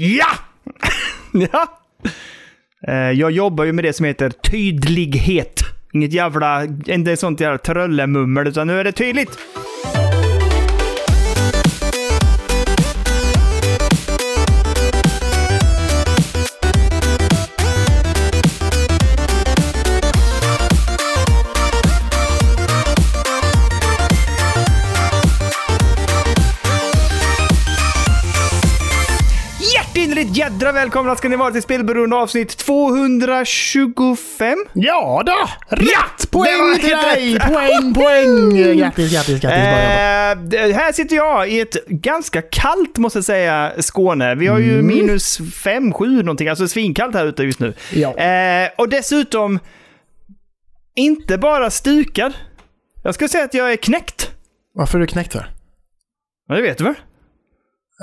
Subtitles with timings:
[0.00, 0.26] Ja!
[1.52, 1.80] ja!
[2.88, 5.60] Eh, jag jobbar ju med det som heter tydlighet.
[5.92, 9.38] Inget jävla, inte sånt jävla tröllemummel, utan nu är det tydligt.
[30.78, 34.58] Välkomna ska ni vara till Spelberoende avsnitt 225.
[34.72, 35.48] Ja då!
[35.76, 35.88] Rätt!
[35.92, 37.40] Ja, Poäng till dig!
[37.40, 38.56] Poäng, poäng!
[38.78, 39.42] Grattis, grattis, grattis.
[39.42, 40.54] Jobbat.
[40.54, 44.34] Eh, här sitter jag i ett ganska kallt, måste jag säga, Skåne.
[44.34, 44.86] Vi har ju Mm.
[44.86, 47.74] minus 5, 7 någonting, alltså svinkallt här ute just nu.
[47.92, 48.16] Ja.
[48.16, 49.58] Eh, och dessutom,
[50.94, 52.32] inte bara stukad.
[53.02, 54.30] Jag skulle säga att jag är knäckt.
[54.74, 55.46] Varför är du knäckt för?
[56.48, 56.94] Ja, det vet du väl?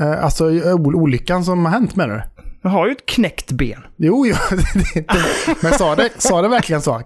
[0.02, 2.22] Eh, alltså olyckan som har hänt med du?
[2.66, 3.84] Jag har ju ett knäckt ben.
[3.98, 4.36] Jo, jo.
[5.62, 7.02] Men sa det, sa det verkligen så?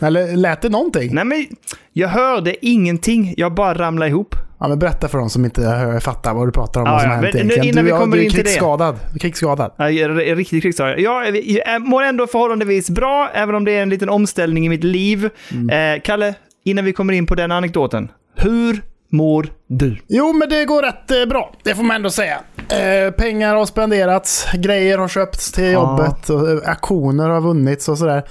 [0.00, 1.14] Eller lät det någonting?
[1.14, 1.46] Nej, men
[1.92, 3.34] jag hörde ingenting.
[3.36, 4.34] Jag bara ramlade ihop.
[4.60, 6.86] Ja, men berätta för de som inte hör, fattar vad du pratar om.
[6.86, 8.98] Ja, vad som ja, hänt men nu- innan du, vi ja, kommer du är krigsskadad.
[9.10, 9.72] Du är krigsskadad.
[9.78, 11.00] Jag är riktigt krigsskadad.
[11.00, 14.84] Jag, jag mår ändå förhållandevis bra, även om det är en liten omställning i mitt
[14.84, 15.30] liv.
[15.52, 15.94] Mm.
[15.96, 16.34] Eh, Kalle,
[16.64, 18.08] innan vi kommer in på den anekdoten.
[18.36, 19.96] Hur mår du?
[20.08, 21.54] Jo, men det går rätt eh, bra.
[21.62, 22.40] Det får man ändå säga.
[22.68, 27.98] Eh, pengar har spenderats, grejer har köpts till jobbet, och, eh, aktioner har vunnits och
[27.98, 28.28] sådär.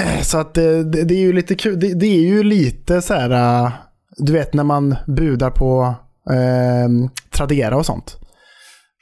[0.00, 1.80] Eh, så att det, det, det är ju lite kul.
[1.80, 3.72] Det, det är ju lite så här,
[4.16, 5.94] du vet när man budar på
[6.30, 8.16] eh, Tradera och sånt.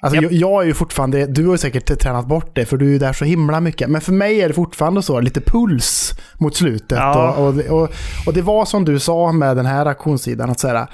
[0.03, 0.33] Alltså Japp.
[0.33, 2.91] jag, jag är ju fortfarande, du har ju säkert tränat bort det för du är
[2.91, 3.91] ju där så himla mycket.
[3.91, 6.99] Men för mig är det fortfarande så, lite puls mot slutet.
[6.99, 7.33] Ja.
[7.33, 7.91] Och, och, och,
[8.27, 10.87] och det var som du sa med den här auktionssidan, att så här,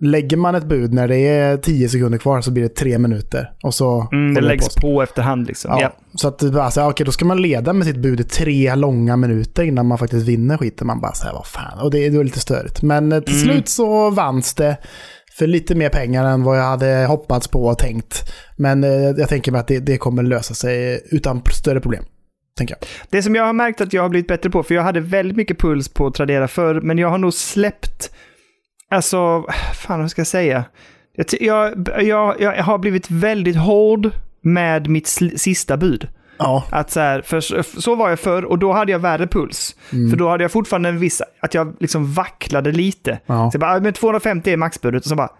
[0.00, 3.52] lägger man ett bud när det är 10 sekunder kvar så blir det tre minuter.
[3.62, 4.80] Och så Mm, det läggs på.
[4.80, 5.70] på efterhand liksom.
[5.70, 5.80] Ja.
[5.80, 5.92] Ja.
[6.14, 9.16] Så att så här, okej, då ska man leda med sitt bud i tre långa
[9.16, 10.86] minuter innan man faktiskt vinner skiten.
[10.86, 12.82] Man bara säger vad fan, och det, det var lite störigt.
[12.82, 13.44] Men eh, till Mm.
[13.54, 14.76] slut så vanns det
[15.38, 18.32] för lite mer pengar än vad jag hade hoppats på och tänkt.
[18.56, 22.04] Men eh, jag tänker mig att det, det kommer lösa sig utan större problem.
[23.10, 25.36] Det som jag har märkt att jag har blivit bättre på, för jag hade väldigt
[25.36, 28.10] mycket puls på Tradera förr, men jag har nog släppt,
[28.90, 30.64] alltså, fan vad ska jag säga?
[31.40, 35.06] Jag, jag, jag, har blivit väldigt hård med mitt
[35.36, 36.08] sista bud.
[36.38, 39.26] Ja, Att så, här, för så, så var jag förr och då hade jag värre
[39.26, 39.76] puls.
[39.92, 40.10] Mm.
[40.10, 43.18] För då hade jag fortfarande en viss, att jag liksom vacklade lite.
[43.26, 43.50] Ja.
[43.50, 45.30] Så jag bara, "Ah, men 250 är maxbudet och så bara,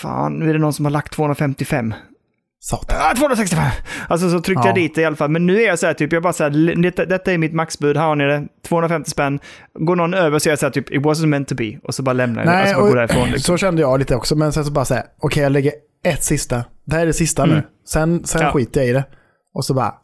[0.00, 1.94] fan nu är det någon som har lagt 255.
[2.64, 2.96] Satan.
[3.00, 3.64] Ah, 265!
[4.08, 4.68] Alltså så tryckte Ja.
[4.68, 5.30] jag dit det i alla fall.
[5.30, 7.52] Men nu är jag så här typ, jag bara så här, detta, detta är mitt
[7.52, 8.46] maxbud, här har ni det.
[8.68, 9.38] 250 spänn.
[9.78, 11.78] Går någon över så är jag så här typ, it wasn't meant to be.
[11.82, 12.52] Och så bara lämnar jag det.
[12.56, 13.28] Nej, Alltså och, går därifrån.
[13.30, 13.40] Liksom.
[13.40, 14.36] så kände jag lite också.
[14.36, 15.72] Men sen så bara säga, okej jag lägger
[16.04, 16.64] ett sista.
[16.84, 17.52] Det här är det sista nu.
[17.52, 17.64] Mm.
[17.88, 18.52] Sen, sen Ja.
[18.52, 19.04] skiter jag i det.
[19.54, 19.94] Och så bara,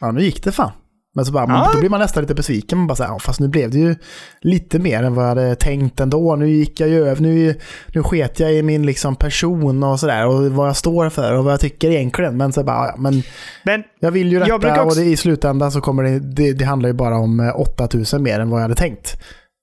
[0.00, 0.70] ja nu gick det fan.
[1.14, 1.70] Men så bara, man, Ja.
[1.72, 2.78] då blir man nästan lite besviken.
[2.78, 3.94] Man bara säger, ja fast nu blev det ju
[4.40, 6.36] lite mer än vad jag hade tänkt ändå.
[6.36, 7.54] Nu gick jag ju över, nu,
[7.94, 10.26] nu sket jag i min liksom person och sådär.
[10.26, 12.36] Och vad jag står för och vad jag tycker egentligen.
[12.36, 13.22] Men så bara, ja, men
[13.64, 16.64] Men jag vill ju detta också- och det, i slutändan så kommer det, det, det
[16.64, 19.16] handlar ju bara om eh, 8000 mer än vad jag hade tänkt.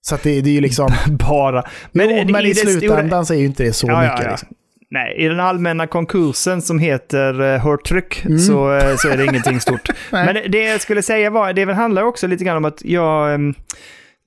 [0.07, 0.91] Så det, det är ju liksom...
[1.29, 1.63] bara.
[1.91, 4.11] Men, jo, men i, det stora- slutändan så är ju inte det så Ja, ja,
[4.11, 4.25] mycket.
[4.25, 4.31] ja.
[4.31, 4.47] Liksom.
[4.91, 8.39] Nej, i den allmänna konkursen som heter uh, Hörtryck Mm.
[8.39, 9.89] så, eh, så är det ingenting stort.
[10.11, 13.33] Men det jag skulle säga var, det handlar också lite grann om att jag...
[13.33, 13.53] ehm,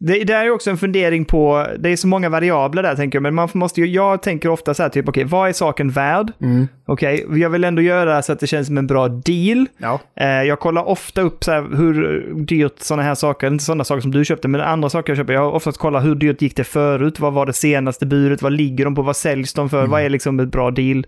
[0.04, 3.22] det, det är också en fundering på, det är så många variabler där tänker jag,
[3.22, 6.32] men man måste ju, jag tänker ofta så här typ, okej, vad är saken värd?
[6.40, 6.68] Mm.
[6.92, 9.66] Okej, jag vill ändå göra så att det känns som en bra deal.
[9.78, 10.00] Ja.
[10.20, 14.10] Eh, jag kollar ofta upp så hur dyrt sådana här saker, inte sådana saker som
[14.10, 15.32] du köpte, men andra saker jag köper.
[15.32, 18.52] Jag har oftast kollat hur dyrt gick det förut, vad var det senaste budet, vad
[18.52, 21.06] ligger de på, vad säljs de för, vad är liksom ett bra deal.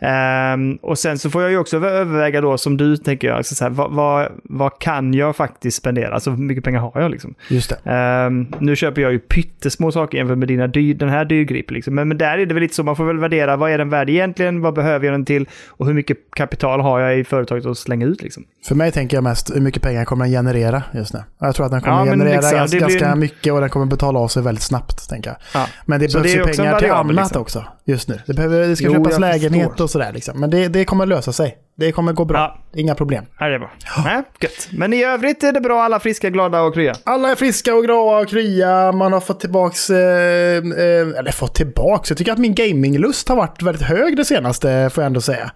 [0.00, 3.36] Ehm, och sen så får jag ju också över- överväga då, som du tänker jag,
[3.36, 6.14] alltså så här, vad, vad, vad kan jag faktiskt spendera?
[6.14, 7.34] Alltså hur mycket pengar har jag liksom?
[7.50, 7.90] Just det.
[7.90, 11.70] Ehm, nu köper jag ju pyttesmå saker jämfört med dina den här dyrgrip.
[11.70, 11.94] Liksom.
[11.94, 13.90] Men, men där är det väl lite så, man får väl värdera vad är den
[13.90, 17.66] värd egentligen, vad behöver jag den till och hur mycket kapital har jag i företaget
[17.66, 18.22] att slänga ut.
[18.22, 18.44] Liksom.
[18.68, 21.22] För mig tänker jag mest hur mycket pengar kommer den generera just nu.
[21.38, 23.86] Jag tror att den kommer Ja, generera liksom, ganska, blir ganska mycket och den kommer
[23.86, 25.08] betala av sig väldigt snabbt.
[25.08, 25.36] tänker jag.
[25.62, 25.66] Ja.
[25.86, 27.42] Men det Så behövs det ju pengar till annat liksom.
[27.42, 28.20] också just nu.
[28.26, 29.84] Det, behöver, det ska Jo, köpas lägenhet förstår.
[29.84, 30.12] och sådär.
[30.12, 30.40] Liksom.
[30.40, 31.56] Men det, det kommer lösa sig.
[31.76, 32.38] Det kommer gå bra.
[32.72, 32.80] Ja.
[32.80, 33.24] Inga problem.
[33.38, 33.70] Ja, det är bra.
[34.04, 34.68] Nej, gött.
[34.72, 36.94] Men i övrigt är det bra, alla friska, glada och krya.
[37.04, 38.92] Alla är friska och glada och krya.
[38.92, 39.90] Man har fått tillbaks...
[39.90, 42.10] Eh, eh, eller fått tillbaks.
[42.10, 45.50] Jag tycker att min gaminglust har varit väldigt hög det senaste, får jag ändå säga.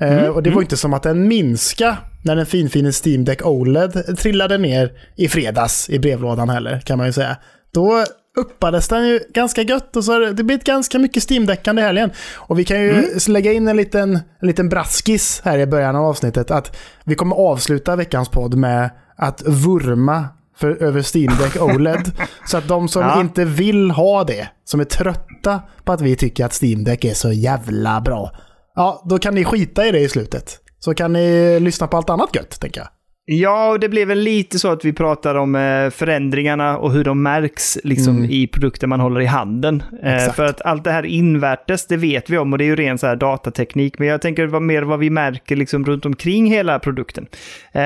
[0.00, 3.46] Eh, Mm, och det var inte som att den minska när den finfina Steam Deck
[3.46, 7.36] OLED trillade ner i fredags i brevlådan heller, kan man ju säga.
[7.74, 8.04] Då
[8.36, 11.84] uppades den ju ganska gött och så har det, det blivit ganska mycket Steam-däckande i
[11.84, 12.10] helgen.
[12.36, 13.04] Och vi kan ju Mm.
[13.28, 17.36] lägga in en liten, en liten braskis här i början av avsnittet att vi kommer
[17.36, 22.12] avsluta veckans podd med att vurma för, över Steam Deck OLED.
[22.46, 23.20] så att de som Ja.
[23.20, 27.14] inte vill ha det, som är trötta på att vi tycker att Steam Deck är
[27.14, 28.30] så jävla bra.
[28.74, 30.58] Ja, då kan ni skita i det i slutet.
[30.78, 32.88] Så kan ni lyssna på allt annat gött, tänker jag.
[33.32, 37.04] Ja, och det blev väl lite så att vi pratar om eh, förändringarna och hur
[37.04, 39.82] de märks liksom, i produkter man håller i handen.
[39.92, 40.14] Eh, Mm.
[40.16, 40.36] Exakt.
[40.36, 42.98] för att allt det här invärtes, det vet vi om och det är ju ren
[42.98, 43.98] så här datateknik.
[43.98, 47.26] Men jag tänker vad mer vad vi märker liksom, runt omkring hela produkten.
[47.72, 47.80] Eh,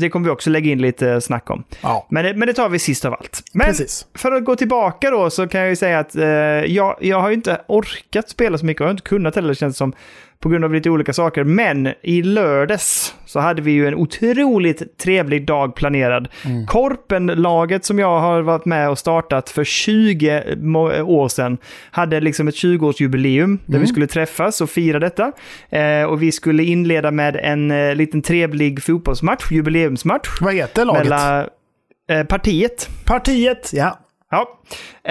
[0.00, 1.64] det kommer vi också lägga in lite snack om.
[1.82, 3.42] Ja, Men det, men det tar vi sist av allt.
[3.52, 4.06] Men precis.
[4.14, 6.14] för att gå tillbaka då så kan jag ju säga att
[6.70, 8.80] jag, jag har ju inte orkat spela så mycket.
[8.80, 9.92] Jag har inte kunnat heller känns det som.
[10.40, 11.44] På grund av lite olika saker.
[11.44, 16.28] Men i lördags så hade vi ju en otroligt trevlig dag planerad.
[16.66, 21.58] Korpenlaget som jag har varit med och startat för 20 må- år sedan
[21.90, 25.32] hade liksom ett 20-årsjubileum där vi skulle träffas och fira detta.
[25.70, 30.28] Eh, och vi skulle inleda med en eh, liten trevlig fotbollsmatch, jubileumsmatch.
[30.40, 31.02] Vad heter laget?
[31.04, 31.46] Mellan
[32.10, 32.88] eh, partiet.
[33.04, 33.98] Partiet, ja.
[34.30, 34.58] Ja.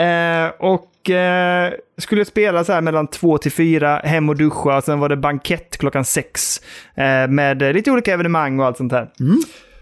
[0.02, 5.00] Eh, och eh, skulle spela så här mellan två till fyra, hem och duscha, sen
[5.00, 6.62] var det bankett klockan sex.
[6.96, 9.10] Eh, med lite olika evenemang och allt sånt här.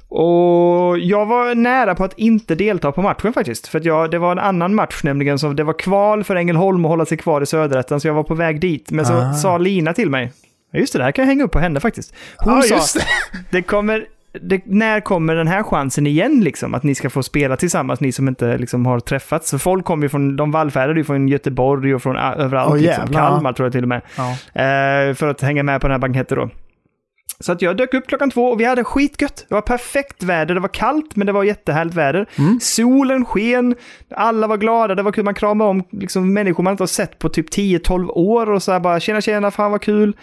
[0.09, 3.67] Och jag var nära på att inte delta på matchen faktiskt.
[3.67, 6.89] För jag, det var en annan match nämligen, som det var kval för Ängelholm att
[6.89, 8.91] hålla sig kvar i söderettan, så jag var på väg dit.
[8.91, 9.33] Men så Ah.
[9.33, 10.31] sa Lina till mig,
[10.71, 12.13] "Ja, just det, det här kan jag hänga upp på henne faktiskt.
[12.37, 13.05] Hon Ja, sa, det.
[13.51, 14.05] det kommer,
[14.41, 16.73] det, när kommer den här chansen igen, liksom?
[16.73, 19.51] Att ni ska få spela tillsammans, ni som inte liksom, har träffats.
[19.51, 22.77] För folk kommer ju från, de vallfärdade ju från Göteborg och från ä, överallt, Åh,
[22.77, 23.13] liksom.
[23.13, 24.01] Kalmar tror jag till och med.
[24.17, 24.29] Ja.
[24.61, 26.49] Eh, för att hänga med på den här banketten då.
[27.39, 29.45] Så att jag dök upp klockan två och vi hade skitgött.
[29.49, 32.25] Det var perfekt väder, det var kallt men det var jättehärligt väder.
[32.61, 33.75] Solen sken,
[34.15, 37.19] alla var glada, det var kul, man kramade om liksom, människor man inte har sett
[37.19, 40.15] på typ 10-12 år och så här bara tjena tjena, fan vad kul.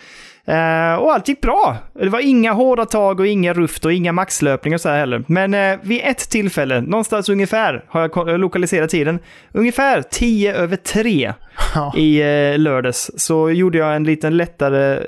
[0.44, 1.77] Eh, och allt gick bra.
[1.93, 5.25] Det var inga hårda tag och inga ruft och inga maxlöpningar och så här heller.
[5.27, 9.19] Men eh, vid ett tillfälle, någonstans ungefär, har jag lokaliserat tiden,
[9.53, 11.33] ungefär 10 över 3
[11.75, 11.93] Ja.
[11.97, 15.00] i eh, lördags så gjorde jag en liten lättare,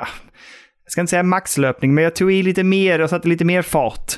[0.00, 0.06] ah,
[0.94, 4.12] ska inte säga maxlöpning, men jag tog i lite mer och satte lite mer fart.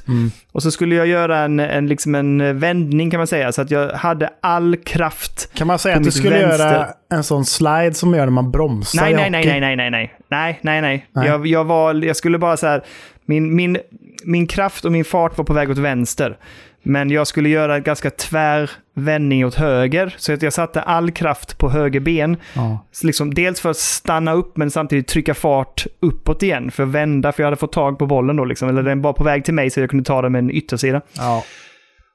[0.53, 3.71] Och så skulle jag göra en, en, liksom en vändning kan man säga, så att
[3.71, 5.51] jag hade all kraft.
[5.55, 6.73] Kan man säga att du skulle vänster.
[6.73, 9.77] göra en sån slide som man gör när man bromsar Nej, nej, nej, nej, nej,
[9.77, 11.07] nej, nej, nej, nej, nej.
[11.13, 11.29] Nej.
[11.29, 12.85] Jag, jag, var, jag skulle bara så här,
[13.27, 13.79] min, min,
[14.25, 16.37] min kraft och min fart var på väg åt vänster.
[16.83, 21.11] Men jag skulle göra en ganska tvär vändning åt höger, så att jag satte all
[21.11, 22.37] kraft på höger ben.
[22.55, 22.87] Ja.
[22.93, 26.89] Så liksom, dels för att stanna upp men samtidigt trycka fart uppåt igen för att
[26.89, 28.69] vända, för jag hade fått tag på bollen då liksom.
[28.69, 31.01] Eller den var på väg till mig så jag kunde ta den med en yttersida.
[31.17, 31.45] Ja.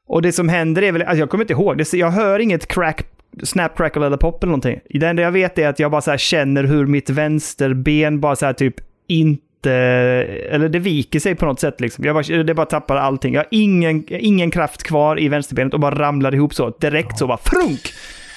[0.08, 2.68] Och det som händer är väl, alltså jag kommer inte ihåg, det, jag hör inget
[2.68, 3.06] crack,
[3.44, 4.80] snap, crackle eller pop eller någonting.
[4.90, 8.54] Det enda jag vet är att jag bara känner hur mitt vänsterben bara så här
[8.54, 8.76] typ
[9.08, 12.06] inte, eller det viker sig på något sätt liksom.
[12.06, 13.34] Jag bara, det bara tappar allting.
[13.34, 17.28] Jag har ingen, ingen kraft kvar i vänsterbenet och bara ramlar ihop så direkt så
[17.28, 17.94] bara frunk!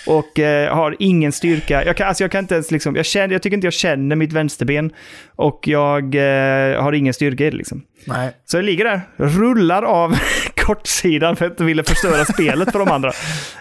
[0.06, 1.84] Och eh, har ingen styrka.
[1.84, 4.16] Jag kan, alltså jag kan inte ens liksom, jag, känner, jag tycker inte jag känner
[4.16, 4.92] mitt vänsterben.
[5.36, 7.82] Och jag eh, har ingen styrka i det liksom.
[8.06, 8.30] Nej.
[8.44, 10.18] Så jag ligger där, rullar av
[10.64, 13.12] kortsidan för att jag inte ville förstöra spelet för de andra.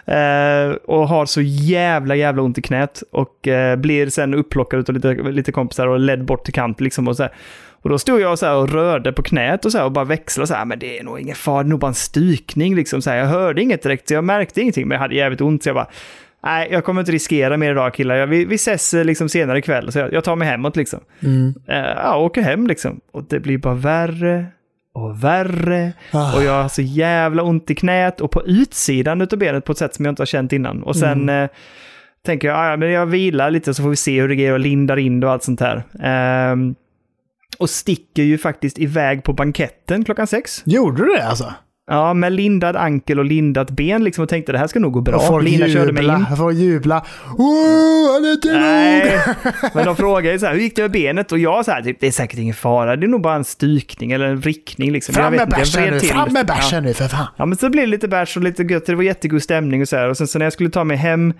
[0.05, 3.03] Eh, och har så jävla, jävla ont i knät.
[3.11, 6.81] Och eh, blir sen upplockad av lite, lite kompisar och ledd bort till kant.
[6.81, 7.31] Liksom, och, så här.
[7.81, 10.05] och då stod jag så här och rörde på knät och, så här, och bara
[10.05, 10.47] växlade.
[10.47, 12.75] Så här, men det är nog ingen fara, det är nog bara en stykning.
[12.75, 13.17] Liksom, så här.
[13.17, 15.63] Jag hörde inget direkt, jag märkte ingenting, men jag hade jävligt ont.
[15.63, 15.89] Så jag bara,
[16.43, 18.15] nej, jag kommer inte riskera mer idag killar.
[18.15, 19.91] Jag, vi, vi ses eh, liksom senare ikväll.
[19.91, 20.99] Så jag, jag tar mig hemåt liksom.
[21.19, 21.53] Mm.
[21.67, 23.01] Eh, ja, åker hem liksom.
[23.11, 24.45] Och det blir bara värre
[24.93, 25.93] och värre.
[26.11, 26.35] Ah.
[26.35, 29.77] Och jag har så jävla ont i knät och på utsidan utav benet på ett
[29.77, 30.83] sätt som jag inte har känt innan.
[30.83, 31.43] Och sen Mm.
[31.43, 31.49] eh,
[32.25, 34.51] tänker jag, "Ah, ja, men jag vilar lite så får vi se hur det går
[34.51, 35.83] och lindar in det och allt sånt här.
[36.03, 36.75] Ehm,
[37.59, 40.63] och sticker ju faktiskt iväg på banketten klockan sex.
[40.65, 41.53] Gjorde du det alltså?
[41.87, 45.01] Ja, med lindad ankel och lindat ben liksom och tänkte det här ska nog gå
[45.01, 45.15] bra.
[45.15, 46.11] Och folk Lina körde mig in.
[46.11, 46.35] jubla.
[46.35, 47.05] Folk jubla.
[47.37, 48.51] Oh, han är inte!
[48.51, 49.19] Nej,
[49.73, 51.31] men de frågar ju så här, hur gick det med benet?
[51.31, 53.43] Och jag så här, typ, det är säkert ingen fara, det är nog bara en
[53.43, 55.15] stykning eller en vrickning liksom.
[55.15, 57.27] Fram med bärsen nu, till fram med bärsen nu för fan.
[57.37, 59.87] Ja, men så blev det lite bärs och lite gött, det var jättegod stämning och
[59.87, 60.09] så här.
[60.09, 61.33] Och sen så när jag skulle ta mig hem,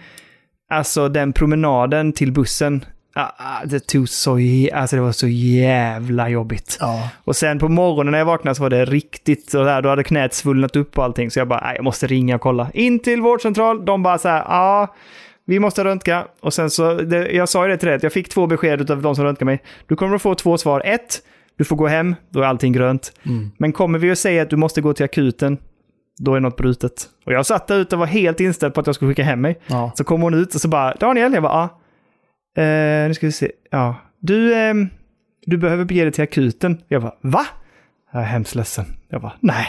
[0.71, 4.39] alltså den promenaden till bussen, ah, ah, det tog så,
[4.73, 6.77] alltså det var så jävla jobbigt.
[6.79, 7.09] Ja.
[7.23, 10.03] Och sen på morgonen när jag vaknade så var det riktigt så där, då hade
[10.03, 11.31] knät svullnat upp och allting.
[11.31, 12.71] Så jag bara, jag måste ringa och kolla.
[12.73, 14.95] In till vårdcentral, de bara så här, ja,
[15.45, 16.27] vi måste röntga.
[16.41, 19.01] Och sen så, det, jag sa ju det till dig, jag fick två besked av
[19.01, 19.63] de som röntgade mig.
[19.87, 20.81] Du kommer att få två svar.
[20.85, 21.21] Ett,
[21.57, 23.11] du får gå hem, då är allting grönt.
[23.57, 25.57] Men kommer vi att säga att du måste gå till akuten,
[26.19, 27.05] då är något brutet.
[27.25, 29.41] Och jag satt där ute och var helt inställd på att jag skulle skicka hem
[29.41, 29.59] mig.
[29.67, 29.91] Ja.
[29.95, 31.79] Så kom hon ut och så bara, Daniel, jag bara, ja.
[32.55, 33.95] Eh, nu ska vi se, ja.
[34.19, 34.73] Du, eh,
[35.45, 36.81] du behöver bege dig till akuten.
[36.87, 37.45] Jag bara, va?
[38.11, 38.85] Jag är hemskt ledsen.
[39.07, 39.67] Jag bara, nej.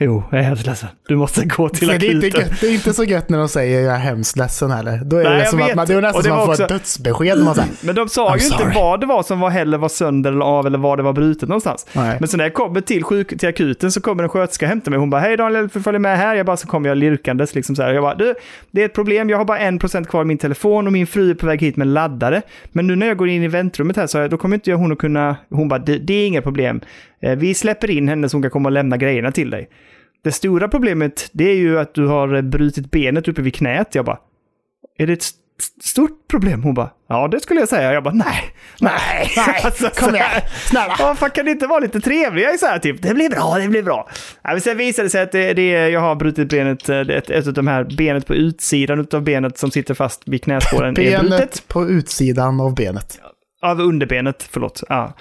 [0.00, 0.88] Jo, jag är hemskt ledsen.
[1.08, 2.40] Du måste gå till Så det, är inte akuten.
[2.40, 5.00] gött, det är inte så gött när de säger jag är hemskt ledsen heller.
[5.04, 5.70] Då är Nej, det som vet.
[5.70, 7.38] att man, det är nästan som att man får ett dödsbesked.
[7.44, 8.74] Man säger, Men de sa I'm ju inte sorry.
[8.74, 11.48] vad det var som var heller var sönder eller av eller var det var brutet
[11.48, 11.86] någonstans.
[11.92, 12.16] Nej.
[12.20, 14.90] Men så när jag kommer till, sjuk, till akuten så kommer en sköterska och hämtar
[14.90, 15.00] mig.
[15.00, 16.34] Hon bara, hej Daniel, får följa med här.
[16.36, 17.92] Jag bara, så kommer jag lirkandes liksom så här.
[17.94, 18.34] Jag bara, du,
[18.70, 19.30] det är ett problem.
[19.30, 21.60] Jag har bara en procent kvar i min telefon och min fru är på väg
[21.60, 22.42] hit med laddare.
[22.70, 24.76] Men nu när jag går in i väntrummet här så här, då kommer inte jag
[24.78, 25.36] hon att kunna...
[25.50, 26.80] Hon bara, det, det är inga problem.
[27.22, 29.68] Eh, Vi släpper in henne så hon kan komma och lämna grejerna till dig.
[30.24, 33.94] Det stora problemet, det är ju att du har eh, brutit benet uppe vid knät.
[33.94, 34.18] Jag bara,
[34.98, 36.62] är det ett st- stort problem?
[36.62, 37.92] Hon bara, ja det skulle jag säga.
[37.92, 38.42] Jag bara, nej,
[38.80, 39.30] nej.
[39.36, 40.26] Nej, Alltså, kom igen.
[40.70, 40.96] Snälla.
[40.98, 43.02] Ja, fan, kan det inte vara lite trevligare så här typ?
[43.02, 44.08] Det blir bra, det blir bra.
[44.42, 47.30] Ja, men sen visade det sig att det, det jag har brutit benet, eh, ett,
[47.30, 50.94] ett av de här benet på utsidan av benet som sitter fast vid knäskålen är
[50.94, 51.30] brutet.
[51.30, 53.20] Benet på utsidan av benet.
[53.62, 54.82] Av underbenet, förlåt.
[54.88, 55.14] Ja.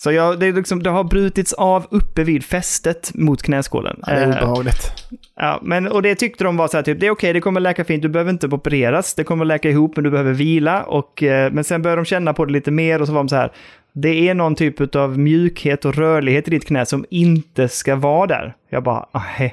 [0.00, 4.00] Så jag, det, är liksom, det har brutits av uppe vid fästet mot knäskålen.
[4.06, 4.92] Ja, det är Eh, obehagligt.
[5.36, 7.60] Ja, men, och det tyckte de var så här, typ, det är okej, det kommer
[7.60, 10.82] läka fint, du behöver inte opereras, det kommer läka ihop, men du behöver vila.
[10.82, 13.28] Och, eh, men sen började de känna på det lite mer och så var de
[13.28, 13.52] så här,
[13.92, 18.26] det är någon typ av mjukhet och rörlighet i ditt knä som inte ska vara
[18.26, 18.54] där.
[18.70, 19.52] Jag bara, ahä.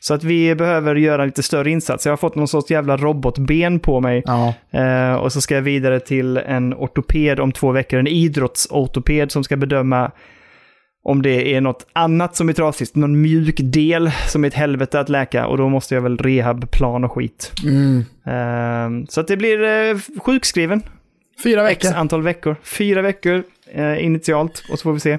[0.00, 2.06] Så att vi behöver göra en lite större insats.
[2.06, 4.22] Jag har fått någon sorts jävla robotben på mig.
[4.26, 4.54] Ja.
[4.70, 9.44] Eh, och så ska jag vidare till en ortoped om två veckor, en idrottsortoped som
[9.44, 10.10] ska bedöma
[11.02, 15.00] om det är något annat som är trasigt, någon mjuk del som är ett helvete
[15.00, 17.52] att läka och då måste jag väl rehabplan och skit.
[17.64, 17.98] Mm.
[18.26, 20.82] Eh, så att det blir eh, sjukskriven,
[21.42, 21.98] Fyra x veckor.
[21.98, 22.56] antal veckor.
[22.62, 23.42] Fyra veckor
[23.74, 25.18] eh, initialt och så får vi se.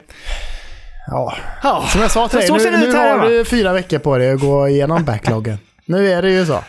[1.07, 1.33] Ja.
[1.63, 3.25] Ja, Som jag sa till dig, Så nu, nu här, har va?
[3.29, 5.57] du fyra veckor på dig att gå igenom backloggen.
[5.85, 6.63] nu är det ju så.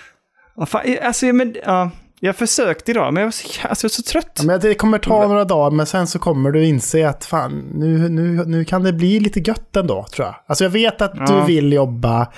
[0.66, 1.90] fan, alltså, men, ja,
[2.24, 4.32] jag försökte idag, men jag var så, alltså, jag är så trött.
[4.38, 7.70] Ja, men det kommer ta några dagar, men sen så kommer du inse att fan,
[7.74, 10.34] nu, nu, nu kan det bli lite gött ändå, tror jag.
[10.46, 11.44] Alltså jag vet att du Ja.
[11.44, 12.28] vill jobba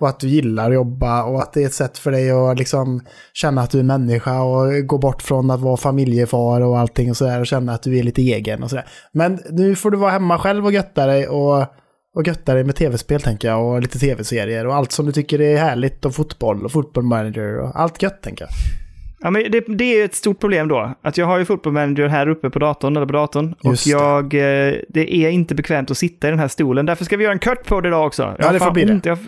[0.00, 2.58] och att du gillar att jobba och att det är ett sätt för dig att
[2.58, 3.00] liksom
[3.32, 7.16] känna att du är människa och gå bort från att vara familjefar och allting och
[7.16, 8.86] sådär och känna att du är lite egen och sådär.
[9.12, 11.58] Men nu får du vara hemma själv och götta dig och,
[12.16, 15.40] och götta dig med tv-spel tänker jag och lite tv-serier och allt som du tycker
[15.40, 18.50] är härligt och fotboll och fotbollmanager och allt gött tänker jag.
[19.24, 20.94] Ja, men det, det är ett stort problem då.
[21.02, 23.54] Att jag har ju Football Manager här uppe på datorn, eller på datorn.
[23.64, 26.86] Just och jag, eh, det är inte bekvämt att sitta i den här stolen.
[26.86, 28.22] Därför ska vi göra en cut på det idag också.
[28.22, 29.00] Jag Ja, det får bli det.
[29.08, 29.18] Jag,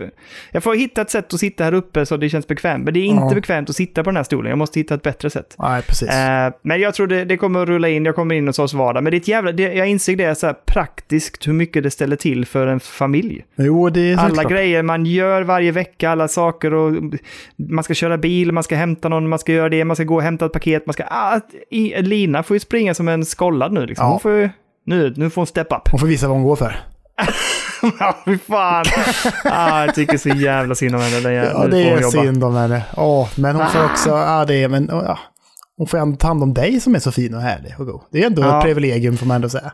[0.52, 2.84] jag får hitta ett sätt att sitta här uppe så det känns bekvämt.
[2.84, 3.34] Men det är inte Ja.
[3.34, 4.48] bekvämt att sitta på den här stolen.
[4.50, 5.54] Jag måste hitta ett bättre sätt.
[5.58, 6.08] Nej, precis.
[6.08, 8.74] Eh, men jag tror det, det kommer att rulla in, jag kommer in hos oss
[8.74, 9.02] vardag.
[9.04, 11.90] Men det är ett jävla, det, jag inser det så här praktiskt hur mycket det
[11.90, 13.44] ställer till för en familj.
[13.56, 14.52] jo, det är Alla såklart.
[14.52, 16.92] grejer man gör varje vecka, alla saker och
[17.56, 20.14] man ska köra bil, man ska hämta någon, man ska göra det, man ska gå
[20.14, 21.04] och hämta ett paket, man ska...
[21.10, 21.40] Ah,
[21.70, 24.06] i, Lina får ju springa som en skollad nu liksom.
[24.06, 24.10] Ja.
[24.10, 24.50] Hon får ju,
[24.86, 25.88] nu, nu får hon step up.
[25.90, 26.76] Hon får visa vad hon går för.
[28.00, 28.84] Ja, fy fan.
[29.44, 31.32] Ah, jag tycker så jävla synd om henne.
[31.32, 32.82] Ja, det är synd om henne.
[32.96, 35.18] Åh, men hon får också, ja det är, men ja.
[35.76, 38.00] Hon får ändå ta hand om dig som är så fin och härlig och god.
[38.12, 38.58] Det är ändå Ja.
[38.58, 39.72] ett privilegium får man ändå säga.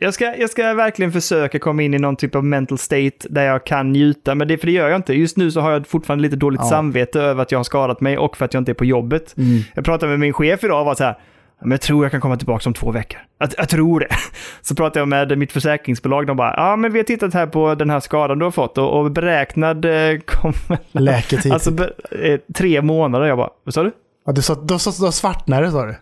[0.00, 3.44] Jag ska, jag ska verkligen försöka komma in i någon typ av mental state där
[3.44, 5.14] jag kan njuta, men det, för det gör jag inte.
[5.14, 6.68] Just nu så har jag fortfarande lite dåligt Ja.
[6.68, 9.34] samvete över att jag har skadat mig och för att jag inte är på jobbet.
[9.36, 9.60] Mm.
[9.74, 11.18] Jag pratade med min chef idag och var så här,
[11.60, 13.20] men jag tror jag kan komma tillbaka om två veckor.
[13.38, 14.08] Jag, jag tror det.
[14.62, 17.74] Så pratade jag med mitt försäkringsbolag, de bara, ja men vi har tittat här på
[17.74, 20.78] den här skadan du har fått och, och beräknad eh, kommer...
[20.92, 21.52] Läketid.
[21.52, 23.26] Alltså be, eh, tre månader.
[23.26, 23.90] Jag bara, vad sa du?
[24.26, 25.94] ja, du sa, då, då, då svartnade sa du.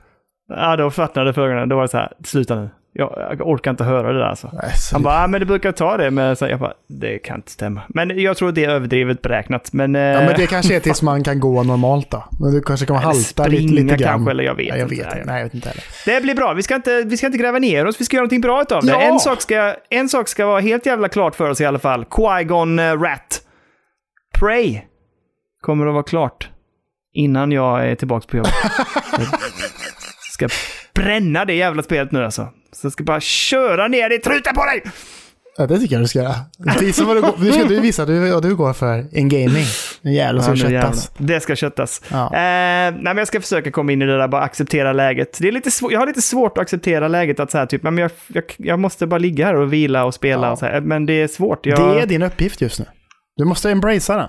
[0.49, 1.69] Ja, då svartnade för ögonen.
[1.69, 2.71] Då var det så här, sluta nu.
[2.95, 4.51] Jag, orkar inte höra det där alltså.
[4.53, 6.11] Nej, så Han bara, ja, men det brukar ta det.
[6.11, 7.83] Men så jag bara, det kan inte stämma.
[7.89, 9.73] Men jag tror det är överdrivet beräknat.
[9.73, 12.25] Men, ja, men det kanske är tills man kan gå normalt då.
[12.41, 13.99] Men du kanske kommer halta lite, lite grann.
[13.99, 15.23] kanske, eller jag vet Nej, jag vet inte.
[15.25, 15.85] Nej, jag vet inte heller.
[16.07, 16.53] Det blir bra.
[16.53, 18.01] Vi ska, inte, vi ska inte gräva ner oss.
[18.01, 18.91] Vi ska göra någonting bra utav det.
[18.91, 19.01] Ja!
[19.01, 22.05] En, sak ska, en sak ska vara helt jävla klart för oss i alla fall.
[22.05, 23.43] Qui-Gon uh, Rat.
[24.39, 24.81] Prey
[25.61, 26.49] kommer att vara klart
[27.13, 28.53] innan jag är tillbaka på jobbet.
[30.33, 30.49] Ska
[30.95, 32.49] bränna det jävla spelet nu alltså.
[32.73, 34.83] Så jag ska bara köra ner det i truten på dig!
[35.59, 36.35] Ja, det tycker jag du ska göra.
[36.81, 39.65] Visa vad du, går, nu ska du visa du, vad du går för en gaming.
[40.03, 41.11] En jävla ska Ja, nu köttas.
[41.19, 41.35] jävlar.
[41.35, 42.03] Det ska köttas.
[42.11, 42.25] Ja.
[42.27, 45.39] Eh, nej, men jag ska försöka komma in i det där, bara acceptera läget.
[45.41, 47.99] Det är lite jag har lite svårt att acceptera läget att så här, typ, men
[47.99, 50.53] jag, jag, jag måste bara ligga här och vila och spela Ja.
[50.53, 50.81] och så här.
[50.81, 51.67] Men det är svårt.
[51.67, 52.85] Jag, Det är din uppgift just nu.
[53.37, 54.29] Du måste embracea den.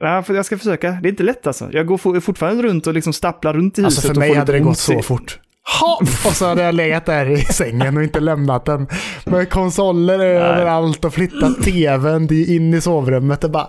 [0.00, 0.90] ja, för jag ska försöka.
[0.90, 1.68] Det är inte lätt alltså.
[1.72, 4.52] Jag går for, fortfarande runt och liksom stapplar runt i huset Alltså för mig hade
[4.52, 5.38] det gått så fort.
[5.80, 6.00] Ha!
[6.26, 8.88] Och så hade jag legat där i sängen och inte lämnat den.
[9.24, 13.68] Med konsoler överallt och flyttat tvn in i sovrummet och bara...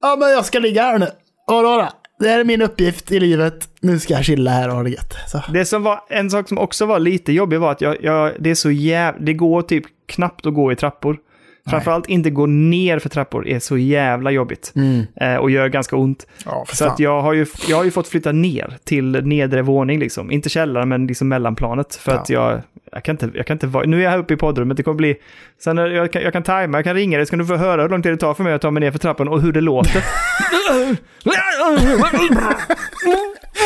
[0.00, 1.06] Ja men jag ska ligga här nu.
[1.46, 1.88] Vadå då?
[2.20, 3.68] Det här är min uppgift i livet.
[3.80, 5.14] Nu ska jag chilla här och ha det gött.
[5.28, 5.42] Så.
[5.52, 8.50] Det som var, en sak som också var lite jobbig var att jag, jag, det
[8.50, 11.18] är så jävla, det går typ knappt att gå i trappor.
[11.70, 14.72] Framförallt inte gå ner för trappor är så jävla jobbigt.
[14.76, 15.06] Mm.
[15.20, 16.26] Eh, och gör ganska ont.
[16.44, 19.98] Ja, Så att jag har, ju, jag har ju fått flytta ner till nedre våning
[19.98, 20.30] liksom.
[20.30, 21.94] Inte källaren men liksom mellanplanet.
[21.94, 22.18] För Ja.
[22.18, 22.60] att jag,
[22.92, 24.82] jag kan inte, jag kan inte vara, nu är jag här uppe i poddrummet, det
[24.82, 25.16] kommer bli,
[25.64, 27.82] sen jag kan, jag kan tajma, jag kan ringa dig så kan du få höra
[27.82, 29.52] hur lång tid det tar för mig att ta mig ner för trappan och hur
[29.52, 30.04] det låter.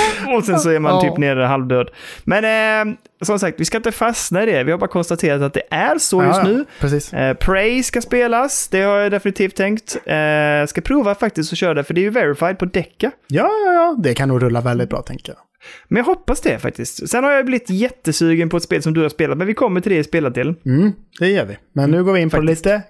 [0.37, 1.89] och sen så är man typ nere halvdöd.
[2.25, 4.65] Men eh, som sagt, vi ska inte fastna i det.
[4.65, 6.65] Vi har bara konstaterat att det är så just nu.
[6.81, 7.13] Precis.
[7.13, 9.97] Eh, Prey ska spelas, det har jag definitivt tänkt.
[10.07, 13.11] Eh, ska prova faktiskt att köra det, för det är ju verified på Deca.
[13.29, 13.97] Ja, ja, ja.
[13.99, 15.39] Det kan nog rulla väldigt bra tänker jag.
[15.89, 17.09] Men jag hoppas det faktiskt.
[17.11, 19.81] Sen har jag blivit jättesugen på ett spel som du har spelat, men vi kommer
[19.81, 20.57] till det i spelardelen.
[20.67, 21.59] Mm, det gör vi.
[21.73, 22.67] Men nu går vi in på Faktiskt.
[22.67, 22.83] lite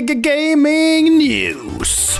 [0.00, 2.18] gaming news.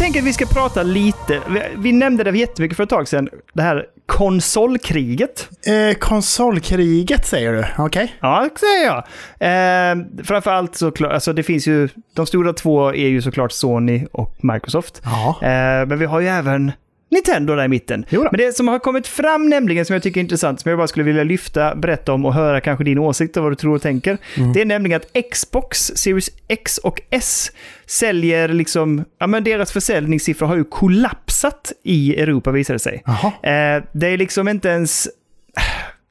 [0.00, 3.28] Tänker att vi ska prata lite, vi, vi nämnde det jättemycket för ett tag sedan,
[3.52, 5.48] det här konsolkriget.
[5.66, 8.14] Eh, konsolkriget säger du, okej?
[8.20, 8.98] Ja, det säger jag.
[9.40, 14.36] Eh, framförallt såklart, alltså det finns ju, de stora två är ju såklart Sony och
[14.44, 15.02] Microsoft.
[15.04, 15.38] Ja.
[15.42, 16.72] Eh, men vi har ju även
[17.10, 18.06] Nintendo där i mitten.
[18.10, 20.88] Men det som har kommit fram nämligen, som jag tycker är intressant, som jag bara
[20.88, 23.82] skulle vilja lyfta, berätta om och höra kanske din åsikt och vad du tror och
[23.82, 24.18] tänker.
[24.36, 24.52] Mm.
[24.52, 27.52] Det är nämligen att Xbox Series X och S
[27.86, 33.02] säljer liksom, ja men deras försäljningssiffror har ju kollapsat i Europa visar det sig.
[33.06, 35.08] Eh, det är liksom inte ens...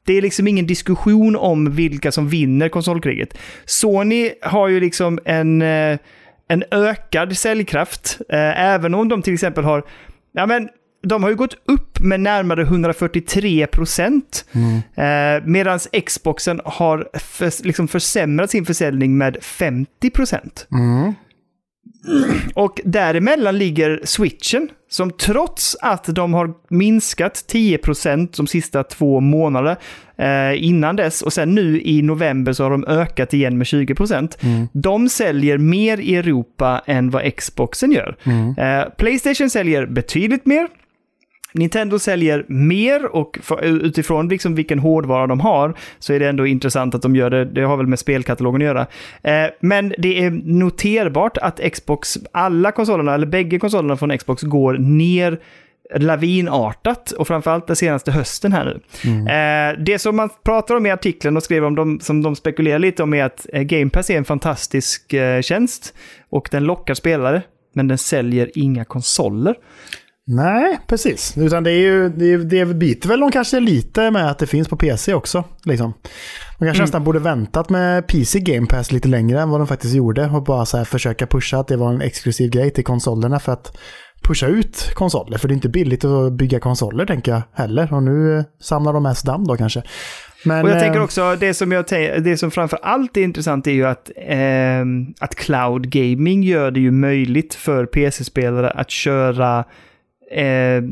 [0.04, 3.38] Det är liksom ingen diskussion om vilka som vinner konsolkriget.
[3.64, 5.98] Sony har ju liksom en, eh,
[6.48, 9.82] en ökad säljkraft, eh, även om de till exempel har...
[10.32, 10.68] Ja, men
[11.02, 14.44] de har ju gått upp med närmare 143 procent.
[14.94, 20.66] Eh, Medan Xboxen har för, liksom försämrat sin försäljning med 50 procent.
[20.72, 21.14] Mm.
[22.54, 29.76] Och däremellan ligger switchen, som trots att de har minskat 10% de sista två månaderna
[30.16, 34.68] eh, innan dess och sen nu i november så har de ökat igen med 20%.
[34.72, 38.16] De säljer mer i Europa än vad Xboxen gör.
[38.58, 40.68] Eh, Playstation säljer betydligt mer.
[41.52, 46.46] Nintendo säljer mer och för, utifrån liksom vilken hårdvara de har så är det ändå
[46.46, 47.44] intressant att de gör det.
[47.44, 48.86] Det har väl med spelkatalogen att göra.
[49.22, 54.78] Eh, men det är noterbart att Xbox, alla konsolerna, eller bägge konsolerna från Xbox går
[54.78, 55.38] ner
[55.94, 58.80] lavinartat och framförallt den senaste hösten här nu.
[59.32, 62.78] Eh, det som man pratar om i artikeln och skrev om, de, som de spekulerar
[62.78, 65.94] lite om är att eh, Game Pass är en fantastisk eh, tjänst
[66.30, 69.54] och den lockar spelare, men den säljer inga konsoler.
[70.32, 71.38] Nej, precis.
[71.38, 74.46] Utan det är ju, det, är- det biter väl de kanske lite med att det
[74.46, 75.44] finns på PC också.
[75.64, 75.94] Liksom.
[76.58, 79.94] De kanske nästan borde väntat med PC Game Pass lite längre än vad de faktiskt
[79.94, 80.26] gjorde.
[80.26, 83.76] Och bara så försöka pusha att det var en exklusiv grej till konsolerna för att
[84.22, 85.38] pusha ut konsoler.
[85.38, 87.94] För det är inte billigt att bygga konsoler tänker jag heller.
[87.94, 89.82] Och nu eh, samlar de mest damm då kanske.
[90.44, 91.84] Men, Och jag tänker eh, också, det som, jag
[92.24, 96.80] det som framför allt är intressant är ju att, ehm, att cloud gaming gör det
[96.80, 99.64] ju möjligt för PC-spelare att köra
[100.30, 100.82] eh,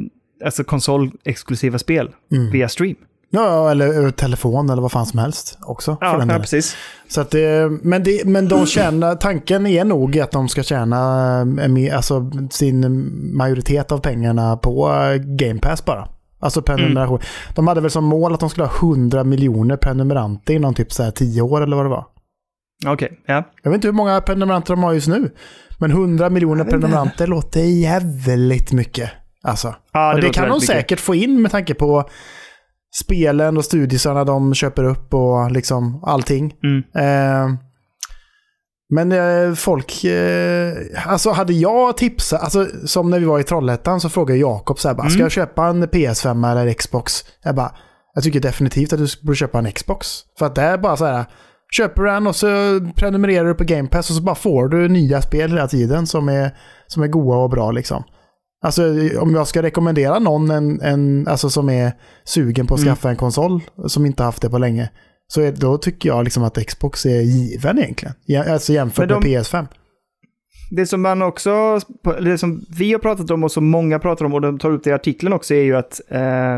[0.45, 2.51] alltså konsolexklusiva spel Mm.
[2.51, 2.97] via stream.
[3.31, 5.97] Ja, eller telefon eller vad fan som helst också.
[6.01, 6.77] Ja, ja precis.
[7.09, 11.41] Så att det, men, det, men de tjänar, tanken är nog att de ska tjäna
[11.61, 16.09] eh, alltså, sin majoritet av pengarna på eh, Game Pass bara.
[16.41, 17.21] Alltså prenumeration.
[17.55, 21.03] De hade väl som mål att de skulle ha 100 miljoner prenumeranter inom typ så
[21.03, 22.05] här 10 år eller vad det var.
[22.87, 23.51] Okej, ja.
[23.63, 25.31] Jag vet inte hur många prenumeranter de har just nu.
[25.79, 29.11] Men 100 miljoner prenumeranter låter jävligt mycket.
[29.45, 29.75] Alltså.
[29.93, 30.67] ja det låter kan de mycket.
[30.67, 32.09] säkert få in med tanke på
[33.05, 36.55] spelen och studiesarna de köper upp och liksom allting.
[36.65, 36.83] Mm.
[36.95, 37.59] Eh,
[38.95, 40.73] men eh, folk, eh,
[41.07, 44.89] alltså hade jag tipsat, alltså som när vi var i Trollhättan så frågade Jakob så
[44.89, 45.11] här, bara, Mm.
[45.13, 47.25] ska jag köpa en PS5 eller Xbox?
[47.43, 47.73] Jag bara,
[48.15, 50.07] jag tycker definitivt att du borde köpa en Xbox.
[50.39, 51.25] För att det är bara så här,
[51.77, 52.47] köper du den och så
[52.97, 56.29] prenumererar du på Game Pass och så bara får du nya spel hela tiden som
[56.29, 56.51] är,
[56.87, 58.05] som är goa och bra liksom.
[58.61, 58.83] Alltså
[59.21, 61.93] om jag ska rekommendera någon en, en, alltså, som är
[62.25, 62.95] sugen på att Mm.
[62.95, 64.91] skaffa en konsol som inte haft det på länge.
[65.27, 68.15] Så är, då tycker jag liksom att Xbox är given egentligen.
[68.53, 69.67] Alltså jämfört de- med PS5.
[70.71, 71.81] Det som man också,
[72.21, 74.85] det som vi har pratat om och som många pratar om och de tar upp
[74.85, 76.57] det i artikeln också är ju att eh,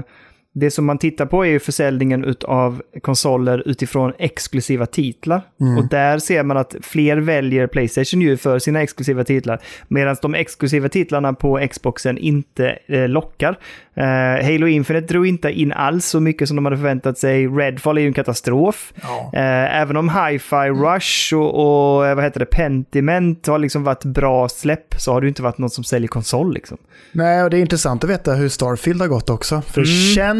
[0.53, 5.43] det som man tittar på är ju försäljningen av konsoler utifrån exklusiva titlar.
[5.61, 5.79] Mm.
[5.79, 9.61] Och där ser man att fler väljer Playstation ju för sina exklusiva titlar.
[9.89, 13.59] Medan de exklusiva titlarna på Xboxen inte eh, lockar.
[13.95, 17.47] Eh, Halo Infinite drog inte in alls så mycket som de hade förväntat sig.
[17.47, 18.93] Redfall är ju en katastrof.
[19.03, 19.31] Ja.
[19.35, 24.05] Eh, även om Hi-Fi Rush och, och eh, vad heter det, Pentiment har liksom varit
[24.05, 26.79] bra släpp så har det ju inte varit något som säljer konsol liksom.
[27.13, 29.63] Nej, och det är intressant att veta hur Starfield har gått också.
[29.63, 29.85] För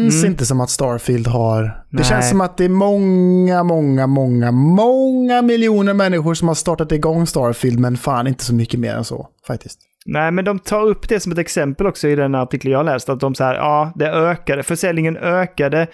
[0.03, 0.31] känns mm.
[0.31, 1.63] inte som att Starfield har...
[1.63, 2.03] Det Nej.
[2.03, 7.27] känns som att det är många, många, många, många miljoner människor som har startat igång
[7.27, 9.79] Starfield, men fan inte så mycket mer än så faktiskt.
[10.05, 13.09] Nej, men de tar upp det som ett exempel också i den artikel jag läst.
[13.09, 15.87] Att de så här, ja, det ökade, försäljningen ökade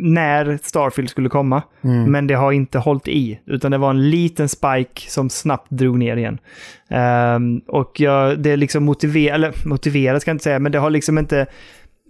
[0.00, 1.62] när Starfield skulle komma.
[2.06, 5.98] Men det har inte hållit i, utan det var en liten spike som snabbt drog
[5.98, 6.38] ner igen.
[6.90, 10.78] Ehm, och jag, det är liksom motiverat, eller motiverat ska jag inte säga, men det
[10.78, 11.46] har liksom inte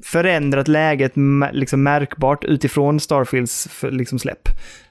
[0.05, 1.13] förändrat läget
[1.53, 4.49] liksom märkbart utifrån Starfields liksom släpp.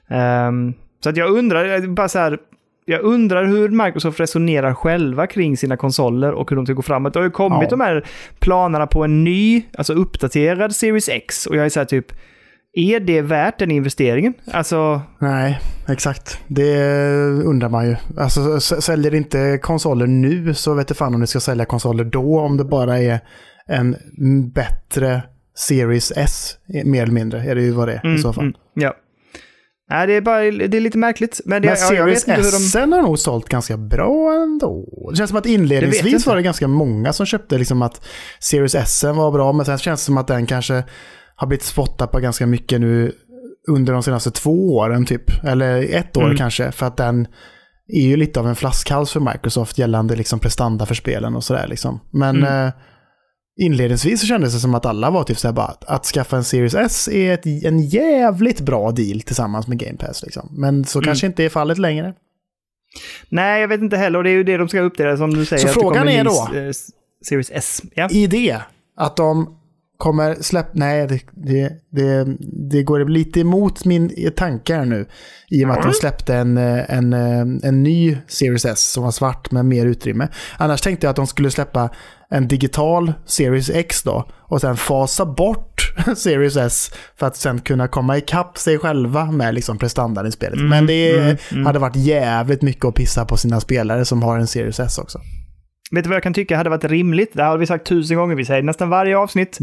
[0.08, 2.38] Ehm, så att jag undrar, bara så här,
[2.84, 7.12] jag undrar hur Microsoft resonerar själva kring sina konsoler och hur de ska gå framåt.
[7.12, 7.70] Det har ju kommit Ja.
[7.70, 8.04] de här
[8.38, 12.06] planerna på en ny, alltså uppdaterad Series X och jag är så här typ,
[12.72, 14.34] är det värt den investeringen?
[14.52, 16.40] Alltså, Nej, exakt.
[16.46, 16.76] Det
[17.44, 17.96] undrar man ju.
[18.18, 22.40] Alltså, säljer inte konsoler nu så vet jag fan om det ska sälja konsoler då,
[22.40, 23.20] om det bara är
[23.68, 23.96] en
[24.54, 25.22] bättre
[25.56, 28.44] Series S, mer eller mindre, är det ju vad det är i så fall.
[28.44, 28.94] mm, ja.
[29.90, 31.40] Nej, det är, bara, det är lite märkligt.
[31.44, 32.56] Men, det, Men Series inte hur de...
[32.56, 35.08] S har nog sålt ganska bra ändå.
[35.10, 38.04] Det känns som att inledningsvis var det ganska många som köpte liksom att
[38.40, 40.84] Series S var bra, men sen känns det som att den kanske
[41.36, 43.12] har blivit spottad på ganska mycket nu
[43.68, 45.44] under de senaste två åren typ.
[45.44, 46.36] Eller ett år Mm.
[46.36, 47.26] kanske, för att den
[47.92, 51.66] är ju lite av en flaskhals för Microsoft gällande liksom prestanda för spelen och sådär
[51.68, 52.00] liksom.
[52.10, 52.66] Men Mm.
[52.66, 52.72] eh,
[53.58, 56.44] inledningsvis så kändes det som att alla var typ såhär bara att, att skaffa en
[56.44, 60.48] Series S är ett, en jävligt bra deal tillsammans med Game Pass liksom.
[60.52, 61.06] Men så Mm.
[61.06, 62.14] kanske inte är fallet längre.
[63.28, 64.18] Nej, jag vet inte heller.
[64.18, 65.66] Och det är ju det de ska uppdatera som du säger.
[65.68, 66.70] Så frågan är då- eh,
[67.28, 67.82] Series S.
[67.94, 68.08] Ja.
[68.10, 68.58] i det
[68.96, 69.57] att de
[69.98, 70.70] kommer släppa...
[70.72, 72.36] Nej, det, det, det,
[72.70, 75.06] det går lite emot min tanke här nu.
[75.50, 77.12] I och med att de släppte en, en,
[77.62, 80.28] en ny Series S som var svart med mer utrymme.
[80.56, 81.90] Annars tänkte jag att de skulle släppa
[82.30, 84.28] en digital Series X då.
[84.40, 89.54] Och sen fasa bort Series S för att sen kunna komma ikapp sig själva med
[89.54, 90.58] liksom prestandan i spelet.
[90.60, 91.66] Men det mm, mm.
[91.66, 95.20] hade varit jävligt mycket att pissa på sina spelare som har en Series S också.
[95.90, 97.30] Vet du vad jag kan tycka hade varit rimligt?
[97.32, 98.34] Det här har vi sagt tusen gånger.
[98.36, 99.58] Vi säger nästan varje avsnitt.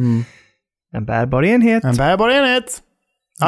[0.93, 1.83] En bärbar enhet.
[1.83, 2.81] En bärbar enhet.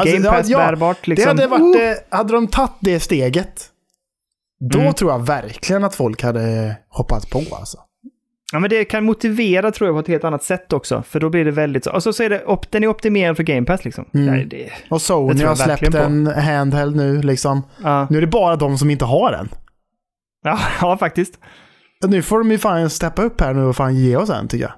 [0.04, 1.06] Game ja, Pass ja, bärbart.
[1.06, 1.36] Liksom.
[1.36, 2.16] Det hade varit, Oh!
[2.16, 3.66] hade de tagit det steget,
[4.72, 4.92] då Mm.
[4.94, 7.78] tror jag verkligen att folk hade hoppat på alltså.
[8.52, 11.02] Ja, men det kan motivera tror jag på ett helt annat sätt också.
[11.02, 11.92] För då blir det väldigt så.
[11.92, 14.04] Och så, så är det, op, den är optimerad för Game Pass liksom.
[14.14, 14.26] Mm.
[14.26, 15.98] Nej, det, Och Sony har släppt verkligen på.
[15.98, 17.62] en handheld nu liksom.
[17.82, 18.06] ja.
[18.10, 19.48] Nu är det bara de som inte har den.
[20.44, 21.38] Ja, ja, faktiskt.
[22.06, 24.64] Nu får de ju fan steppa upp här nu och fan ge oss en tycker
[24.64, 24.72] jag.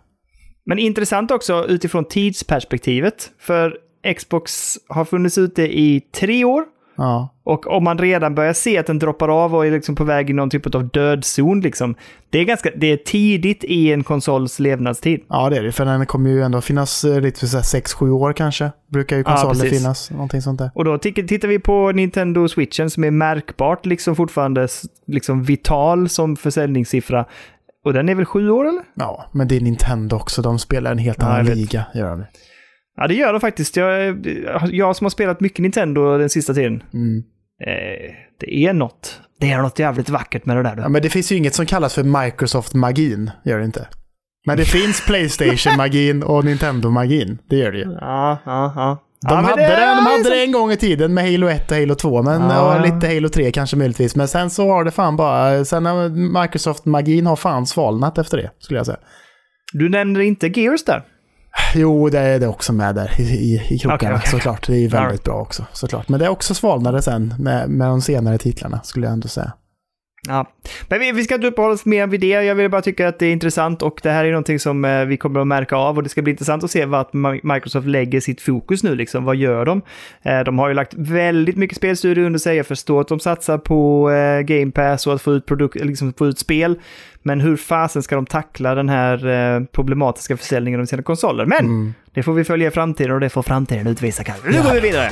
[0.65, 3.31] Men intressant också utifrån tidsperspektivet.
[3.39, 3.77] För
[4.17, 6.65] Xbox har funnits ute i tre år.
[6.97, 7.35] Ja.
[7.51, 10.31] Och om man redan börjar se att den droppar av och är liksom på väg
[10.31, 11.95] i någon typ av dödzon, liksom,
[12.31, 15.21] det, är ganska, det är tidigt i en konsols levnadstid.
[15.29, 15.73] ja, det är det.
[15.73, 18.71] För den kommer ju ändå finnas eh, lite för 6-7 år kanske.
[18.93, 19.79] Brukar ju Ja, konsoler precis.
[19.79, 20.11] finnas.
[20.11, 20.71] Någonting sånt där.
[20.75, 24.69] Och då tittar vi på Nintendo Switchen som är märkbart liksom fortfarande
[25.07, 27.25] liksom vital som försäljningssiffra.
[27.85, 28.83] Och den är väl sju år eller?
[28.95, 30.43] Ja, men det är Nintendo också.
[30.43, 31.57] De spelar en helt Ja, annan vet.
[31.57, 31.85] liga.
[31.95, 32.25] Gör de.
[32.97, 33.77] Ja, det gör de faktiskt.
[33.77, 34.27] Jag,
[34.73, 36.83] jag som har spelat mycket Nintendo den sista tiden.
[36.95, 37.23] Mm.
[37.67, 39.21] Eh, det är något.
[39.41, 40.77] Det är något jävligt vackert med det där.
[40.77, 43.89] Ja, men det finns ju inget som kallas för Microsoft-magin, gör det inte.
[44.47, 47.85] Men det finns Playstation-magin och Nintendo-magin, det gör det ju.
[48.01, 48.99] Ja, ja, ja.
[49.29, 51.71] De, ja, hade, det- det, de hade det en gång i tiden med Halo 1
[51.71, 52.75] och Halo 2, men, Ja.
[52.75, 54.17] och lite Halo 3 kanske möjligtvis.
[54.17, 56.09] Men sen så har det fan bara, sen har
[56.43, 58.99] Microsoft-magin har fan svalnat efter det, skulle jag säga.
[59.73, 61.03] Du nämner inte Gears där.
[61.75, 64.31] Jo, det är det också med där i, i, i krokarna Okej, okej.
[64.31, 64.67] såklart.
[64.67, 66.09] Det är väldigt bra också, såklart.
[66.09, 69.53] Men det är också svalnade sen med, med de senare titlarna, skulle jag ändå säga.
[70.29, 70.47] Ja.
[70.89, 72.27] Men vi, vi ska inte uppehålla oss mer vid det.
[72.27, 75.05] Jag vill bara tycka att det är intressant och det här är någonting som eh,
[75.05, 78.21] vi kommer att märka av och det ska bli intressant att se vart Microsoft lägger
[78.21, 78.95] sitt fokus nu.
[78.95, 79.25] Liksom.
[79.25, 79.83] Vad gör de?
[80.23, 82.57] Eh, de har ju lagt väldigt mycket spelstudier under sig.
[82.57, 86.13] Jag förstår att de satsar på eh, Game Pass och att få ut, produk- liksom
[86.13, 86.79] få ut spel.
[87.23, 91.47] Men hur fasen ska de tackla den här problematiska försäljningen av sina konsoler?
[91.47, 91.95] Men Mm.
[92.15, 94.49] det får vi följa i framtiden och det får framtiden utvisa kanske.
[94.49, 95.11] Nu går vi vidare!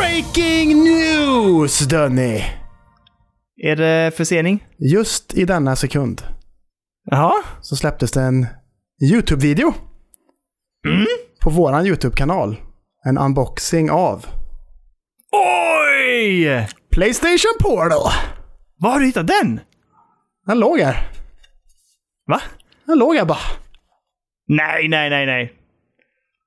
[0.00, 2.42] Breaking news, Dönny!
[3.62, 4.66] Är det försening?
[4.78, 6.22] Just i denna sekund
[7.10, 7.32] Jaha?
[7.60, 8.46] så släpptes det en
[9.12, 9.72] YouTube-video
[11.42, 12.56] På våran YouTube-kanal.
[13.04, 14.26] En unboxing av
[15.32, 16.68] Oj!
[16.90, 18.12] Playstation Portal.
[18.78, 19.60] Var har du hittat den?
[20.46, 21.08] Den låg här.
[22.26, 22.40] Va?
[22.86, 23.38] Den låg här bara.
[24.48, 25.59] Nej, nej, nej, nej.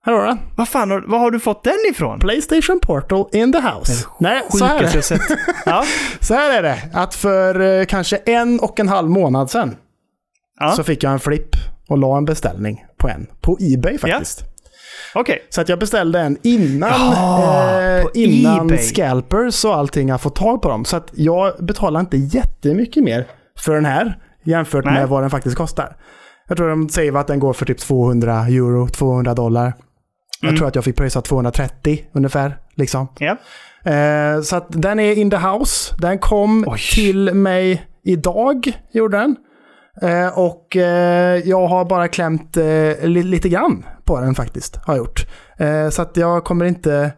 [0.05, 0.39] Här har den.
[0.55, 2.19] Vad fan, har, var har du fått den ifrån?
[2.19, 4.07] Playstation Portal in the house.
[4.19, 5.37] Nej, så här, är det.
[5.65, 5.83] Ja.
[6.19, 6.77] så här är det.
[6.93, 9.75] Att för eh, kanske en och en halv månad sedan
[10.59, 10.71] Ja.
[10.71, 11.55] så fick jag en flipp
[11.89, 13.27] och la en beställning på en.
[13.41, 14.43] På Ebay faktiskt.
[15.15, 15.45] Okej.
[15.49, 18.77] Så att jag beställde en innan, Jaha, eh, innan eBay.
[18.77, 20.85] scalpers och allting har fått tag på dem.
[20.85, 23.27] Så att jag betalar inte jättemycket mer
[23.59, 24.93] för den här jämfört Nej.
[24.93, 25.95] med vad den faktiskt kostar.
[26.47, 29.73] Jag tror de säger att den går för typ 200 euro, 200 dollar.
[30.43, 30.57] Jag Mm.
[30.57, 32.57] tror att jag fick pröjsa 230 ungefär.
[32.75, 33.07] Liksom.
[33.19, 33.37] Ja.
[33.91, 35.95] Eh, så att den är in the house.
[35.99, 36.79] Den kom Oj.
[36.93, 39.35] till mig idag, gjorde den.
[40.01, 42.63] Eh, och eh, jag har bara klämt eh,
[43.03, 45.27] li- lite grann på den faktiskt, har jag gjort.
[45.57, 47.11] Eh, så att jag kommer inte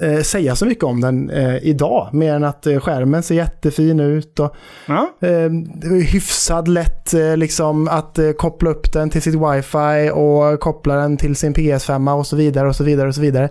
[0.00, 4.00] eh, säga så mycket om den eh, idag, mer än att eh, skärmen ser jättefin
[4.00, 4.56] ut och
[5.20, 10.94] är hyfsad lätt eh, liksom att eh, koppla upp den till sitt wifi och koppla
[10.94, 13.50] den till sin PS5 och så vidare och så vidare och så vidare.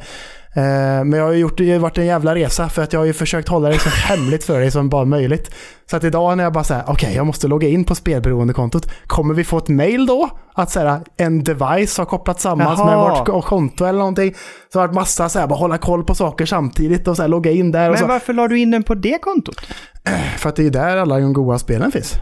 [0.56, 3.00] Eh, men jag har ju gjort, det har varit en jävla resa för att jag
[3.00, 5.56] har ju försökt hålla det så hemligt för dig som bara möjligt.
[5.90, 8.92] Så att idag när jag bara säger okej jag måste logga in på spelberoendekontot.
[9.08, 10.30] Kommer vi få ett mail då?
[10.54, 14.36] Att så här, en device har kopplats samman med vårt konto eller någonting.
[14.74, 17.22] Så har det varit massa så här, bara hålla koll på saker samtidigt och så
[17.22, 17.92] här, logga in där.
[17.92, 19.56] Men varför la du in den på det kontot?
[20.38, 22.20] För att det är ju där alla de goda spelen finns.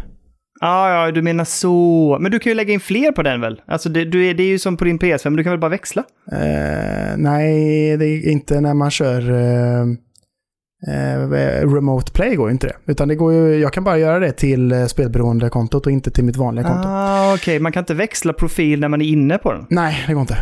[0.61, 2.17] Ja, ja, du menar så.
[2.21, 3.61] Men du kan ju lägga in fler på den väl?
[3.67, 5.59] Alltså det, du är, det är ju som på din PS5, men du kan väl
[5.59, 6.03] bara växla?
[6.31, 9.81] Eh, nej, det är inte när man kör eh,
[10.87, 12.91] eh, remote play går ju inte det.
[12.91, 16.23] Utan det går ju, jag kan bara göra det till eh, spelberoendekontot och inte till
[16.23, 16.87] mitt vanliga konto.
[16.87, 17.59] Ah, okej.
[17.59, 19.65] Man kan inte växla profil när man är inne på den?
[19.69, 20.37] Nej, det går inte.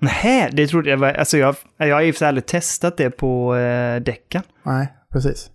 [0.00, 1.12] Nej, det trodde jag var...
[1.12, 4.42] Alltså jag, jag har för sig aldrig testat det på eh, däcken.
[4.62, 5.50] Nej, precis.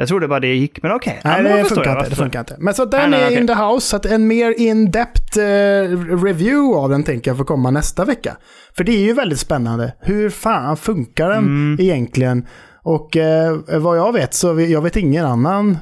[0.00, 1.20] Jag trodde bara det gick, men okej.
[1.24, 1.98] Nej, ja, det funkar jag.
[1.98, 2.10] inte.
[2.10, 2.56] Det funkar inte.
[2.58, 3.38] Men så den Nej, nej, är okej.
[3.40, 7.44] in the house, så att en mer in-depth eh, review av den tänker jag får
[7.44, 8.36] komma nästa vecka.
[8.76, 9.92] För det är ju väldigt spännande.
[10.00, 11.76] Hur fan funkar den Mm.
[11.80, 12.46] egentligen?
[12.82, 15.78] Och eh, vad jag vet så jag vet ingen annan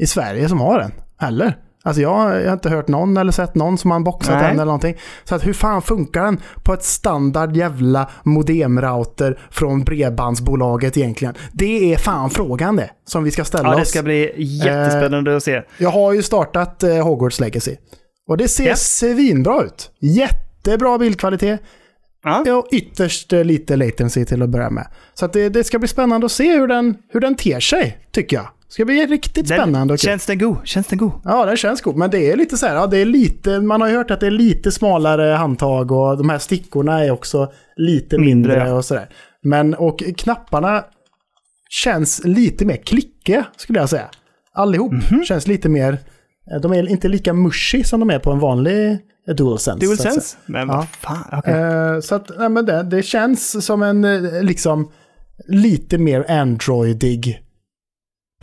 [0.00, 1.56] i Sverige som har den heller.
[1.86, 4.42] Alltså jag, jag har inte hört någon eller sett någon som har unboxat Nej.
[4.42, 4.96] den eller någonting.
[5.24, 11.34] Så att hur fan funkar den på ett standard jävla modemrouter från bredbandsbolaget egentligen?
[11.52, 13.88] Det är fan frågan det som vi ska ställa Ja, det oss.
[13.88, 14.32] ska bli
[14.64, 15.62] jättespännande att se.
[15.78, 17.76] Jag har ju startat eh, Hogwarts Legacy.
[18.28, 18.76] Och det ser Ja.
[18.76, 19.90] svinbra ut.
[20.00, 21.60] Jättebra bildkvalitet.
[22.24, 22.54] Ja.
[22.56, 24.86] Och ytterst eh, lite latency till att börja med.
[25.14, 28.36] Så det, det ska bli spännande att se hur den, hur den ter sig, tycker
[28.36, 28.46] jag.
[28.74, 29.98] Ska bli riktigt spännande Den, kul.
[29.98, 30.56] känns den god?
[30.64, 31.12] Känns den god?
[31.24, 31.96] Ja, den känns god.
[31.96, 34.20] Men det är lite så här, ja, det är lite, man har ju hört att
[34.20, 38.74] det är lite smalare handtag och de här stickorna är också lite mindre, Mindre, ja.
[38.74, 39.08] och sådär.
[39.42, 40.84] Men, och knapparna
[41.70, 44.08] känns lite mer klickiga, skulle jag säga.
[44.54, 45.24] Allihop Mhm.
[45.24, 45.92] känns lite mer,
[46.52, 48.90] eh, de är inte lika mushy som de är på en vanlig
[49.28, 49.86] eh, DualSense.
[49.86, 50.36] DualSense?
[50.46, 50.74] Men Ja.
[50.76, 51.54] vad fan, okej.
[51.54, 54.02] Eh, så att, nej, men det, det känns som en
[54.46, 54.90] liksom
[55.48, 57.40] lite mer Androidig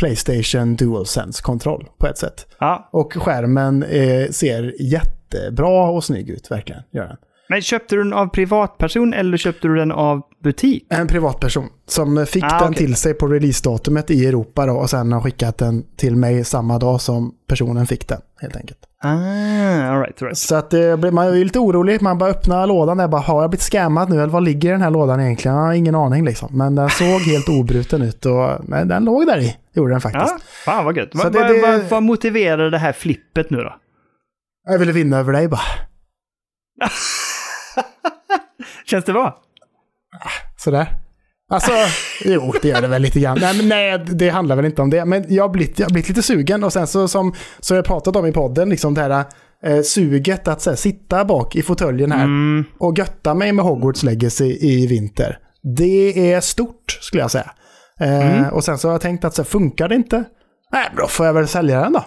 [0.02, 2.48] Playstation DualSense-kontroll på ett sätt.
[2.60, 2.90] Ja.
[2.92, 6.82] Och skärmen eh, ser jättebra och snygg ut, verkligen.
[6.92, 7.18] Gör den.
[7.52, 10.86] Men köpte du den av privatperson eller köpte du den av butik?
[10.90, 15.12] En privatperson som fick Ah, den till sig på releasedatumet i Europa då, och sen
[15.12, 18.78] har skickat den till mig samma dag som personen fick den, helt enkelt.
[19.04, 20.38] Ah, all right, all right.
[20.38, 22.02] Så att blir, man är lite orolig.
[22.02, 24.72] Man bara öppnar lådan där bara, har jag blivit scammad nu eller vad ligger i
[24.72, 25.58] den här lådan egentligen?
[25.58, 26.50] Jag har ingen aning liksom.
[26.58, 29.58] Men den såg helt obruten ut och men den låg där i.
[29.76, 30.34] Gjorde den faktiskt.
[30.38, 31.10] Ja, fan vad gött.
[31.14, 33.76] Vad det- det- vad- vad motiverade det här flippet nu då?
[34.70, 35.62] Jag ville vinna över dig bara.
[38.86, 39.40] Känns det bra?
[40.58, 40.88] Sådär.
[41.50, 41.72] Alltså,
[42.26, 43.38] jo, det gör det väl lite grann.
[43.42, 45.06] Nej, men nej, det handlar väl inte om det.
[45.06, 47.86] Men jag har blivit, jag har blivit lite sugen och sen så som, som jag
[47.86, 49.26] pratat om i podden, liksom det här
[49.64, 54.04] eh, suget att här, sitta bak i fåtöljen här Mm, och götta mig med Hogwarts
[54.04, 55.40] Legacy i vinter.
[55.78, 57.52] Det är stort skulle jag säga.
[58.00, 58.54] Eh, Mm.
[58.54, 60.24] Och sen så har jag tänkt att så här, funkar det inte?
[60.72, 62.04] Nej, då får jag väl sälja den då.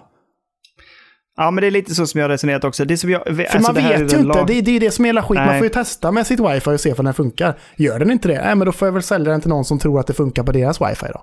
[1.36, 2.84] Ja, men det är lite så som jag har resonerat också.
[2.84, 5.08] Det som jag, För alltså man vet ju inte, det, det är det som är
[5.08, 5.38] hela skit.
[5.38, 5.58] Man Nej.
[5.58, 7.54] får ju testa med sitt wifi och se om den funkar.
[7.76, 9.78] Gör den inte det, nej men då får jag väl sälja den till någon som
[9.78, 11.22] tror att det funkar på deras wifi då.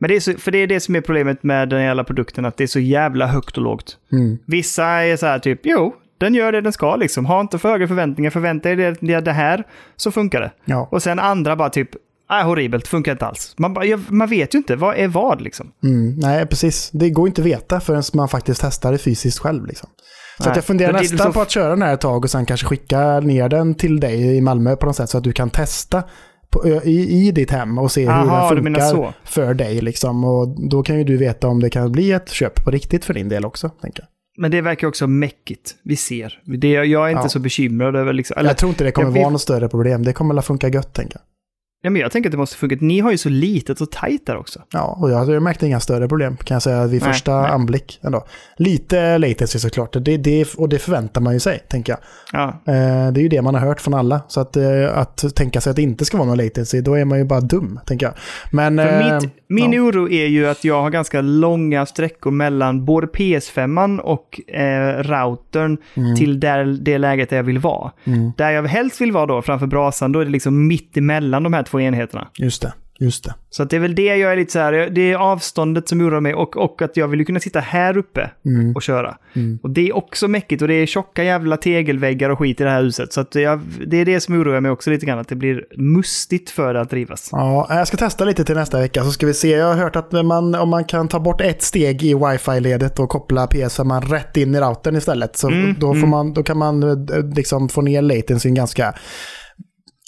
[0.00, 2.44] Men det är så, för det är det som är problemet med den jävla produkten,
[2.44, 3.96] att det är så jävla högt och lågt.
[4.12, 4.38] Mm.
[4.46, 7.26] Vissa är så här typ, jo, den gör det den ska liksom.
[7.26, 9.64] Ha inte för höga förväntningar, förvänta dig det, det, det här,
[9.96, 10.50] så funkar det.
[10.64, 10.88] Ja.
[10.90, 11.90] Och sen andra bara typ,
[12.30, 12.88] Nej, horribelt.
[12.88, 13.54] Funkar inte alls.
[13.58, 13.76] Man,
[14.08, 14.76] man vet ju inte.
[14.76, 15.72] Vad är vad liksom?
[15.84, 16.90] Mm, nej, precis.
[16.92, 19.66] Det går inte att veta förrän man faktiskt testar det fysiskt själv.
[19.66, 19.88] Liksom.
[20.36, 22.30] Så Nej, att jag funderar nästan så- på att köra den här ett tag och
[22.30, 25.32] sen kanske skicka ner den till dig i Malmö på något sätt så att du
[25.32, 26.02] kan testa
[26.50, 29.80] på, i, i ditt hem och se hur Aha, den funkar för dig.
[29.80, 30.24] Liksom.
[30.24, 33.14] Och då kan ju du veta om det kan bli ett köp på riktigt för
[33.14, 33.68] din del också.
[33.68, 34.08] Tänker jag.
[34.42, 35.74] Men det verkar också mäckigt.
[35.84, 36.42] Vi ser.
[36.58, 37.28] Det, jag är inte Ja.
[37.28, 38.34] så bekymrad över liksom...
[38.38, 40.02] Eller, jag tror inte det kommer jag vara något större problem.
[40.04, 41.22] Det kommer att funka gött, tänker jag.
[41.82, 42.76] Ja, men jag tänker att det måste funka.
[42.80, 44.62] Ni har ju så litet och tajt där också.
[44.72, 47.50] Ja, och jag, jag märkte inga större problem kan jag säga vid Nej, första nej.
[47.50, 48.00] anblick.
[48.02, 48.26] Ändå.
[48.56, 52.00] Lite latency såklart, det, det, och det förväntar man ju sig, tänker jag.
[52.32, 52.48] Ja.
[52.72, 54.20] Eh, det är ju det man har hört från alla.
[54.28, 57.04] Så att, eh, att tänka sig att det inte ska vara någon latency, då är
[57.04, 58.14] man ju bara dum, tänker jag.
[58.52, 58.78] Men...
[58.78, 59.82] Eh, mitt, min ja.
[59.82, 65.78] oro är ju att jag har ganska långa sträckor mellan både PS5 och eh, routern
[66.16, 67.92] till där, det läget där jag vill vara.
[68.04, 71.42] Mm, Där jag helst vill vara då, framför brasan, då är det liksom mitt emellan
[71.42, 72.28] de här två enheterna.
[72.38, 73.34] just det, just det.
[73.50, 76.00] Så att det är väl det jag är lite så här, det är avståndet som
[76.00, 79.16] oroar mig och, och att jag vill ju kunna sitta här uppe Mm, och köra.
[79.36, 79.58] mm.
[79.62, 82.70] Och det är också mäckigt och det är tjocka jävla tegelväggar och skit i det
[82.70, 83.12] här huset.
[83.12, 86.50] Så jag, det är det som oroar mig också lite grann, att det blir mustigt
[86.50, 87.28] för det att drivas.
[87.32, 89.48] Ja, jag ska testa lite till nästa vecka så ska vi se.
[89.50, 93.08] Jag har hört att man, om man kan ta bort ett steg i wifi-ledet och
[93.08, 95.36] koppla PS5 rätt in i routern istället.
[95.36, 96.10] Så Mm, då, får mm.
[96.10, 98.94] man, då kan man eh, liksom få ner latencyn ganska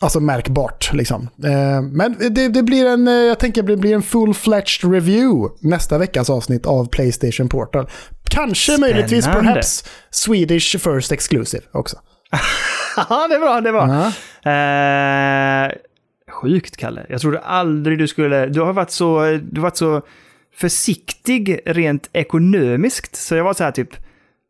[0.01, 0.91] alltså märkbart.
[0.93, 1.29] Liksom.
[1.45, 5.99] Eh, Men det, det blir en, eh, jag tänker det blir en full-fledged review nästa
[5.99, 7.89] veckas avsnitt av Playstation Portal.
[8.31, 9.49] Kanske möjligtvis Spännande.
[9.51, 11.97] perhaps Swedish First Exclusive också.
[12.97, 14.13] Ja, det är bra, det är bra.
[14.43, 15.67] Ja.
[15.67, 15.73] Eh,
[16.33, 17.07] sjukt, Kalle.
[17.09, 18.47] Jag trodde aldrig du skulle...
[18.47, 20.03] Du har varit så, du har varit så
[20.57, 23.17] försiktig rent ekonomiskt.
[23.17, 23.89] Så jag var så här typ,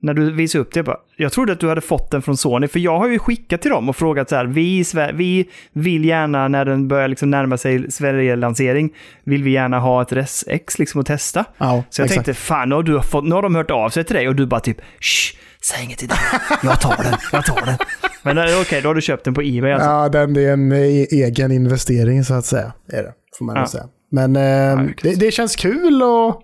[0.02, 2.36] när du visade upp det, jag, bara, jag trodde att du hade fått den från
[2.36, 2.68] Sony.
[2.68, 4.84] För jag har ju skickat till dem och frågat så här, vi,
[5.14, 8.90] vi vill gärna när den börjar liksom närma sig Sverige-lansering,
[9.24, 11.44] vill vi gärna ha ett Res X liksom att testa.
[11.58, 12.14] Ja, Så jag exakt.
[12.24, 14.36] tänkte, fan, nu har, du fått, nu har de hört av sig till dig och
[14.36, 16.18] du bara typ, shh, säg inget till dig.
[16.62, 17.76] Jag tar den, jag tar den.
[18.22, 19.88] Men eh, okej, då har du köpt den på Ebay alltså.
[19.88, 22.72] Ja, den det är en e- egen investering så att säga.
[22.92, 23.66] Är det, får man Ja.
[23.66, 23.84] säga.
[24.12, 25.18] Men eh, verkligen.
[25.18, 26.42] det, det känns kul och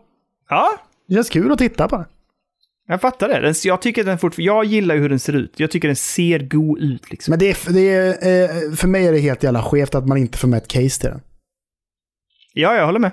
[0.49, 0.69] Ja,
[1.09, 2.05] det känns kul att titta på.
[2.87, 3.41] Jag fattar det.
[3.41, 5.61] Den, jag, tycker den fort, jag gillar ju hur den ser ut.
[5.61, 7.33] Jag tycker den ser god ut liksom.
[7.33, 10.19] Men det är, det är, eh, för mig är det helt jävla skevt att man
[10.19, 11.21] inte får med ett case till den.
[12.53, 13.11] Ja, jag håller med.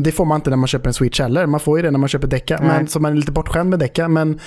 [0.00, 1.46] Det får man inte när man köper en Switch heller.
[1.46, 2.58] Man får ju det när man köper däcka.
[2.62, 4.08] Men, så man är lite bortskämd med däcka.
[4.08, 4.40] Men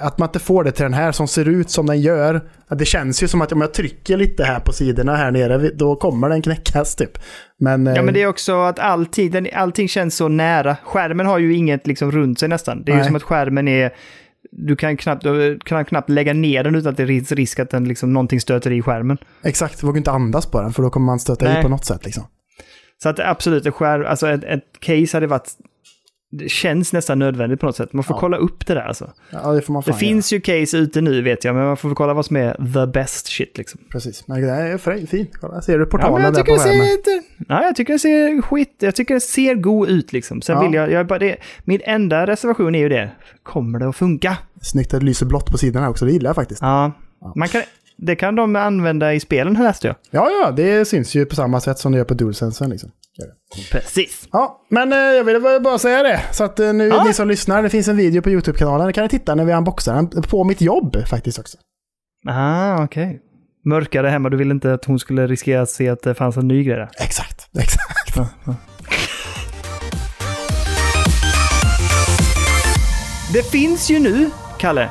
[0.00, 2.40] att man inte får det till den här som ser ut som den gör.
[2.68, 5.96] Det känns ju som att om jag trycker lite här på sidorna här nere, då
[5.96, 7.18] kommer den knäckas typ.
[7.58, 10.76] Men, eh, Ja, men det är också att allting, allting känns så nära.
[10.84, 12.84] Skärmen har ju inget liksom runt sig nästan.
[12.84, 13.06] Det är ju Nej.
[13.06, 13.92] som att skärmen är...
[14.50, 17.70] Du kan knappt, du kan knappt lägga ner den utan att det finns risk att
[17.70, 19.18] den liksom, någonting stöter i skärmen.
[19.42, 21.60] Exakt, du vågar inte andas på den för då kommer man stöta Nej.
[21.60, 22.04] i på något sätt.
[22.04, 22.24] Liksom.
[23.02, 25.48] Så att absolut, en skärm, alltså ett, ett case hade varit...
[26.34, 27.92] Det känns nästan nödvändigt på något sätt.
[27.92, 28.20] Man får Ja.
[28.20, 29.10] kolla upp det där alltså.
[29.30, 32.14] Ja, det Det finns ju case ute nu vet jag, men man får väl kolla
[32.14, 33.80] vad som är the best shit liksom.
[33.90, 35.26] Precis, men det är för- fin.
[35.40, 36.86] Kolla, ser du Ja, portalen men jag där på skärmen?
[36.86, 40.42] ser, ja, jag tycker det ser skit, jag tycker det ser god ut liksom.
[40.42, 40.62] Sen Ja.
[40.62, 43.10] vill jag, jag bara det, min enda reservation är ju det,
[43.42, 44.36] kommer det att funka?
[44.62, 46.62] Snyggt att det lyser blått på sidorna också, det gillar jag faktiskt.
[46.62, 46.92] Ja,
[47.36, 47.62] man kan,
[47.96, 49.96] det kan de använda i spelen här läste jag.
[50.10, 52.70] Ja, ja, det syns ju på samma sätt som det gör på DualSensen.
[52.70, 52.90] Liksom.
[53.18, 53.70] Det.
[53.70, 54.28] Precis.
[54.32, 56.20] Ja, men eh, jag ville bara- säga det.
[56.32, 57.04] Så att eh, nu, Ja.
[57.04, 58.86] ni som lyssnar, det finns en video på YouTube-kanalen.
[58.86, 60.22] Där kan ni titta när vi unboxar den.
[60.22, 61.58] På mitt jobb faktiskt också.
[62.28, 63.20] Ah, okej.
[63.64, 66.48] Mörkare hemma, du ville inte att hon skulle riskera att se att det fanns en
[66.48, 66.90] ny grej där.
[67.00, 68.16] Exakt, exakt.
[73.32, 74.90] Det finns ju nu, Kalle,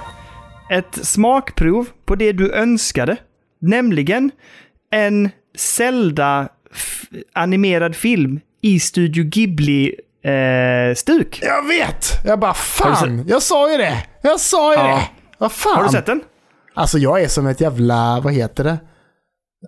[0.70, 3.18] ett smakprov på det du önskade.
[3.62, 4.32] Nämligen
[4.92, 5.30] en
[6.74, 11.40] Zelda-animerad film i Studio Ghibli-stuk.
[11.42, 12.06] Jag vet!
[12.26, 14.04] Jag bara fan, jag sa ju det!
[14.22, 14.88] Jag sa ju Ja.
[14.88, 15.02] det!
[15.38, 15.76] Vad fan?
[15.76, 16.22] Har du sett den?
[16.74, 18.78] Alltså jag är som ett jävla, vad heter det?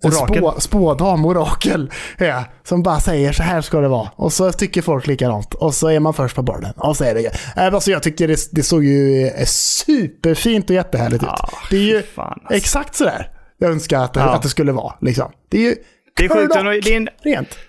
[0.04, 0.38] Orakel.
[0.38, 1.92] Spå, spådam, orakel.
[2.18, 4.10] Ja, som bara säger så här ska det vara.
[4.16, 5.54] Och så tycker folk likadant.
[5.54, 6.74] Och så är man först på bollen.
[6.78, 11.24] Och så är det alltså Jag tycker det, det såg ju eh, superfint och jättehärligt
[11.28, 11.58] Ja, ut.
[11.70, 12.54] Det är ju fan, alltså.
[12.58, 14.34] exakt sådär jag önskar att det, Ja.
[14.36, 14.94] att det skulle vara.
[15.02, 15.32] Liksom.
[15.50, 15.76] Det är ju
[16.18, 16.54] Det är sjukt.
[16.86, 17.60] Det är en, rent.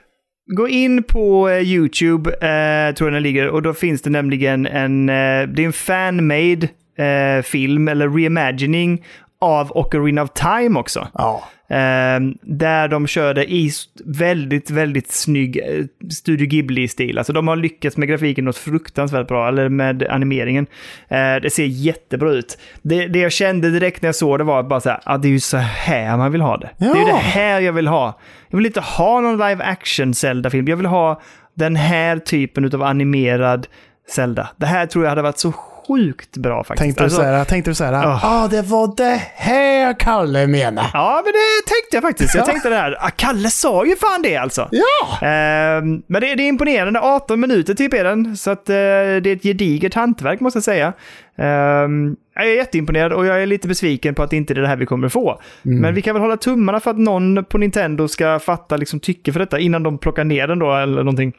[0.57, 4.66] Gå in på eh, YouTube, eh, tror jag den ligger, och då finns det nämligen
[4.66, 9.04] en, eh, det är en fan-made eh, film, eller reimagining,
[9.44, 11.09] av Ocarina of Time också.
[11.14, 11.42] Ja.
[11.68, 13.70] Eh, där de körde i
[14.04, 17.18] väldigt, väldigt snygg eh, Studio Ghibli-stil.
[17.18, 20.66] Alltså de har lyckats med grafiken något fruktansvärt bra, eller med animeringen.
[21.09, 22.59] Eh, det ser jättebra ut.
[22.83, 25.28] Det, det jag kände direkt när jag såg det var bara så här, ah, det
[25.28, 26.70] är ju så här man vill ha det.
[26.78, 27.07] Det är ju Ja.
[27.07, 28.18] det här jag vill ha.
[28.49, 30.68] Jag vill inte ha någon live action Zelda-film.
[30.68, 31.20] Jag vill ha
[31.55, 33.66] den här typen av animerad
[34.11, 34.49] Zelda.
[34.57, 35.53] Det här tror jag hade varit så
[35.89, 36.78] sjukt bra faktiskt.
[36.85, 38.45] Tänkte, Alltså- du säga, tänkte du säga, ja Ah.
[38.45, 40.89] ah, det var det här Kalle menade.
[40.93, 42.35] Ja, men det tänkte jag faktiskt.
[42.35, 42.47] Jag Ja.
[42.47, 42.97] tänkte det här.
[43.01, 44.68] Ah, Kalle sa ju fan det alltså.
[44.70, 45.26] Ja!
[45.28, 47.01] Ehm, men det, det är imponerande.
[47.01, 48.37] 18 minuter typ är den.
[48.37, 50.93] Så att, eh, det är ett gediget hantverk måste jag säga.
[51.39, 54.68] Ehm, jag är jätteimponerad och jag är lite besviken på att det inte är det
[54.68, 55.41] här vi kommer få.
[55.64, 55.78] Mm.
[55.78, 59.32] Men vi kan väl hålla tummarna för att någon på Nintendo ska fatta liksom tycke
[59.32, 61.32] för detta innan de plockar ner den då eller någonting.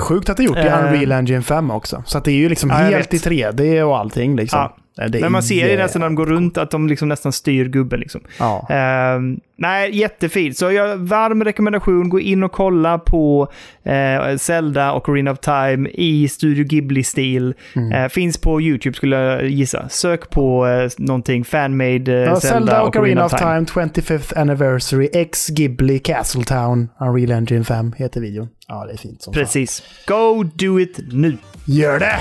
[0.00, 0.78] Sjukt att det är gjort i Eh.
[0.78, 2.02] Unreal Engine 5 också.
[2.06, 4.58] Så att det är ju liksom helt i 3D och allting liksom.
[4.58, 4.76] Ja.
[5.08, 7.32] Det Men man ser ju jä- nästan när de går runt att de liksom nästan
[7.32, 8.20] styr gubben liksom.
[8.38, 8.66] Ja.
[8.70, 10.56] Ehm, nej, jättefint.
[10.58, 12.08] Så jag varm rekommendation.
[12.08, 13.52] Gå in och kolla på
[13.84, 17.54] eh, Zelda och Ocarina of Time i Studio Ghibli-stil.
[17.76, 17.92] Mm.
[17.92, 19.88] Eh, finns på YouTube skulle jag gissa.
[19.88, 23.60] Sök på eh, någonting fanmade Ja, Zelda, och Ocarina of Time.
[23.60, 28.48] 25th Anniversary X Ghibli Castletown Unreal Engine 5 heter videon.
[28.68, 29.42] Ja, det är fint som fan.
[29.42, 29.82] Precis.
[30.06, 31.36] Go do it nu.
[31.66, 32.16] Gör det!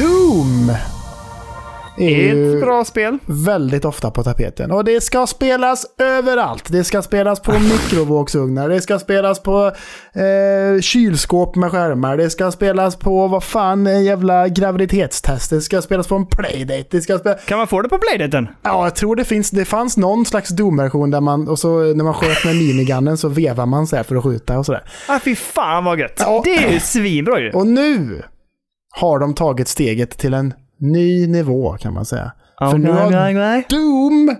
[0.00, 0.72] Doom!
[1.98, 3.18] Är Ett bra spel.
[3.26, 4.70] väldigt ofta på tapeten.
[4.70, 6.64] Och det ska spelas överallt.
[6.72, 9.72] Det ska spelas på mikrovågsugnar, det ska spelas på
[10.12, 15.82] eh, kylskåp med skärmar, det ska spelas på, vad fan, en jävla graviditetstest, det ska
[15.82, 17.44] spelas på en playdate, det ska spelas...
[17.44, 18.48] Kan man få det på Playdaten?
[18.62, 22.04] Ja, jag tror det finns, det fanns någon slags Doom-version där man, och så när
[22.04, 24.82] man sköt med minigunnen så vevar man så här för att skjuta och sådär.
[25.08, 26.16] Ah, fy fan vad gött.
[26.18, 26.40] Ja.
[26.44, 27.50] Det är ju svinbra ju.
[27.50, 28.22] Och nu
[28.90, 32.32] har de tagit steget till en ny nivå kan man säga.
[32.58, 33.66] För nu har nej, nej.
[33.70, 34.36] Doom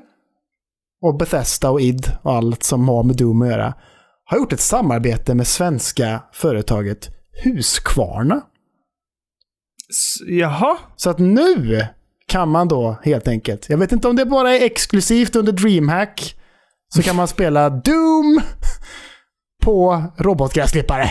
[1.02, 3.74] och Bethesda och id och allt som har med Doom att göra
[4.24, 7.08] har gjort ett samarbete med svenska företaget
[7.44, 8.36] Husqvarna.
[9.90, 10.78] S- Jaha?
[10.96, 11.86] Så att nu
[12.26, 16.34] kan man då helt enkelt, jag vet inte om det bara är exklusivt under DreamHack,
[16.94, 18.40] så kan man spela Doom
[19.62, 21.10] på robotgräsklippare.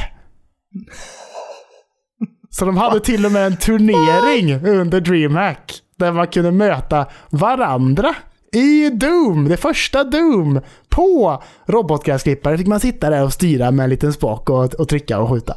[2.50, 8.16] Så de hade till och med en turnering under DreamHack där man kunde möta varandra
[8.54, 12.58] i Doom, det första Doom, på robotgräsklippare.
[12.58, 15.54] fick man sitta där och styra med en liten spak och, och trycka och skjuta.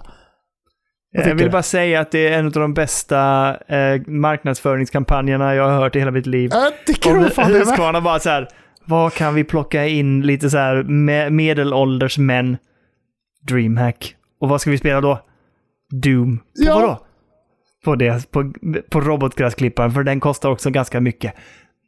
[1.13, 5.81] Jag vill bara säga att det är en av de bästa eh, marknadsföringskampanjerna jag har
[5.81, 6.51] hört i hela mitt liv.
[6.53, 7.59] Jag tycker Om fan det.
[7.59, 8.49] Husqvarna bara så här,
[8.85, 12.57] vad kan vi plocka in lite så här me- medelålders män?
[13.49, 14.17] Dreamhack.
[14.41, 15.19] Och vad ska vi spela då?
[15.93, 16.37] Doom.
[16.39, 16.75] På Ja.
[16.75, 17.07] vadå?
[17.85, 18.53] På, det, på,
[18.91, 21.35] på robotgräsklipparen, för den kostar också ganska mycket.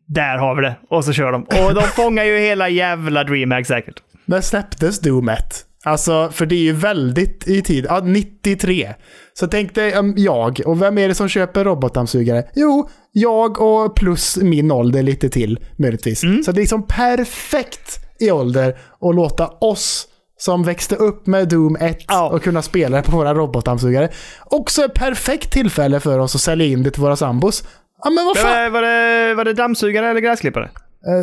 [0.06, 0.76] Där har vi det.
[0.90, 1.42] Och så kör de.
[1.42, 4.02] Och de fångar ju hela jävla Dreamhack säkert.
[4.24, 5.38] När släpptes Doom 1?
[5.86, 7.86] Alltså, för det är ju väldigt i tid.
[7.88, 8.94] Ja, 93.
[9.34, 12.44] Så tänk dig um, jag, och vem är det som köper robotdammsugare?
[12.54, 16.20] Jo, jag och plus min ålder lite till, möjligtvis.
[16.20, 20.08] Så det är liksom perfekt i ålder att låta oss
[20.44, 22.28] som växte upp med Doom 1 Ja.
[22.28, 24.08] och kunna spela det på våra robotdammsugare.
[24.44, 27.64] Också ett perfekt tillfälle för oss att sälja in det till våra sambos.
[28.04, 28.50] Ja, men vad fan.
[28.52, 30.70] Var, var, det, var det dammsugare eller gräsklippare?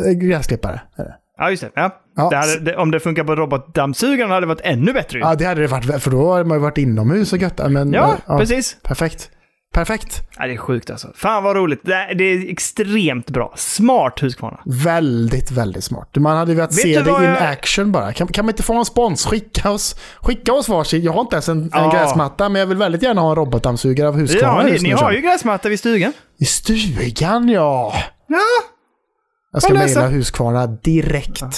[0.06, 0.80] Äh, gräsklippare.
[0.96, 1.14] är det.
[1.38, 1.70] Ja, just det.
[1.74, 2.00] Ja.
[2.16, 5.24] Ja, det hade, det, om det funkar på robotdammsugaren hade det varit ännu bättre ju.
[5.24, 7.60] Ja, det hade det varit, för då har man ju varit inomhus och gött.
[7.70, 8.76] Men, Ja, ja, precis.
[8.82, 9.30] Perfekt.
[9.72, 10.20] Perfekt.
[10.38, 11.08] Ja, det är sjukt alltså.
[11.14, 11.80] Fan vad roligt.
[11.84, 13.52] Det är, det är extremt bra.
[13.56, 14.60] Smart Husqvarna.
[14.64, 16.16] Väldigt, väldigt smart.
[16.16, 18.12] Man hade velat Vet se det vad in jag- action bara.
[18.12, 19.24] Kan, kan man inte få en spons?
[19.26, 21.02] Skicka oss, skicka oss varsin.
[21.02, 21.90] Jag har inte ens en, en Ja.
[21.94, 24.88] gräsmatta, men jag vill väldigt gärna ha en robotdammsugare av Ja, Husqvarna ni, just ni
[24.88, 26.12] nu, har ju gräsmatta vid stugan.
[26.38, 27.92] I stugan, ja.
[28.28, 28.38] Ja.
[29.52, 31.40] Jag ska mejla Husqvarna direkt.
[31.40, 31.50] Ja,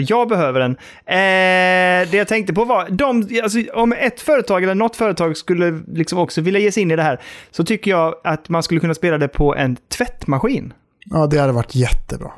[0.00, 0.70] jag behöver den.
[1.06, 5.80] Eh, det jag tänkte på var, de, alltså, om ett företag eller något företag skulle
[5.92, 7.20] liksom också vilja ge sig in i det här,
[7.50, 10.72] så tycker jag att man skulle kunna spela det på en tvättmaskin.
[11.10, 12.30] Ja, det hade varit jättebra.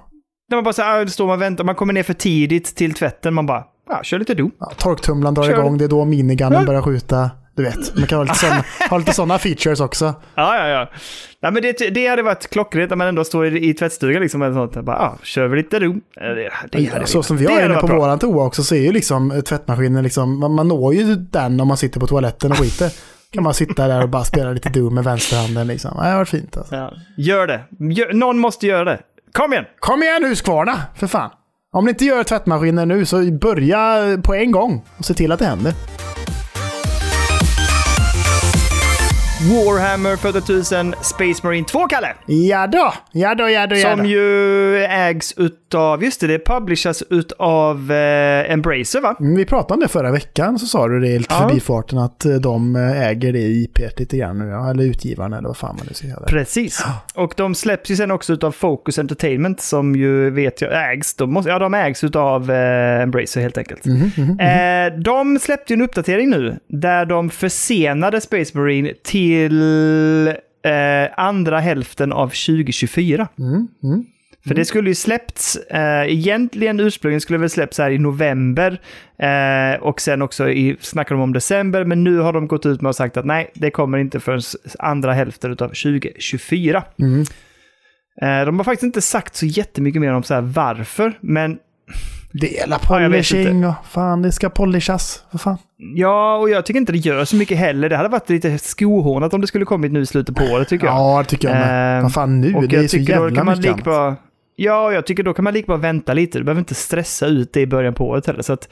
[0.48, 2.76] Där man bara så här, ah, står man och väntar, man kommer ner för tidigt
[2.76, 4.50] till tvätten, man bara, ja, kör lite do.
[4.58, 5.52] Ja, torktumlaren drar Kör.
[5.52, 6.66] igång, det är då minigunnen Ja.
[6.66, 7.30] börjar skjuta.
[7.56, 10.04] Du vet, man kan ha lite sådana, ha lite sådana features också.
[10.34, 10.90] Ja, ja, ja.
[11.42, 14.42] Nej, men det, det hade varit klockrent när man ändå står i, i tvättstugan liksom.
[14.42, 14.74] Eller sånt.
[14.84, 15.76] Bara, ah, kör vi lite.
[15.76, 15.82] Eh,
[16.20, 17.96] Det, det hade så som vi har inne på bra.
[17.98, 21.60] våran toa också så är ju liksom eh, tvättmaskinen liksom, man, man når ju den
[21.60, 22.90] om man sitter på toaletten och skiter.
[23.32, 25.90] kan man sitta där och bara spela lite Doom med vänsterhanden liksom.
[25.96, 26.74] Ja, Det har varit fint alltså.
[26.76, 26.92] Ja.
[27.16, 27.60] Gör det.
[27.94, 29.00] Gör, någon måste göra det.
[29.32, 29.64] Kom igen!
[29.80, 31.30] Kom igen Husqvarna, för fan.
[31.72, 35.38] Om ni inte gör tvättmaskinen nu så börja på en gång och se till att
[35.38, 35.72] det händer.
[39.40, 42.14] Warhammer 40 000 Space Marine 2, Kalle!
[42.26, 44.04] Ja då, ja då, ja då, ja Som då.
[44.08, 49.16] ju ägs utav, just det, det publishas utav eh, Embracer va?
[49.20, 51.48] Mm, Vi pratade om det förra veckan, så sa du det lite Ja.
[51.48, 54.70] förbifarten att eh, de eh, äger det IP lite grann nu, ja.
[54.70, 56.32] eller utgivaren eller vad fan man nu ska kalla det.
[56.32, 56.84] Precis.
[57.14, 61.32] Och de släpps ju sen också utav Focus Entertainment som ju vet jag ägs, de
[61.32, 63.84] måste, ja de ägs utav eh, Embracer helt enkelt.
[63.84, 64.40] Mhm, mhm.
[64.40, 69.23] Eh, de släppte ju en uppdatering nu där de försenade Space Marine till
[70.64, 73.28] eh, andra hälften av 2024.
[73.38, 74.04] Mm, mm.
[74.46, 78.80] För det skulle ju släppts, eh, egentligen ursprungligen skulle det väl släppts här i november
[79.18, 82.80] eh, och sen också i, snackade de om december, men nu har de gått ut
[82.80, 84.40] med och sagt att nej, det kommer inte förrän
[84.78, 86.84] andra hälften av 2024.
[87.00, 87.20] Mm.
[88.22, 91.58] Eh, de har faktiskt inte sagt så jättemycket mer om så här varför, men
[92.40, 95.22] Det är la Ja, polishing och fan, det ska polishas.
[95.30, 95.58] Vad fan.
[95.76, 97.88] ja, och jag tycker inte det gör så mycket heller.
[97.88, 100.86] Det hade varit lite skohornat om det skulle kommit nu i slutet på året tycker
[100.86, 100.94] jag.
[100.94, 101.96] Ja, det tycker jag med.
[101.98, 102.52] Ehm, Vad fan nu?
[102.68, 104.18] Det är så jävla kan man mycket annat.
[104.56, 106.38] Ja, jag tycker då kan man lika bra vänta lite.
[106.38, 108.42] Du behöver inte stressa ut det i början på året heller.
[108.42, 108.68] Så att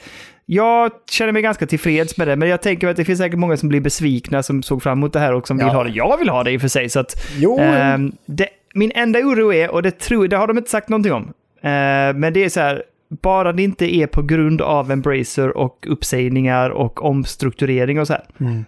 [0.47, 3.57] jag känner mig ganska tillfreds med det, men jag tänker att det finns säkert många
[3.57, 5.65] som blir besvikna som såg fram emot det här och som Ja.
[5.67, 5.91] vill ha det.
[5.91, 6.89] Jag vill ha det i och för sig.
[6.89, 10.59] Så att, Jo, ehm, det, min enda oro är, och det, tror, det har de
[10.59, 11.23] inte sagt någonting om,
[11.63, 12.83] eh, men det är så här,
[13.23, 18.25] bara det inte är på grund av Embracer och uppsägningar och omstrukturering och så här.
[18.41, 18.65] Mm.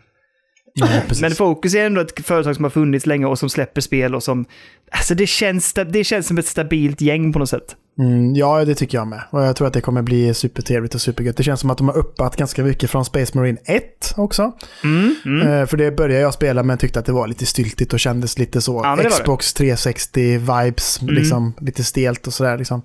[1.09, 1.21] Precis.
[1.21, 4.23] Men Focus är ändå ett företag som har funnits länge och som släpper spel och
[4.23, 4.45] som...
[4.91, 7.77] Alltså det känns, det känns som ett stabilt gäng på något sätt.
[7.99, 9.23] Mm, ja, det tycker jag med.
[9.31, 11.37] Och jag tror att det kommer bli supertrevligt och supergött.
[11.37, 14.53] Det känns som att de har uppat ganska mycket från Space Marine 1 också.
[14.85, 15.49] Mm, mm.
[15.49, 18.39] Eh, för det började jag spela men tyckte att det var lite styltigt och kändes
[18.39, 19.11] lite så Ja.
[19.11, 21.15] Xbox 360-vibes, Mm.
[21.15, 22.59] liksom, lite stelt och sådär.
[22.59, 22.83] Liksom.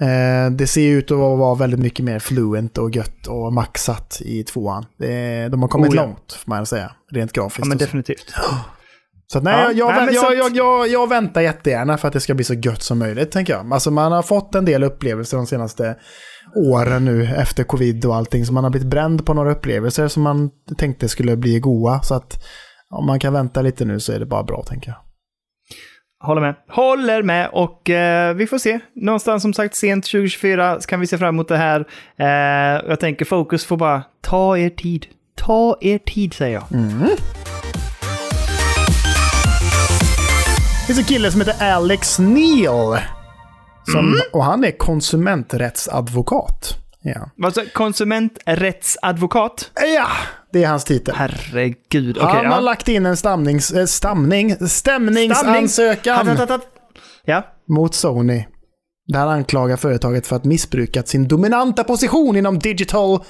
[0.00, 4.44] Eh, det ser ut att vara väldigt mycket mer fluent och gött och maxat i
[4.44, 4.86] tvåan.
[5.50, 6.02] De har kommit Oh, ja.
[6.02, 7.58] långt, får man säga, rent grafiskt.
[7.58, 8.34] Ja, men definitivt.
[9.26, 12.14] Så att, nej, Ja, jag, jag, nej, jag, jag, jag, jag väntar jättegärna för att
[12.14, 13.72] det ska bli så gött som möjligt, tänker jag.
[13.72, 15.96] Alltså man har fått en del upplevelser de senaste
[16.56, 18.46] åren nu efter covid och allting.
[18.46, 22.02] Så man har blivit bränd på några upplevelser som man tänkte skulle bli goa.
[22.02, 22.44] Så att
[22.90, 24.96] om man kan vänta lite nu så är det bara bra, tänker jag.
[26.24, 26.54] Håller med.
[26.68, 28.80] Håller med och eh, vi får se.
[28.96, 31.84] Någonstans som sagt sent 2024 så kan vi se fram emot det här.
[32.18, 32.26] Eh,
[32.88, 35.06] jag tänker Focus får bara ta er tid.
[35.36, 36.64] Ta er tid säger jag.
[40.80, 42.98] Det finns en kille som heter Alex Neal.
[43.86, 44.20] Som, Mm.
[44.32, 46.78] Och han är konsumenträttsadvokat.
[47.06, 47.30] Ja.
[47.44, 49.70] Alltså konsumenträttsadvokat.
[49.96, 50.06] ja,
[50.52, 51.14] det är hans titel.
[51.16, 52.18] Herregud.
[52.18, 52.60] Okej, han har ja.
[52.60, 56.68] lagt in en stamnings, äh, stamning, stämningsansökan hat.
[57.24, 57.42] Ja.
[57.68, 58.44] mot Sony.
[59.06, 63.24] Där han anklagar företaget för att missbrukat sin dominanta position inom digital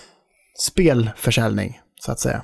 [0.58, 2.42] spelförsäljning, så att säga.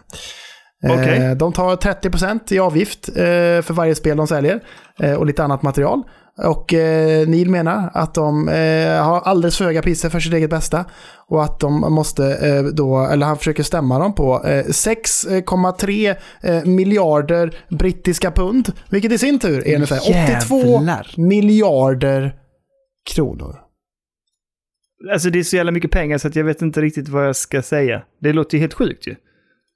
[0.84, 3.14] Eh, De tar 30% i avgift eh,
[3.62, 4.60] för varje spel de säljer
[5.18, 6.02] och lite annat material.
[6.44, 10.50] Och eh, Neil menar att de eh, har alldeles för höga priser för sitt eget
[10.50, 10.84] bästa.
[11.26, 16.64] Och att de måste eh, då, eller han försöker stämma dem på eh, 6,3 eh,
[16.64, 18.72] miljarder brittiska pund.
[18.90, 20.00] Vilket i sin tur är ungefär
[20.38, 21.14] 82 Jävlar.
[21.16, 22.34] miljarder
[23.14, 23.60] kronor.
[25.12, 27.36] Alltså det är så jävla mycket pengar så att jag vet inte riktigt vad jag
[27.36, 28.02] ska säga.
[28.20, 29.16] Det låter ju helt sjukt ju.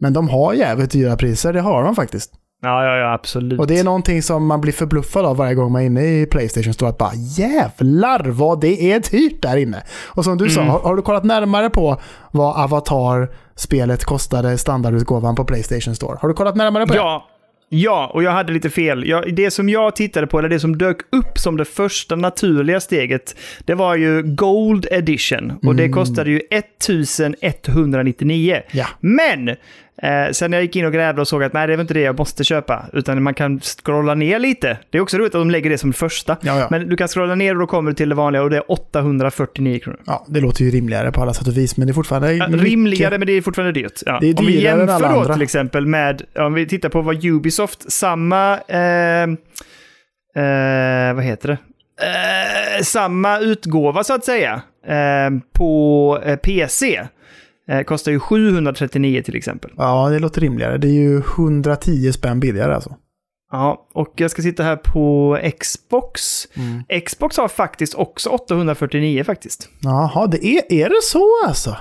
[0.01, 2.33] Men de har jävligt dyra priser, det har de faktiskt.
[2.63, 3.61] Ja, ja, ja, absolut.
[3.61, 6.27] Och det är någonting som man blir förbluffad av varje gång man är inne i
[6.27, 6.89] Playstation Store.
[6.91, 9.83] Att bara jävlar vad det är dyrt där inne.
[10.07, 10.73] Och som du sa, Mm.
[10.73, 12.01] har, har du kollat närmare på
[12.33, 16.19] vad Avatar-spelet kostade standardutgåvan på Playstation Store?
[16.21, 16.99] Har du kollat närmare på det?
[16.99, 17.29] Ja,
[17.69, 19.09] ja, och jag hade lite fel.
[19.09, 22.81] Jag, det som jag tittade på, eller det som dök upp som det första naturliga
[22.81, 25.53] steget, det var ju Gold Edition.
[25.67, 28.61] Och det kostade ju 1199.
[28.73, 28.87] Ja.
[29.01, 29.57] Men
[30.03, 31.85] eh, sen när jag gick in och grävde och såg att nej, det är väl
[31.85, 34.79] inte det jag måste köpa, utan man kan scrolla ner lite.
[34.91, 36.37] Det är också roligt att de lägger det som första.
[36.41, 36.69] Ja, ja.
[36.71, 38.73] Men du kan scrolla ner och då kommer du till det vanliga och det är
[38.73, 40.01] 849 kronor.
[40.07, 42.47] Ja, det låter ju rimligare på alla sätt och vis, men det är fortfarande Ja,
[42.47, 44.03] Rimligare, men det är fortfarande dyrt.
[44.07, 44.19] Ja.
[44.21, 45.33] Det är om vi jämför då andra.
[45.33, 49.23] till exempel med, om vi tittar på vad Ubisoft, samma, eh,
[50.43, 51.59] eh, vad heter det?
[52.01, 57.03] Eh, samma utgåva så att säga, eh, på eh, PC.
[57.69, 59.71] Eh, kostar ju 739 till exempel.
[59.77, 60.79] Ja, det låter rimligare.
[60.79, 62.97] Det är ju 110 spänn billigare alltså.
[63.53, 66.49] Ja, och jag ska sitta här på Xbox.
[66.55, 67.03] Mm.
[67.05, 69.69] Xbox har faktiskt också 849 faktiskt.
[69.81, 71.77] Jaha, det är, är det så alltså?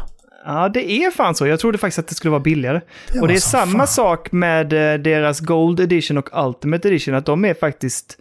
[0.45, 1.47] Ja, det är fan så.
[1.47, 2.81] Jag trodde faktiskt att det skulle vara billigare.
[3.13, 3.88] Det och det är samma fan.
[3.88, 8.17] sak med eh, deras Gold Edition och Ultimate Edition, att de är faktiskt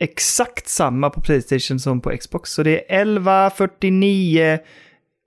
[0.00, 2.50] exakt samma på Playstation som på Xbox.
[2.50, 4.58] Så det är 1149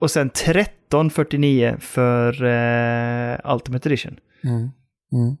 [0.00, 4.16] och sen 1349 för eh, Ultimate Edition.
[4.44, 4.56] Mm.
[5.12, 5.36] Mm.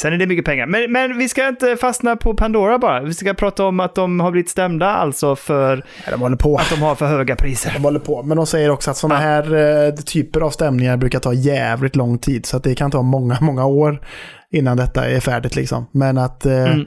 [0.00, 0.66] Sen är det mycket pengar.
[0.66, 3.02] Men, men vi ska inte fastna på Pandora bara.
[3.02, 6.94] Vi ska prata om att de har blivit stämda alltså för de att de har
[6.94, 7.72] för höga priser.
[7.74, 8.22] De håller på.
[8.22, 9.54] Men de säger också att sådana här
[9.86, 12.46] eh, typer av stämningar brukar ta jävligt lång tid.
[12.46, 14.06] Så att det kan ta många, många år
[14.50, 15.86] innan detta är färdigt liksom.
[15.92, 16.86] Men att, eh, Mm.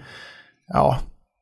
[0.68, 0.99] ja,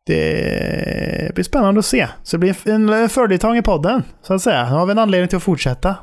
[0.07, 2.07] det blir spännande att se.
[2.23, 4.69] Så det blir en, en följetong i podden, så att säga.
[4.69, 5.95] Nu har vi en anledning till att fortsätta.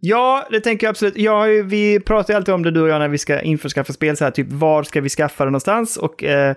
[0.00, 1.16] Ja, det tänker jag absolut.
[1.16, 3.92] Jag ju, vi pratar ju alltid om det du och jag när vi ska införskaffa
[3.92, 5.96] spel, så här, typ var ska vi skaffa det någonstans?
[5.96, 6.54] Och eh,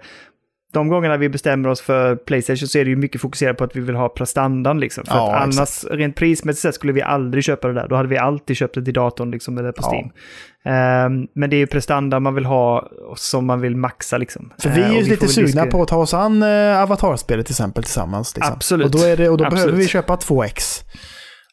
[0.74, 3.76] de gångerna vi bestämmer oss för Playstation så är det ju mycket fokuserat på att
[3.76, 5.06] vi vill ha prestandan liksom.
[5.06, 7.88] För Ja, att annars, rent prismässigt sett, skulle vi aldrig köpa det där.
[7.88, 9.88] Då hade vi alltid köpt det till datorn liksom, eller på Ja.
[9.92, 10.10] Steam.
[10.66, 14.54] Ehm, men det är ju prestanda man vill ha som man vill maxa liksom.
[14.60, 17.46] För vi är och ju får lite sugna på att ta oss an eh, Avatar-spelet
[17.46, 18.36] till exempel tillsammans.
[18.36, 18.54] Liksom.
[18.54, 18.86] Absolut.
[18.86, 19.66] Och då, är det, och då Absolut.
[19.66, 20.84] behöver vi köpa 2X.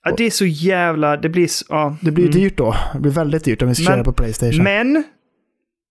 [0.04, 1.16] Ja, det är så jävla...
[1.16, 1.48] Det blir.
[1.68, 1.96] Ja.
[2.00, 2.34] Det blir Mm.
[2.40, 2.76] dyrt då.
[2.94, 4.62] Det blir väldigt dyrt om vi ska Men- köra på Playstation.
[4.64, 5.04] Men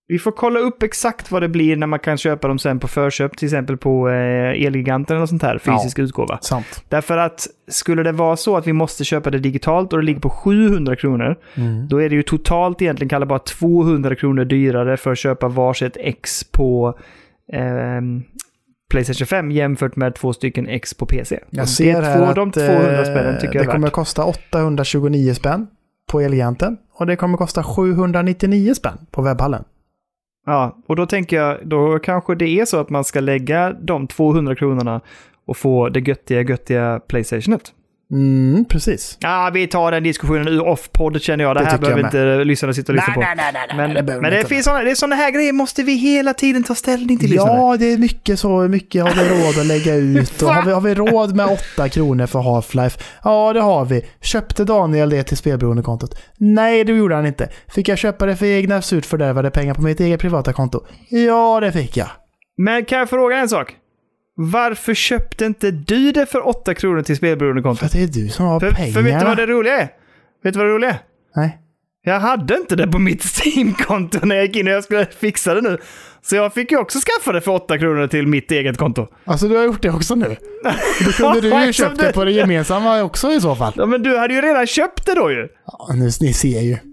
[0.08, 2.88] vi får kolla upp exakt vad det blir när man kan köpa dem sen på
[2.88, 6.38] förköp, till exempel på eh, Elgiganten eller sånt här, fysisk utgåva.
[6.42, 6.84] Sant.
[6.88, 10.20] Därför att skulle det vara så att vi måste köpa det digitalt och det ligger
[10.20, 11.88] på 700 kronor, Mm.
[11.88, 15.96] då är det ju totalt egentligen Kalle bara 200 kronor dyrare för att köpa varsitt
[16.00, 16.98] X på
[17.52, 18.22] ehm,
[18.90, 21.40] Playstation 5 jämfört med två stycken X på PC.
[21.50, 23.86] Jag ser det här två, att de 200 spännen eh, tycker det jag är kommer
[23.86, 23.92] värt.
[23.94, 25.66] kosta 829 spänn
[26.10, 26.76] på Elgiganten.
[26.94, 29.64] Och det kommer kosta 799 spänn på webbhallen.
[30.46, 34.06] Ja, och då tänker jag, då kanske det är så att man ska lägga de
[34.06, 35.00] 200 kronorna
[35.44, 37.72] och få det göttiga, göttiga Playstationet.
[38.12, 39.18] Mm, precis.
[39.20, 41.56] Ja, vi tar den diskussionen ur off-podd känner jag.
[41.56, 43.20] Det, Det här behöver inte lyssnarna sitta och lyssna på.
[43.20, 45.82] nej, nej, Men, det behöver men det finns sådana, det är sådana här grejer måste
[45.82, 47.30] vi hela tiden ta ställning till.
[47.30, 47.56] lyssnare.
[47.56, 48.68] Ja, det är mycket så.
[48.68, 50.42] Mycket har vi råd att lägga ut.
[50.42, 53.00] Och har, vi, har vi råd med 8 kronor för Half-Life?
[53.24, 54.06] Ja, det har vi.
[54.20, 56.18] Köpte Daniel det till spelberoendekontot?
[56.38, 57.48] Nej, det gjorde han inte.
[57.68, 60.80] Fick jag köpa det för egna surt fördärvade pengar på mitt eget privata konto?
[61.08, 62.08] Ja, det fick jag.
[62.56, 63.74] Men kan jag fråga en sak?
[64.38, 67.82] Varför köpte inte du det för 8 kronor till För spelberoendekontot?
[67.86, 68.92] att det är du som har För, pengarna.
[68.94, 69.88] för vet du vad det roliga är?
[70.44, 70.98] Vet du vad det roliga är?
[71.36, 71.58] Nej.
[72.02, 75.54] Jag hade inte det på mitt Steam-konto när jag gick in och jag skulle fixa
[75.54, 75.78] det nu.
[76.22, 79.06] Så jag fick ju också skaffa det för 8 kronor till mitt eget konto.
[79.24, 80.36] Alltså du har gjort det också nu?
[81.04, 83.72] Då kunde du ju köpt det på det gemensamma också i så fall.
[83.76, 85.48] Ja, men du hade ju redan köpt det då ju.
[85.66, 86.76] Ja, ni, ni ser ju.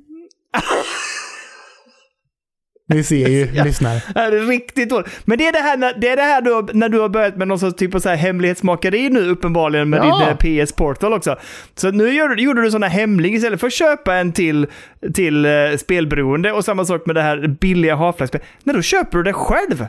[2.93, 4.01] Ni ser ju, lyssnare.
[4.13, 5.07] Det är riktigt dåligt.
[5.25, 7.09] Men det är det här, när, det är det här du har, när du har
[7.09, 10.35] börjat med någon sorts typ av så här hemlighetsmakeri nu uppenbarligen med Ja.
[10.41, 11.35] din eh, PS Portal också.
[11.75, 14.67] Så nu gör, gjorde du sådana hemlig istället för att köpa en till,
[15.13, 18.41] till eh, spelberoende och samma sak med det här billiga Half-Life-spel.
[18.63, 19.85] Nej, då köper du det själv.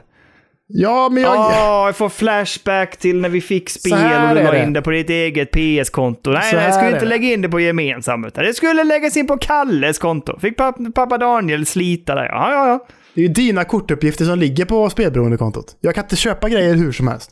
[0.67, 1.37] Ja, men jag...
[1.37, 4.91] Ja, jag får flashback till när vi fick spel och du la in det på
[4.91, 6.31] ditt eget PS-konto.
[6.31, 7.09] Nej, nej, jag skulle inte det.
[7.09, 10.39] lägga in det på gemensamt, utan det skulle läggas in på Kalles konto.
[10.41, 10.57] Fick
[10.95, 12.25] pappa, Daniel slita där.
[12.25, 12.87] Ja, ja, ja.
[13.15, 15.77] Det är ju dina kortuppgifter som ligger på spelberoendekontot.
[15.81, 17.31] Jag kan inte köpa grejer hur som helst.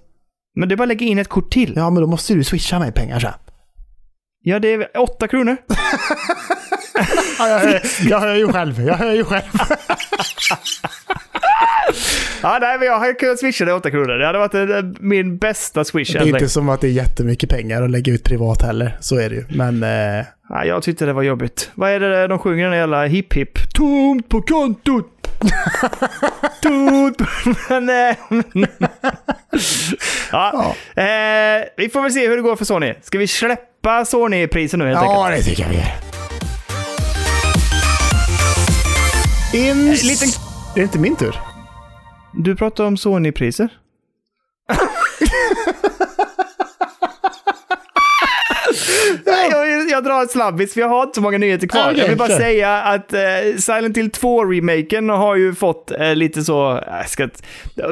[0.56, 1.72] Men det är bara att lägga in ett kort till.
[1.76, 3.32] Ja, men då måste du swisha mig pengar sen.
[4.44, 5.56] Ja, det är 8 kronor.
[7.38, 8.80] Ja, jag, hör, jag hör ju själv.
[8.80, 9.42] Jag hör ju själv.
[12.42, 14.18] Ja, nej, men jag hade kunnat swisha det 8 kronor.
[14.18, 16.12] Det hade varit eh, min bästa swish.
[16.12, 18.96] Det är inte som att det är jättemycket pengar att lägga ut privat heller.
[19.00, 19.44] Så är det ju.
[19.48, 19.82] Men...
[19.82, 21.70] Eh, Ja, jag tyckte det var jobbigt.
[21.74, 23.72] Vad är det de sjunger den jävla hipp hipp?
[23.74, 25.06] Tomt på kontot!
[26.62, 27.18] Tomt!
[27.68, 28.16] Men, eh,
[30.32, 30.74] ja.
[30.94, 32.94] Eh, vi får väl se hur det går för Sony.
[33.02, 35.44] Ska vi släppa Sony-priser nu helt ja, enkelt?
[35.44, 35.86] det tycker jag vi gör.
[39.70, 39.88] In...
[39.88, 40.28] En liten...
[40.74, 41.51] Det är inte min tur.
[42.34, 43.68] Du pratar om Sony-priser.
[49.26, 51.90] Nej, jag, jag drar ett slabbis för jag har inte så många nyheter kvar.
[51.90, 52.36] Okej, jag vill bara kör.
[52.36, 53.20] säga att eh,
[53.58, 56.80] Silent Hill 2-remaken har ju fått eh, lite så...
[56.86, 57.28] Jag ska,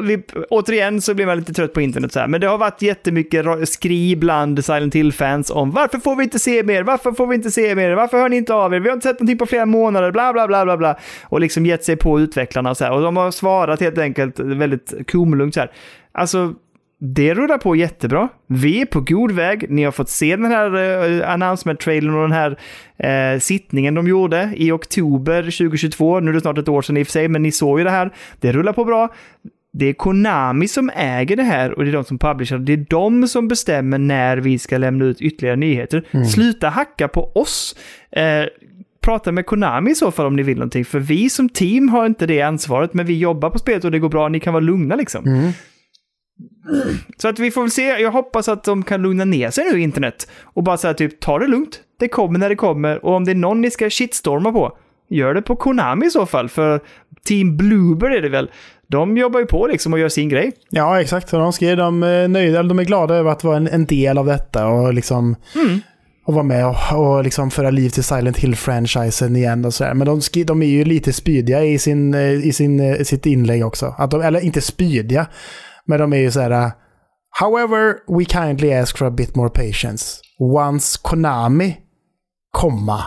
[0.03, 2.81] vi, återigen så blir man lite trött på internet så här, men det har varit
[2.81, 6.83] jättemycket skri bland Silent Hill-fans om varför får vi inte se mer?
[6.83, 7.91] Varför får vi inte se mer?
[7.91, 8.79] Varför hör ni inte av er?
[8.79, 10.99] Vi har inte sett någonting på flera månader, bla bla bla bla bla.
[11.23, 12.91] Och liksom gett sig på utvecklarna och så här.
[12.91, 15.71] Och de har svarat helt enkelt väldigt kumlugnt så här.
[16.11, 16.53] Alltså,
[17.03, 18.29] det rullar på jättebra.
[18.47, 19.65] Vi är på god väg.
[19.69, 22.57] Ni har fått se den här uh, announcement-trailern och den här
[22.97, 26.19] eh, sittningen de gjorde i oktober 2022.
[26.19, 27.83] Nu är det snart ett år sedan i och för sig, men ni såg ju
[27.83, 28.13] det här.
[28.39, 29.13] Det rullar på bra.
[29.73, 32.59] Det är Konami som äger det här och det är de som publicerar.
[32.59, 36.25] Det är de som bestämmer när vi ska lämna ut ytterligare nyheter.
[36.25, 37.75] Sluta hacka på oss.
[38.11, 38.45] Eh,
[39.01, 40.85] prata med Konami i så fall om ni vill någonting.
[40.85, 43.99] För vi som team har inte det ansvaret, men vi jobbar på spelet och det
[43.99, 44.27] går bra.
[44.27, 45.25] Ni kan vara lugna liksom.
[45.25, 45.51] Mm.
[47.17, 47.83] Så att vi får väl se.
[47.87, 50.27] Jag hoppas att de kan lugna ner sig nu, internet.
[50.43, 51.79] Och bara säga typ, ta det lugnt.
[51.99, 53.05] Det kommer när det kommer.
[53.05, 54.77] Och om det är någon ni ska shitstorma på,
[55.09, 56.49] gör det på Konami i så fall.
[56.49, 56.79] För
[57.25, 58.51] Team Bluebird är det väl.
[58.87, 60.51] De jobbar ju på liksom och gör sin grej.
[60.69, 61.31] Ja, exakt.
[61.31, 64.17] De skrev de är nöjda, eller de är glada över att vara en, en del
[64.17, 65.79] av detta och liksom Mm.
[66.25, 66.75] och vara med och,
[67.15, 69.93] och liksom föra liv till Silent Hill-franchisen igen och sådär.
[69.93, 73.65] Men de, de är ju lite spydiga i, sin, eh, i sin, eh, sitt inlägg
[73.65, 73.95] också.
[73.97, 75.27] Att de, eller inte spydiga,
[75.85, 76.51] men de är ju så här.
[76.51, 76.71] eh,
[77.39, 80.21] However, we kindly ask for a bit more patience.
[80.39, 81.77] Once Konami,
[82.51, 83.05] komma,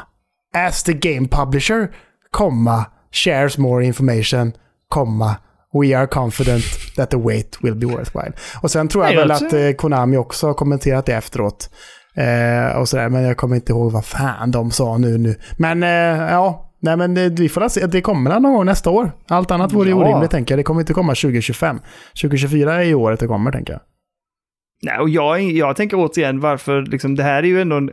[0.55, 1.89] as the game publisher,
[2.31, 4.53] komma, shares more information,
[4.89, 5.37] komma,
[5.73, 6.65] we are confident
[6.97, 8.33] that the wait will be worthwhile.
[8.63, 11.71] Och sen tror jag väl att eh, Konami också har kommenterat det efteråt.
[12.17, 15.19] Eh, och sådär, men jag kommer inte ihåg vad fan de sa nu.
[15.19, 15.37] nu.
[15.59, 17.87] Men eh, ja, nej men det, vi får se.
[17.87, 19.13] Det kommer någon gång nästa år.
[19.29, 19.97] Allt annat vore Ja.
[19.97, 20.59] orimligt tänker jag.
[20.59, 21.81] Det kommer inte komma 2025.
[22.23, 23.83] 2024 är ju året det kommer tänker jag.
[24.83, 27.91] Nej, och jag, jag tänker återigen varför, liksom, det här är ju ändå en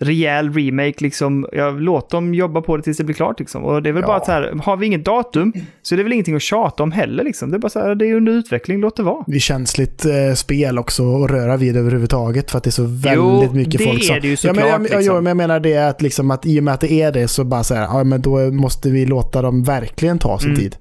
[0.00, 3.38] rejäl remake, liksom, jag, låt dem jobba på det tills det blir klart.
[3.38, 3.64] Liksom.
[3.64, 4.06] Och det är väl Ja.
[4.06, 6.82] bara att så här, har vi inget datum så är det väl ingenting att tjata
[6.82, 7.24] om heller.
[7.24, 7.50] Liksom.
[7.50, 9.24] Det är bara så här, det är under utveckling, låt det vara.
[9.26, 12.84] Det är känsligt eh, spel också att röra vid överhuvudtaget för att det är så
[12.84, 14.16] väldigt mycket det folk som...
[14.16, 15.14] är det ju ja, men, såklart, jag, jag, liksom.
[15.14, 17.28] jag, men jag menar det att, liksom att i och med att det är det
[17.28, 20.60] så bara så här, ja men då måste vi låta dem verkligen ta sin Mm.
[20.60, 20.76] tid.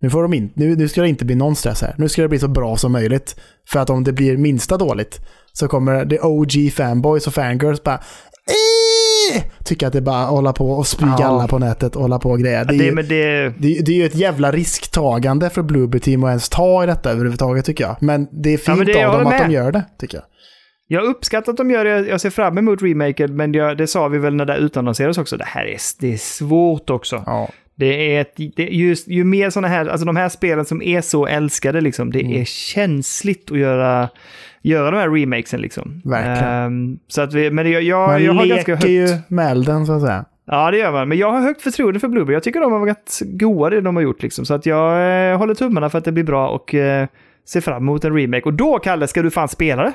[0.00, 1.94] Nu, får de in, nu, nu ska det inte bli någon stress här.
[1.98, 3.36] Nu ska det bli så bra som möjligt.
[3.68, 5.20] För att om det blir minsta dåligt
[5.52, 8.00] så kommer det OG fanboys och fangirls bara!
[9.64, 11.24] Tycka att det är bara hålla på och spy Ja.
[11.26, 12.64] alla på nätet och hålla på och grejer.
[12.64, 16.00] Det är Det, ju- men det, det, det är ju ett jävla risktagande för Blueberry
[16.00, 17.96] Team att ens ta i detta överhuvudtaget tycker jag.
[18.00, 20.24] Men det är fint det- jag av dem att de gör det, tycker jag.
[20.86, 24.18] jag uppskattar att de gör det, jag ser fram emot remaken, men det sa vi
[24.18, 25.36] väl när det utannonserades också.
[25.36, 27.22] Det här är, det är svårt också.
[27.26, 27.48] Ja.
[27.76, 31.00] Det är ett, det, just, ju mer sådana här, alltså de här spelen som är
[31.00, 32.40] så älskade, liksom, det Mm.
[32.40, 34.08] är känsligt att göra,
[34.68, 35.60] göra de här remakesen.
[35.60, 36.02] Liksom.
[36.04, 36.52] Verkligen.
[36.54, 38.88] Ehm, så att vi, men det, jag, Man jag har ganska leker högt...
[38.88, 40.24] ju med elden, så att säga.
[40.46, 41.08] Ja, det gör man.
[41.08, 42.34] Men jag har högt förtroende för Blueberry.
[42.34, 44.22] Jag tycker de har varit goa det de har gjort.
[44.22, 44.44] Liksom.
[44.44, 47.06] Så att jag eh, håller tummarna för att det blir bra och eh,
[47.48, 48.42] ser fram emot en remake.
[48.44, 49.92] Och då, Kalle, ska du fan spela det?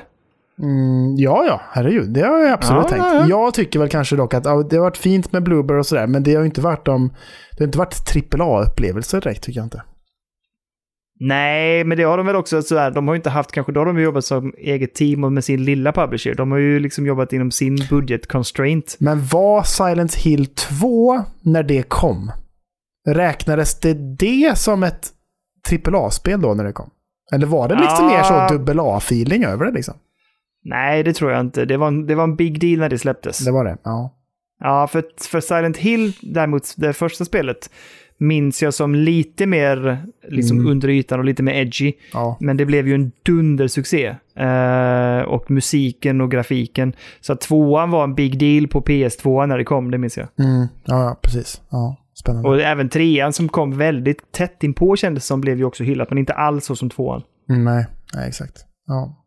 [0.62, 2.08] Mm, ja, ja, herregud.
[2.10, 3.04] Det har jag absolut Ja, tänkt.
[3.04, 3.26] ja, ja.
[3.28, 6.06] Jag tycker väl kanske dock att ja, det har varit fint med Blueberry och sådär,
[6.06, 7.08] men det har ju inte varit de...
[7.50, 7.94] Det har inte varit
[8.40, 9.82] AAA-upplevelser direkt, tycker jag inte.
[11.20, 12.90] Nej, men det har de väl också sådär.
[12.90, 15.44] De har ju inte haft, kanske då har de jobbat som eget team och med
[15.44, 16.34] sin lilla publisher.
[16.34, 18.96] De har ju liksom jobbat inom sin budget constraint.
[19.00, 22.32] Men var Silent Hill 2 när det kom?
[23.08, 25.08] Räknades det det som ett
[25.86, 26.90] AAA-spel då när det kom?
[27.32, 28.16] Eller var det liksom Ja.
[28.16, 29.94] mer så dubbel A-feeling över det liksom?
[30.64, 31.64] Nej, det tror jag inte.
[31.64, 33.38] Det var en, det var en big deal när det släpptes.
[33.38, 34.14] Det var det, ja.
[34.60, 37.70] Ja, för, för Silent Hill, däremot det första spelet,
[38.26, 39.98] minns jag som lite mer
[40.28, 40.70] liksom Mm.
[40.70, 41.92] under ytan och lite mer edgy.
[42.12, 42.36] ja.
[42.40, 44.14] Men det blev ju en dundersuccé.
[44.36, 46.92] Eh, och musiken och grafiken.
[47.20, 50.28] Så att tvåan var en big deal på PS2 när det kom, det minns jag.
[50.38, 51.60] Mm, ja, precis.
[51.70, 52.48] Ja, spännande.
[52.48, 56.18] Och även trean som kom väldigt tätt inpå kändes som blev ju också hyllat, men
[56.18, 57.22] inte alls så som tvåan.
[57.50, 58.64] Mm, nej, nej, exakt.
[58.86, 59.20] Ja.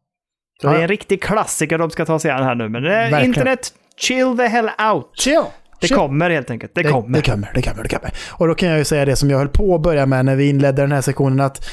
[0.61, 2.69] Så Ja, det är en riktig klassiker de ska ta sig an här nu.
[2.69, 3.25] Men är Verkligen.
[3.25, 5.05] internet, chill the hell out.
[5.13, 5.43] Chill!
[5.79, 6.75] Det kommer helt enkelt.
[6.75, 7.17] Det, Det kommer.
[7.17, 8.13] Det kommer, det kommer, det kommer.
[8.31, 10.35] Och då kan jag ju säga det som jag höll på att börja med när
[10.35, 11.69] vi inledde den här sektionen att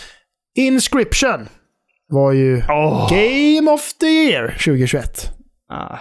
[0.56, 1.48] Inscription
[2.08, 3.08] var ju Åh.
[3.10, 5.30] Game of the Year 2021.
[5.72, 5.98] Ah,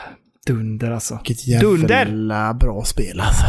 [0.48, 1.20] dunder alltså.
[1.28, 2.54] Vilket jävla Dunder!
[2.54, 3.46] bra spel alltså.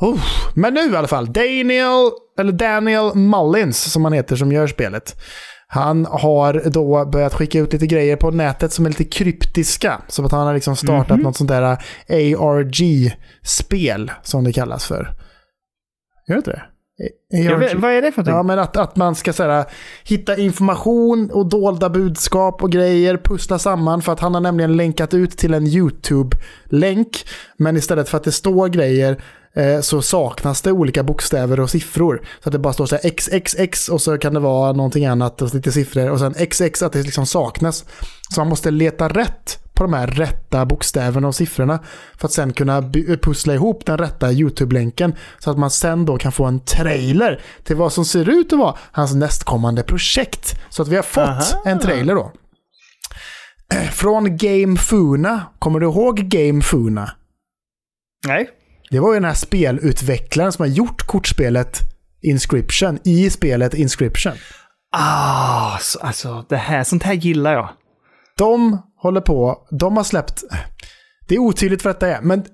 [0.00, 0.20] Oh.
[0.54, 5.16] Men nu i alla fall, Daniel, eller Daniel Mullins som han heter som gör spelet.
[5.72, 10.00] Han har då börjat skicka ut lite grejer på nätet som är lite kryptiska.
[10.08, 11.20] Som att han har liksom startat Mhm.
[11.20, 11.78] något sånt där
[12.38, 15.08] ARG-spel som det kallas för.
[16.28, 16.62] Gör det inte det?
[17.56, 18.34] Vet, vad är det för någonting?
[18.34, 19.64] Ja, men att, att man ska så här,
[20.04, 24.02] hitta information och dolda budskap och grejer, pussla samman.
[24.02, 27.24] För att han har nämligen länkat ut till en YouTube-länk.
[27.56, 29.16] Men istället för att det står grejer eh,
[29.82, 32.22] så saknas det olika bokstäver och siffror.
[32.42, 35.42] Så att det bara står så här XXX och så kan det vara någonting annat
[35.42, 36.10] och lite siffror.
[36.10, 37.84] Och sen XX att det liksom saknas.
[38.34, 41.78] Så man måste leta rätt på de här rätta bokstäverna och siffrorna
[42.16, 42.82] för att sen kunna
[43.22, 47.76] pussla ihop den rätta YouTube-länken så att man sen då kan få en trailer till
[47.76, 50.60] vad som ser ut att vara hans nästkommande projekt.
[50.70, 51.62] Så att vi har fått Aha.
[51.64, 52.32] en trailer då.
[53.74, 55.42] Eh, Från Game Funa.
[55.58, 57.10] Kommer du ihåg Game Funa?
[58.26, 58.48] Nej.
[58.90, 61.80] Det var ju den här spelutvecklaren som har gjort kortspelet
[62.22, 64.32] Inscription i spelet Inscription.
[64.92, 67.68] Ah, så, alltså det här, sånt här gillar jag.
[68.36, 70.44] De håller på, de har släppt,
[71.28, 72.44] det är otydligt för att det är, men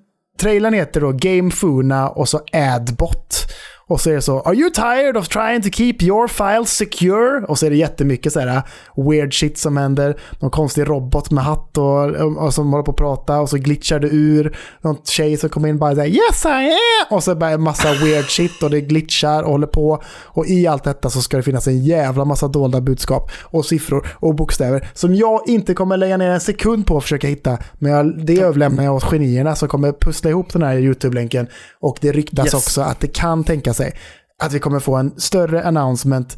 [0.40, 3.46] trailern heter då Game Funa och så Adbot.
[3.88, 7.44] Och så är det så, are you tired of trying to keep your files secure?
[7.48, 8.62] Och så är det jättemycket så här
[8.96, 10.16] weird shit som händer.
[10.40, 12.04] Någon konstig robot med hatt och,
[12.44, 14.56] och som håller på att prata och så glitchar det ur.
[14.80, 17.16] Någon tjej som kommer in och bara säger yes I am!
[17.16, 20.02] Och så bara en massa weird shit och det glitchar och håller på.
[20.24, 24.06] Och i allt detta så ska det finnas en jävla massa dolda budskap och siffror
[24.14, 27.58] och bokstäver som jag inte kommer lägga ner en sekund på att försöka hitta.
[27.78, 31.46] Men jag, det överlämnar jag åt genierna som kommer pussla ihop den här YouTube-länken.
[31.80, 32.54] Och det ryktas Yes.
[32.54, 33.96] också att det kan tänka sig
[34.42, 36.36] att vi kommer få en större announcement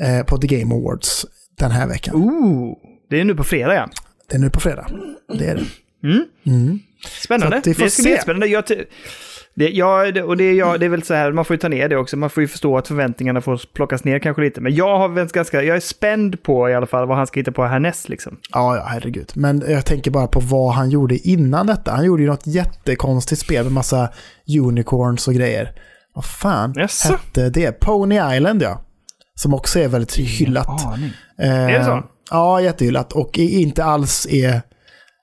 [0.00, 1.26] eh, på The Game Awards
[1.58, 2.14] den här veckan.
[2.14, 2.76] Ooh,
[3.10, 3.88] det är nu på fredag ja.
[4.28, 4.86] Det är nu på fredag.
[5.38, 5.64] Det är det.
[7.22, 7.56] Spännande.
[7.56, 8.02] Att vi får det ska se.
[8.02, 8.46] bli jättespännande.
[8.46, 8.64] Jag,
[9.54, 11.68] det, ja, det, och det ja, det är väl så här, man får ju ta
[11.68, 12.16] ner det också.
[12.16, 14.60] Man får ju förstå att förväntningarna får plockas ner kanske lite.
[14.60, 17.52] Men jag har ganska, jag är spänd på i alla fall vad han ska hitta
[17.52, 18.36] på härnäst liksom.
[18.52, 19.32] Ja, ja, herregud.
[19.34, 21.90] Men jag tänker bara på vad han gjorde innan detta.
[21.90, 24.08] Han gjorde ju något jättekonstigt spel med massa
[24.58, 25.72] unicorns och grejer.
[26.18, 27.08] Vad fan Jaså?
[27.12, 27.72] hette det?
[27.72, 28.80] Pony Island, ja.
[29.34, 30.68] Som också är väldigt hyllat.
[31.38, 32.02] Eh, Är det så?
[32.30, 33.12] Ja, jättehyllat.
[33.12, 34.62] Och inte alls är...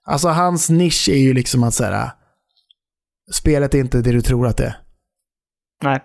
[0.06, 2.12] Alltså hans nisch är ju liksom att säga
[3.32, 4.78] spelet är inte det du tror att det är.
[5.84, 6.00] Nej.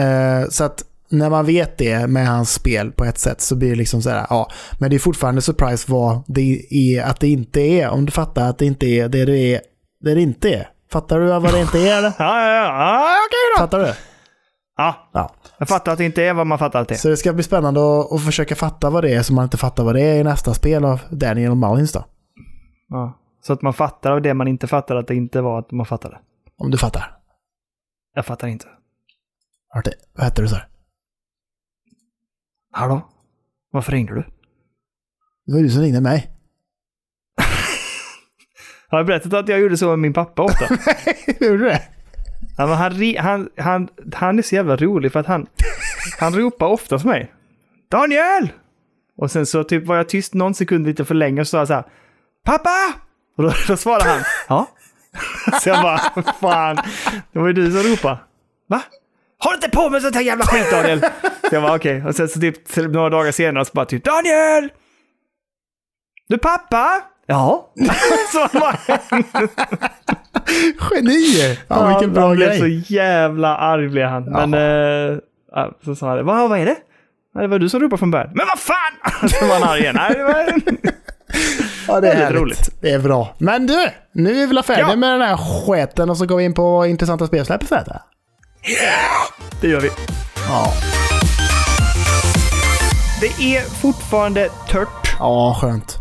[0.00, 3.70] Eh, så att när man vet det med hans spel på ett sätt så blir
[3.70, 7.28] det liksom så här, ja, men det är fortfarande surprise vad det är att det
[7.28, 7.88] inte är.
[7.88, 9.60] Om du fattar att det inte är det det är,
[10.00, 10.68] det det inte är.
[10.92, 12.08] Fattar du vad det inte är eller?
[12.18, 12.64] Ja, ja, ja.
[12.64, 13.62] ja okej då.
[13.62, 13.94] Fattar du?
[14.76, 15.34] Ja, Ja.
[15.58, 16.98] jag fattar att det inte är vad man fattar att det är.
[16.98, 19.56] Så det ska bli spännande att, att försöka fatta vad det är som man inte
[19.56, 22.04] fattar vad det är i nästa spel av Daniel Mullins då.
[22.88, 23.18] Ja.
[23.40, 25.86] Så att man fattar av det man inte fattar att det inte var att man
[25.86, 26.18] fattade.
[26.58, 27.16] Om du fattar.
[28.14, 28.66] Jag fattar inte.
[29.84, 29.94] Det?
[30.14, 30.68] Vad hette du så här?
[32.72, 33.00] Hallå?
[33.72, 34.24] Varför ringde du?
[35.46, 36.30] Det var du som ringde mig.
[38.90, 40.64] Har jag berättat att jag gjorde så med min pappa ofta?
[41.26, 41.82] Gjorde du det?
[42.56, 45.46] Ja, men han, han, han, han är så jävla rolig för att han,
[46.18, 47.32] han ropar ofta hos mig.
[47.90, 48.52] Daniel!
[49.16, 51.58] Och sen så typ var jag tyst någon sekund lite för länge och så sa
[51.58, 51.84] jag så här.
[52.44, 52.94] Pappa!
[53.36, 54.22] Och då, då svarade han.
[54.48, 54.66] Ja?
[55.62, 56.76] Så jag bara, fan.
[57.32, 58.18] Det var ju du som ropade.
[58.68, 58.82] Va?
[59.38, 61.00] Håll inte på med sånt här jävla skit Daniel!
[61.48, 62.04] Så jag bara okej.
[62.04, 64.70] Och sen så typ några dagar senare så bara typ Daniel!
[66.28, 67.02] Du pappa?
[67.30, 67.72] Ja.
[68.32, 68.76] så bara,
[70.90, 71.56] Geni!
[71.68, 72.58] Ja, vilken bra han blev grej.
[72.58, 74.24] så jävla arg blev han.
[74.24, 74.46] Ja.
[74.46, 75.18] Men eh,
[75.52, 76.76] ja, så sa han, vad, vad är det?
[77.34, 78.30] Nej, det var du som ropade från början.
[78.34, 79.28] Men vad fan!
[79.30, 79.94] Så var han arg igen.
[79.98, 80.52] Nej, det var...
[81.88, 82.40] Ja, det det är är lite härligt.
[82.40, 82.70] roligt.
[82.80, 83.34] Det är bra.
[83.38, 84.96] Men du, nu är vi väl färdiga Ja.
[84.96, 87.88] med den här sketen och så går vi in på intressanta spelsläpp istället.
[89.60, 89.90] Det gör vi.
[90.48, 90.72] Ja.
[93.20, 93.26] Det
[93.56, 95.16] är fortfarande tört.
[95.18, 95.97] ja, skönt.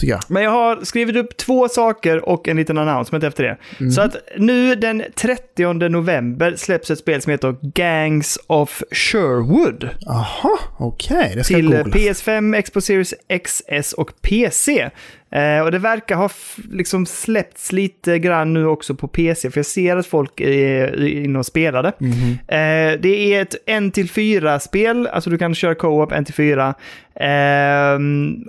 [0.00, 0.20] Tycker jag.
[0.28, 3.56] Men jag har skrivit upp två saker och en liten announcement efter det.
[3.80, 3.92] Mm.
[3.92, 9.88] Så att nu den 30 november släpps ett spel som heter Gangs of Sherwood.
[10.00, 11.32] Jaha, okej.
[11.36, 11.94] Det ska till googlas.
[11.94, 14.90] PS5, Xbox Series XS och PC.
[15.30, 16.30] Eh, och det verkar ha
[16.70, 21.38] liksom släppts lite grann nu också på PC, för jag ser att folk är inne
[21.38, 21.92] och spelade.
[21.98, 22.38] Mhm.
[22.48, 26.74] Eh, det är ett 1-4-spel, alltså du kan köra co-op 1-4.
[27.20, 28.44] Ehm,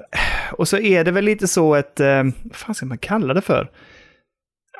[0.51, 3.41] och så är det väl lite så ett, eh, vad fan ska man kalla det
[3.41, 3.69] för?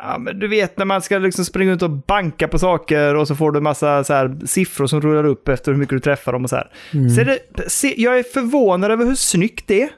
[0.02, 3.28] Ja, men du vet när man ska liksom springa ut och banka på saker och
[3.28, 6.34] så får du massa så här, siffror som rullar upp efter hur mycket du träffar
[6.34, 6.70] dem och så här.
[7.16, 9.90] Så är det, se, jag är förvånad över hur snyggt det är.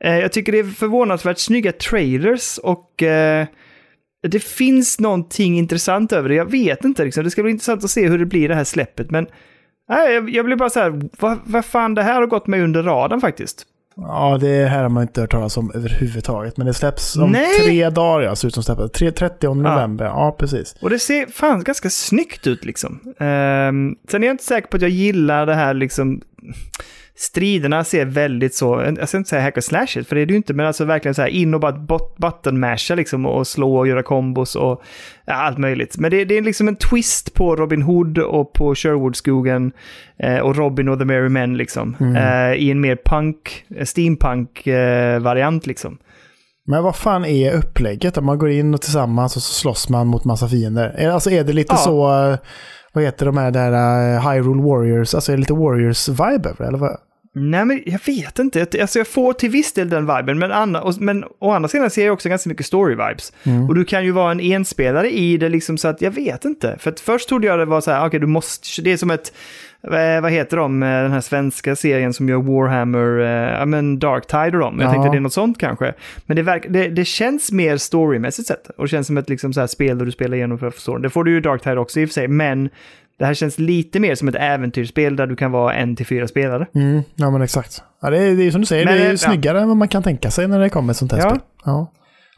[0.00, 3.46] Eh, jag tycker det är förvånansvärt snygga trailers och eh,
[4.28, 6.34] det finns någonting intressant över det.
[6.34, 7.24] Jag vet inte, liksom.
[7.24, 9.10] det ska bli intressant att se hur det blir det här släppet.
[9.10, 9.26] Men
[9.88, 12.82] nej, jag, blir bara så här, vad, vad fan, det här har gått mig under
[12.82, 13.66] radarn faktiskt.
[13.96, 16.56] Ja, det här har man inte hört talas om överhuvudtaget.
[16.56, 17.60] Men det släpps om Nej!
[17.64, 18.36] tre dagar, ja.
[18.36, 18.92] Ser ut som släppet.
[18.92, 20.04] Tre- 30 november.
[20.04, 20.74] Ja, precis.
[20.80, 23.00] Och det ser fan ganska snyggt ut liksom.
[23.18, 26.20] Ehm, sen är jag inte säker på att jag gillar det här liksom...
[27.18, 30.26] Striderna ser väldigt så, jag ska inte säga hack och slash it, för det är
[30.26, 33.26] det ju inte, men alltså verkligen så här in och bara bot- button masha liksom
[33.26, 34.82] och slå och göra kombos och
[35.26, 35.98] ja, allt möjligt.
[35.98, 39.72] Men det, det är liksom en twist på Robin Hood och på Sherwoodskogen
[40.22, 41.96] eh, och Robin och the Merry Men liksom.
[42.16, 45.98] Eh, I en mer punk, steampunk-variant liksom.
[46.68, 48.16] Men vad fan är upplägget?
[48.18, 50.94] Om man går in och tillsammans och så slåss man mot massa fiender.
[50.98, 51.76] Är- Alltså är det lite Ja.
[51.76, 52.38] så, eh,
[52.96, 53.72] vad heter de här där
[54.16, 55.14] eh, Hyrule Warriors?
[55.14, 56.96] Alltså är det lite Warriors-vibe över eller vad?
[57.38, 58.58] Nej, men jag vet inte.
[58.58, 61.68] Jag- Alltså jag får till viss del den viben, men, anna, och, men å andra
[61.68, 63.32] sidan ser jag också ganska mycket story-vibes.
[63.68, 66.76] Och du kan ju vara en enspelare i det, liksom så att jag vet inte.
[66.78, 69.32] För först trodde jag det var så här, okej, du måste, det är som ett,
[70.22, 74.46] vad heter de, eh, den här svenska serien som gör Warhammer, eh, ja men Darktide
[74.52, 74.76] och dem.
[74.80, 74.92] Jag Ja.
[74.92, 75.94] tänkte det är något sånt kanske.
[76.26, 78.68] Men det, verk, det, det känns mer storymässigt sett.
[78.76, 80.74] Och det känns som ett liksom så här spel där du spelar igenom för att
[80.74, 80.98] förstå.
[80.98, 82.68] Det får du ju i Darktide också i och för sig, men
[83.18, 86.28] det här känns lite mer som ett äventyrsspel där du kan vara en till fyra
[86.28, 86.66] spelare.
[86.74, 87.82] Mm, ja men exakt.
[88.02, 89.16] Ja, det, är, det är som du säger, Men, det är ja.
[89.16, 91.28] snyggare än vad man kan tänka sig när det kommer ett sånt här Ja.
[91.30, 91.40] spel.
[91.64, 91.92] Ja.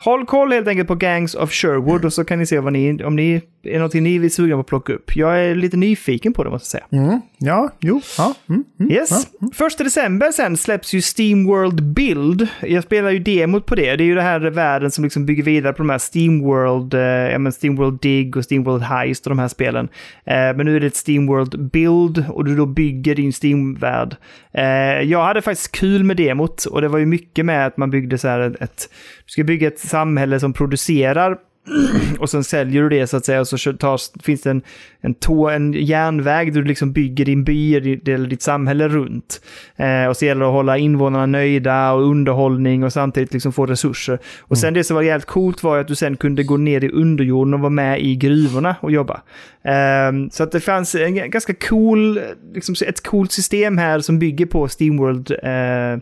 [0.05, 3.05] Håll koll helt enkelt på Gangs of Sherwood och så kan ni se vad ni,
[3.05, 5.17] om ni är någonting ni vill suga på att plocka upp.
[5.17, 7.03] Jag är lite nyfiken på det måste jag säga.
[7.05, 8.35] Mm, ja, jo, ja.
[8.49, 9.11] Mm, mm, Yes.
[9.41, 9.49] ja.
[9.55, 12.49] Första december sen släpps ju Steamworld Build.
[12.61, 13.97] Jag spelar ju demot på det.
[13.97, 17.01] Det är ju det här världen som liksom bygger vidare på de här Steamworld, eh,
[17.01, 19.89] ja, men Steamworld Dig och Steamworld Heist och de här spelen.
[20.27, 24.17] Eh, men nu är det ett Steamworld Build och du då bygger din Steam-värld.
[24.53, 24.65] Eh,
[25.03, 28.19] jag hade faktiskt kul med demot och det var ju mycket med att man byggde
[28.19, 28.89] så här ett
[29.27, 31.39] du ska bygga ett samhälle som producerar
[32.19, 34.63] och sen säljer du det så att säga och så tas, finns det en,
[35.01, 39.41] en, tå, en järnväg där du liksom bygger din by eller ditt samhälle runt.
[39.77, 43.67] Eh, och så gäller det att hålla invånarna nöjda och underhållning och samtidigt liksom få
[43.67, 44.19] resurser.
[44.41, 46.89] Och sen det som var jävligt coolt var att du sen kunde gå ner i
[46.89, 49.21] underjorden och vara med i gruvorna och jobba.
[49.65, 52.21] Eh, så att det fanns en ganska cool,
[52.55, 55.99] liksom ett coolt system här som bygger på Steamworld eh,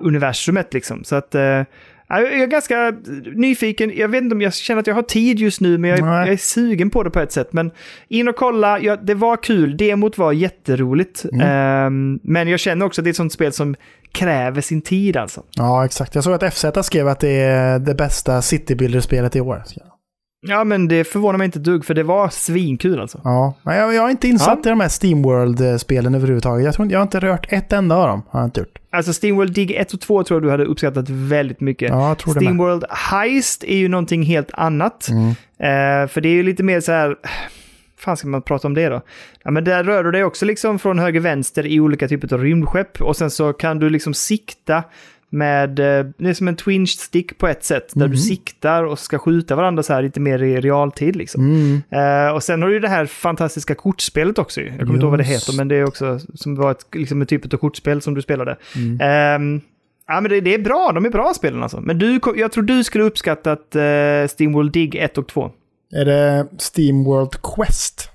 [0.00, 1.04] universumet liksom.
[1.04, 1.62] Så att eh,
[2.10, 2.94] Jag är ganska
[3.34, 3.92] nyfiken.
[3.96, 6.28] Jag vet inte om jag känner att jag har tid just nu, men jag jag
[6.28, 7.52] är sugen på det på ett sätt.
[7.52, 7.70] Men
[8.08, 9.76] in och kolla, ja, det var kul.
[9.76, 11.24] Demot var jätteroligt.
[11.42, 13.76] Ehm, men jag känner också att det är ett sånt spel som
[14.12, 15.42] kräver sin tid alltså.
[15.56, 16.14] ja, exakt.
[16.14, 19.62] Jag såg att FZ skrev att det är det bästa citybuilder-spelet i år.
[19.76, 19.99] Ja,
[20.42, 23.20] men det förvånar mig inte ett dugg, för det var svinkul alltså.
[23.24, 24.68] Ja, jag, jag är inte insatt Ja.
[24.68, 26.64] i de här Steamworld-spelen överhuvudtaget.
[26.64, 28.22] Jag, tror, jag har inte rört ett enda av dem.
[28.28, 28.78] Har jag inte gjort.
[28.90, 31.88] Alltså Steamworld Dig 1 och 2 tror jag du hade uppskattat väldigt mycket.
[31.88, 32.34] Ja, jag tror.
[32.34, 35.08] Steamworld Heist är ju någonting helt annat.
[35.08, 35.28] Mm.
[35.28, 37.16] Eh, för det är ju lite mer så här...
[37.98, 39.00] fan ska man prata om det då?
[39.44, 42.42] Ja, men där rör du dig också liksom från höger vänster i olika typer av
[42.42, 43.00] rymdskepp.
[43.00, 44.82] Och sen så kan du liksom sikta
[45.30, 45.78] med...
[45.78, 47.92] eh, Det är som en twin stick på ett sätt.
[47.94, 51.44] Där du siktar och ska skjuta varandra så här lite mer i realtid liksom.
[51.44, 51.82] Mm.
[52.28, 54.60] Eh, och sen har du ju det här fantastiska kortspelet också.
[54.60, 55.48] Jag kommer inte ihåg vad det Just.
[55.48, 58.22] heter, men det är också som var ett, liksom en typ av kortspel som du
[58.22, 58.56] spelade.
[58.76, 58.98] Mm.
[59.00, 59.60] Ehm,
[60.06, 60.92] ja, men det, det är bra.
[60.94, 61.80] De är bra spelen alltså.
[61.80, 65.50] Men du, jag tror du skulle uppskattat uh, Steamworld Dig 1 och 2.
[65.96, 68.10] Är det Steamworld Quest?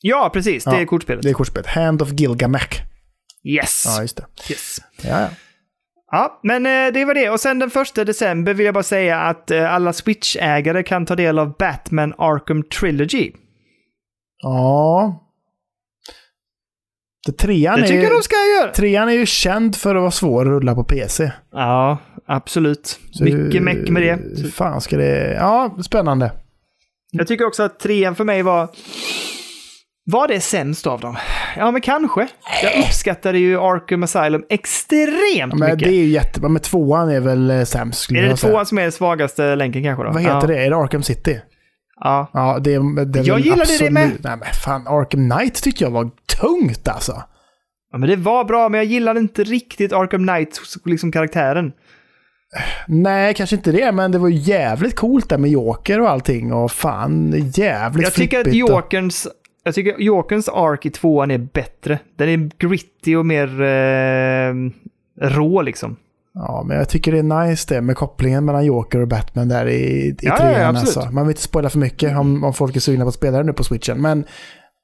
[0.00, 0.64] Ja, precis.
[0.64, 1.22] Det Ja, är kortspelet.
[1.22, 1.66] Det är kortspelet.
[1.66, 2.82] Hand of Gilgamesh.
[3.44, 3.84] Yes.
[3.86, 4.24] Ja, just det.
[4.50, 4.78] yes.
[5.02, 5.28] Ja, ja.
[6.10, 7.30] Ja, men eh, det var det.
[7.30, 11.16] Och sen den första december vill jag bara säga att eh, alla Switch-ägare kan ta
[11.16, 13.32] del av Batman Arkham Trilogy.
[14.42, 15.24] ja.
[17.26, 18.72] Det trean, Det är tycker jag de ska göra.
[18.72, 21.32] trean är ju känd för att vara svår att rulla på PC.
[21.52, 22.98] Ja, absolut.
[23.10, 24.18] Så- Mycket meck med det.
[24.42, 25.32] Hur fan ska det...
[25.34, 26.32] Ja, spännande.
[27.12, 28.68] Jag tycker också att trean för mig var...
[30.12, 31.16] Var det sämst av dem?
[31.56, 32.28] Ja, men kanske.
[32.62, 35.78] Jag uppskattade ju Arkham Asylum extremt Men mycket.
[35.78, 36.48] det är ju jättebra.
[36.48, 38.52] Men tvåan är väl eh, sämst skulle Är det jag säga.
[38.52, 40.10] tvåan som är den svagaste länken kanske då?
[40.10, 40.46] Vad heter ja.
[40.46, 40.64] det?
[40.64, 41.40] Är det Arkham City?
[42.00, 42.30] Ja.
[42.32, 44.10] Ja, det det Jag gillade det absolut- med.
[44.20, 47.22] Nej men fan, Arkham Knight tyckte jag var tungt alltså.
[47.92, 51.72] ja, men det var bra, men jag gillade inte riktigt Arkham Knight, liksom karaktären.
[52.86, 56.52] Nej, kanske inte det, men det var jävligt coolt där med Joker och allting.
[56.52, 59.28] Och fan, jävligt Jag tycker att Jokerns...
[59.68, 61.98] Jag tycker Jokerns ark i tvåan är bättre.
[62.16, 64.54] Den är gritty och mer eh,
[65.28, 65.96] rå liksom.
[66.34, 69.66] Ja, men jag tycker det är nice det med kopplingen mellan Joker och Batman där
[69.66, 70.76] i, i Ja, ja, trean.
[70.76, 70.96] absolut.
[70.96, 71.12] alltså.
[71.14, 73.44] Man vill inte spoila för mycket om, om folk är sugna på att spela det
[73.44, 74.00] nu på switchen.
[74.00, 74.24] Men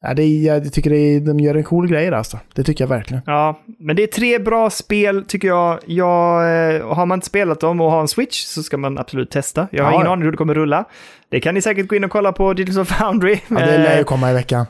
[0.04, 2.38] ja, det är, jag tycker det är, de gör en cool grej där, alltså.
[2.54, 3.22] Det tycker jag verkligen.
[3.26, 5.78] Ja, men det är tre bra spel tycker jag.
[5.86, 6.36] jag
[6.74, 9.68] eh, har man inte spelat dem och har en Switch så ska man absolut testa.
[9.70, 10.12] Jag har Ja, ingen ja.
[10.12, 10.84] aning hur det kommer rulla.
[11.30, 13.38] Det kan ni säkert gå in och kolla på Digital Foundry.
[13.48, 14.66] Ja, det lär ju Eh, komma i veckan.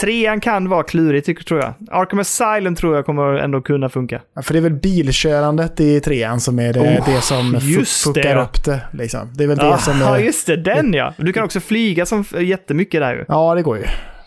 [0.00, 1.74] Trean kan vara klurig, tycker, tror jag.
[1.90, 4.20] Arkham Asylum tror jag kommer ändå kunna funka.
[4.34, 7.60] Ja, för det är väl bilkörandet i trean som är det, Oh, det som
[8.04, 8.42] fuckar ja.
[8.42, 8.80] upp det.
[8.92, 9.30] Liksom.
[9.34, 10.56] Det är väl det som Ja, just det.
[10.56, 11.14] Den ja.
[11.16, 13.24] Du kan också flyga som jättemycket där ju.
[13.28, 13.84] Ja, det går ju.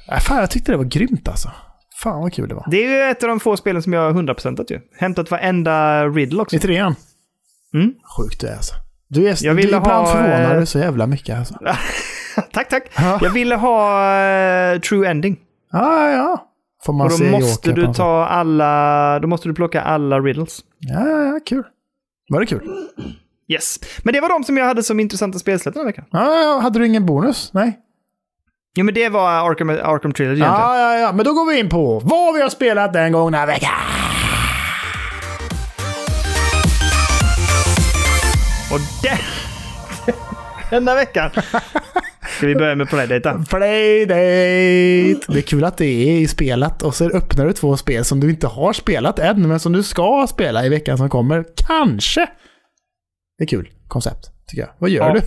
[0.07, 1.51] Ja, fan, jag tyckte det var grymt alltså.
[2.03, 2.67] Fan vad kul det var.
[2.71, 4.79] Det är ju ett av de få spelen som jag har 100%at ju.
[4.97, 6.55] Hämtat varenda riddle också.
[6.55, 6.95] I trean?
[7.73, 7.93] Mm.
[8.17, 8.73] Sjukt du är alltså.
[9.07, 11.53] Du är, Jag du ibland ha, förvånar eh, du så jävla mycket alltså.
[12.51, 12.83] tack, tack.
[12.97, 13.19] Ja.
[13.21, 15.37] Jag ville ha eh, True Ending.
[15.71, 16.51] Ja, ja.
[16.85, 19.19] Får man Och då se måste du ta alla...
[19.19, 20.59] Då måste du plocka alla riddles.
[20.79, 21.63] Ja, ja, ja, kul.
[22.29, 22.69] Var det kul?
[23.47, 23.79] Yes.
[24.03, 26.05] Men det var de som jag hade som intressanta spelsläpp den här veckan.
[26.11, 27.49] Ja, ja, hade du ingen bonus?
[27.53, 27.79] Nej?
[28.77, 30.61] Jo, men det var Arkham, Arkham Trilogy egentligen.
[30.61, 31.11] Ja, ja, ja.
[31.11, 33.69] Men då går vi in på vad vi har spelat den gångna veckan.
[38.71, 39.17] Och den...
[40.69, 41.29] Denna veckan
[42.37, 43.43] Ska vi börja med Playdate?
[43.49, 44.15] Playdate!
[45.33, 48.19] Det är kul att det är i spelet och så öppnar du två spel som
[48.19, 51.45] du inte har spelat än, men som du ska spela i veckan som kommer.
[51.67, 52.27] Kanske!
[53.37, 54.69] Det är kul koncept, tycker jag.
[54.77, 55.13] Vad gör Ja.
[55.13, 55.21] du?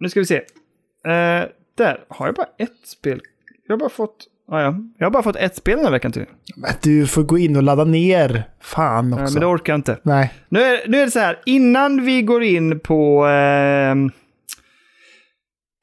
[0.00, 0.36] Nu ska vi se.
[0.36, 1.44] Eh,
[1.76, 3.20] där har jag bara ett spel.
[3.68, 4.16] Jag har bara fått...
[4.52, 4.74] Ah, ja.
[4.98, 6.24] Jag har bara fått ett spel den här veckan till.
[6.56, 8.44] Men Du får gå in och ladda ner.
[8.60, 9.32] Fan också.
[9.34, 9.98] men det orkar jag inte.
[10.02, 10.32] Nej.
[10.48, 13.94] Nu är, nu är det så här, innan vi går in på, eh,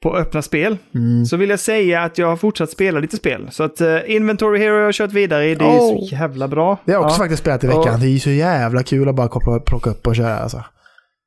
[0.02, 1.24] på öppna spel, Mm.
[1.24, 3.48] så vill jag säga att jag har fortsatt spela lite spel.
[3.50, 5.98] Så att eh, Inventory Hero har jag kört vidare i, det är Oh.
[6.08, 6.78] så jävla bra.
[6.84, 7.18] Det har jag också ja.
[7.24, 7.94] faktiskt spelat i veckan.
[7.94, 10.64] Och- Det är ju så jävla kul att bara koppla, plocka upp och köra alltså.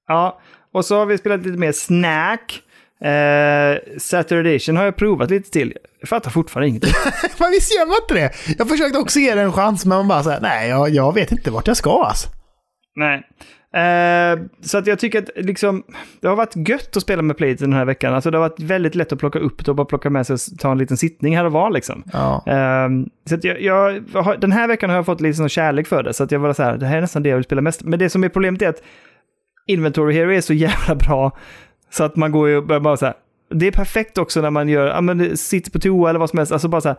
[0.08, 0.40] Ja,
[0.74, 2.62] och så har vi spelat lite mer Snack.
[3.02, 5.74] Eh, Saturday Edition har jag provat lite till.
[6.00, 6.94] Jag fattar fortfarande ingenting.
[7.40, 8.56] Men visst gör man inte det?
[8.58, 11.32] Jag försökte också ge det en chans, men man bara säger nej, jag, jag vet
[11.32, 12.30] inte vart jag ska alltså.
[12.96, 13.24] Nej.
[13.74, 15.84] Eh, så att jag tycker att liksom,
[16.22, 18.14] det har varit gött att spela med Playt den här veckan.
[18.14, 20.34] Alltså det har varit väldigt lätt att plocka upp det och bara plocka med sig
[20.34, 22.04] och ta en liten sittning här och var liksom.
[22.14, 22.44] Ja.
[22.48, 24.04] Ehm, så att jag, jag,
[24.40, 26.54] den här veckan har jag fått lite sån kärlek för det, så att jag var
[26.54, 27.84] så här, det här är nästan det jag vill spela mest.
[27.84, 28.82] Men det som är problemet är att
[29.68, 31.38] Inventory Hero är så jävla bra,
[31.92, 33.16] så att man går ju och bara så här,
[33.50, 36.30] det är perfekt också när man gör, ja men det sitter på toa eller vad
[36.30, 36.98] som helst, alltså bara så här,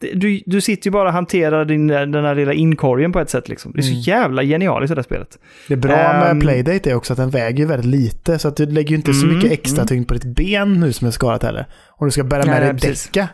[0.00, 3.30] det- du, du sitter ju bara och hanterar din, den här lilla inkorgen på ett
[3.30, 3.72] sätt liksom.
[3.72, 4.00] Det är så Mm.
[4.00, 5.38] jävla genialiskt det där spelet.
[5.68, 6.40] Det bra med Ehm.
[6.40, 9.24] Playdate är också att den väger väldigt lite, så att du lägger ju inte så
[9.26, 9.86] Mm, mycket extra mm.
[9.88, 11.66] tyngd på ditt ben nu som är skadat heller.
[11.88, 13.28] Om du ska bära med Nej, dig däcka,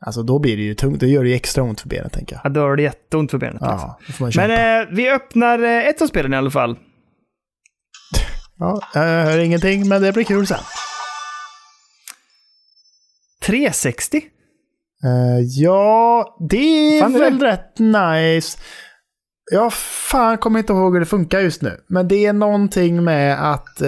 [0.00, 1.00] alltså då blir det ju tungt.
[1.00, 2.40] Då gör det ju extra ont för benet tänker jag.
[2.44, 3.54] Ja, då har det jätteont för benet.
[3.62, 3.78] liksom.
[4.18, 4.48] Ja, kämpa.
[4.48, 6.76] Men eh, vi öppnar eh, ett av spelen i alla fall.
[8.58, 10.58] Ja, jag hör ingenting, men det blir kul sen.
[13.42, 14.16] 360?
[15.04, 16.56] Eh, ja, det
[16.98, 18.58] är Fan, är det- väl rätt nice.
[19.50, 21.80] Jag fan kommer inte ihåg hur det funkar just nu.
[21.88, 23.86] Men det är någonting med att eh,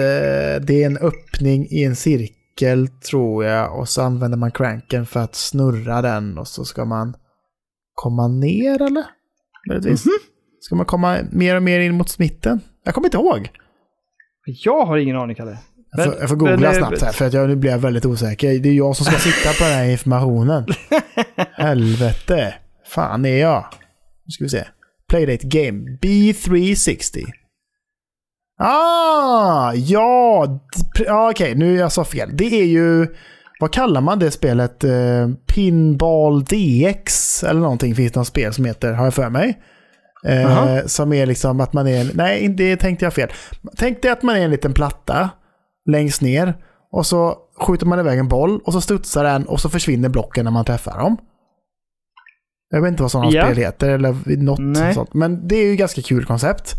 [0.61, 3.79] det är en öppning i en cirkel tror jag.
[3.79, 6.37] Och så använder man cranken för att snurra den.
[6.37, 7.15] Och så ska man
[7.93, 9.03] komma ner eller?
[9.69, 10.03] Möjligtvis.
[10.59, 12.59] Ska man komma mer och mer in mot mitten?
[12.83, 13.49] Jag kommer inte ihåg.
[14.45, 15.57] Jag har ingen aning, Kalle.
[15.91, 17.79] Jag får, jag får googla men, eh, snabbt här för att jag, nu blir jag
[17.79, 18.59] väldigt osäker.
[18.59, 20.65] Det är jag som ska sitta på den här informationen.
[21.51, 22.53] Helvete.
[22.87, 23.65] Fan är jag?
[24.25, 24.63] Nu ska vi se.
[25.09, 25.97] Playdate Game.
[26.01, 27.23] B360.
[28.59, 30.59] Ah, ja.
[31.05, 32.29] ja, Okej, nu jag sa fel.
[32.33, 33.07] Det är ju...
[33.59, 34.83] Vad kallar man det spelet?
[34.83, 39.59] Eh, Pinball DX eller någonting finns det något spel som heter, har jag för mig.
[40.27, 42.11] Eh, som är liksom att man är...
[42.13, 43.29] Nej, det tänkte jag fel.
[43.77, 45.29] Tänk dig att man är en liten platta
[45.89, 46.53] längst ner.
[46.91, 50.45] Och så skjuter man iväg en boll och så studsar den och så försvinner blocken
[50.45, 51.17] när man träffar dem.
[52.69, 53.43] Jag vet inte vad sådana Ja.
[53.45, 54.93] spel heter eller något Nej.
[54.93, 55.13] sånt.
[55.13, 56.73] Men det är ju ganska kul koncept.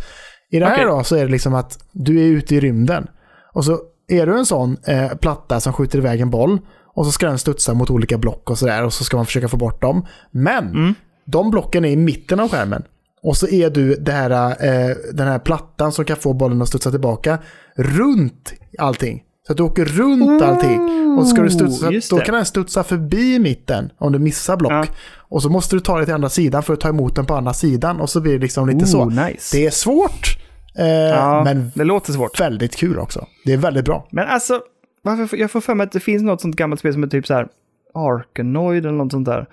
[0.51, 0.85] I det här Okej.
[0.87, 3.07] då så är det liksom att du är ute i rymden.
[3.55, 3.79] Och så
[4.09, 6.59] är du en sån eh, platta som skjuter iväg en boll.
[6.95, 8.85] Och så ska den studsa mot olika block och sådär.
[8.85, 10.07] Och så ska man försöka få bort dem.
[10.31, 10.95] Men Mm.
[11.27, 12.83] de blocken är i mitten av skärmen.
[13.23, 16.69] Och så är du det här, eh, den här plattan som kan få bollen att
[16.69, 17.39] studsa tillbaka
[17.77, 19.23] runt allting.
[19.47, 21.03] Så att du åker runt allting.
[21.19, 24.73] Och ska du studsa, då kan den studsa förbi mitten om du missar block.
[24.73, 24.85] Ja.
[25.19, 27.35] Och så måste du ta dig till andra sidan för att ta emot den på
[27.35, 28.01] andra sidan.
[28.01, 29.01] Och så blir det liksom lite så.
[29.01, 29.57] Oh, nice.
[29.57, 30.39] Det är svårt,
[30.79, 32.41] eh, ja, men det låter svårt.
[32.41, 33.27] väldigt kul också.
[33.45, 34.09] Det är väldigt bra.
[34.11, 34.61] Men alltså,
[35.03, 37.27] varför, jag får för mig att det finns något sånt gammalt spel som är typ
[37.27, 37.49] så här
[37.95, 39.47] Arkanoid eller något sånt där.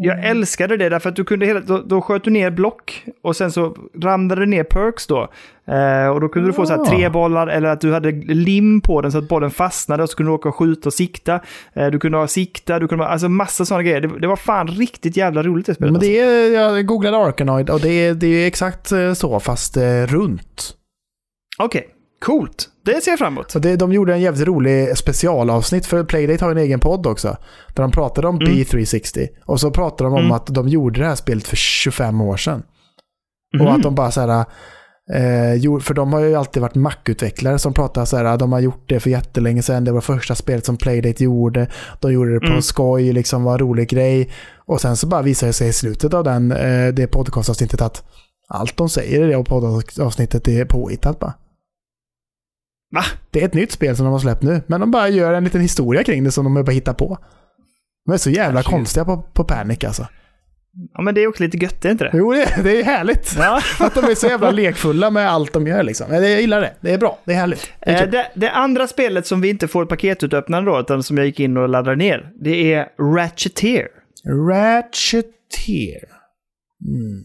[0.00, 3.36] Jag älskade det därför att du kunde hela, då, då sköt du ner block och
[3.36, 5.28] sen så ramlade det ner perks då.
[5.66, 8.80] Eh, och då kunde du få så här tre bollar eller att du hade lim
[8.80, 11.40] på den så att bollen fastnade och så kunde du åka och skjuta och sikta.
[11.72, 14.00] Eh, du kunde ha sikta, du kunde ha, alltså massa sådana grejer.
[14.00, 15.92] Det, det var fan riktigt jävla roligt det spelet.
[15.92, 19.76] Men det är, jag googlade Arkanoid och det är, det är exakt eh, så fast
[19.76, 20.76] eh, runt.
[21.62, 21.78] alltså.
[21.78, 21.88] Okej,
[22.22, 22.68] coolt.
[22.84, 23.62] Det ser jag fram emot.
[23.62, 27.36] Det, de gjorde en jävligt rolig specialavsnitt, för Playdate har en egen podd också.
[27.74, 28.52] Där de pratade om Mm.
[28.52, 29.28] B360.
[29.44, 30.32] Och så pratade de om Mm.
[30.32, 32.62] att de gjorde det här spelet för 25 år sedan.
[33.56, 33.66] Mhm.
[33.66, 34.44] Och att de bara så här...
[35.14, 38.88] Eh, för de har ju alltid varit Mac-utvecklare som pratar så här, de har gjort
[38.88, 41.66] det för jättelänge sedan, det var första spelet som Playdate gjorde,
[42.00, 42.62] de gjorde det på Mm.
[42.62, 44.30] skoj, liksom var en rolig grej.
[44.66, 48.04] Och sen så bara visade det sig i slutet av den, eh, det podcastavsnittet att
[48.48, 51.34] allt de säger i det poddavsnittet är påhittat bara.
[52.92, 53.02] Va?
[53.30, 55.44] Det är ett nytt spel som de har släppt nu, men de bara gör en
[55.44, 57.18] liten historia kring det som de bara hittar på.
[58.06, 58.64] De är så jävla Herregud.
[58.64, 60.06] konstiga på, på Panic alltså.
[60.94, 62.10] Ja, men det är också lite gött, är inte det?
[62.14, 63.34] Jo, det, det är härligt.
[63.38, 63.60] Ja.
[63.80, 66.06] Att de är så jävla lekfulla med allt de gör liksom.
[66.14, 66.72] Jag gillar det.
[66.80, 67.18] Det är bra.
[67.24, 67.72] Det är härligt.
[67.80, 71.16] Det är Eh, det, det andra spelet som vi inte får paketutöppnande då, utan som
[71.18, 73.88] jag gick in och laddade ner, det är Ratcheteer.
[74.48, 76.08] Ratcheteer.
[76.86, 77.24] Mm.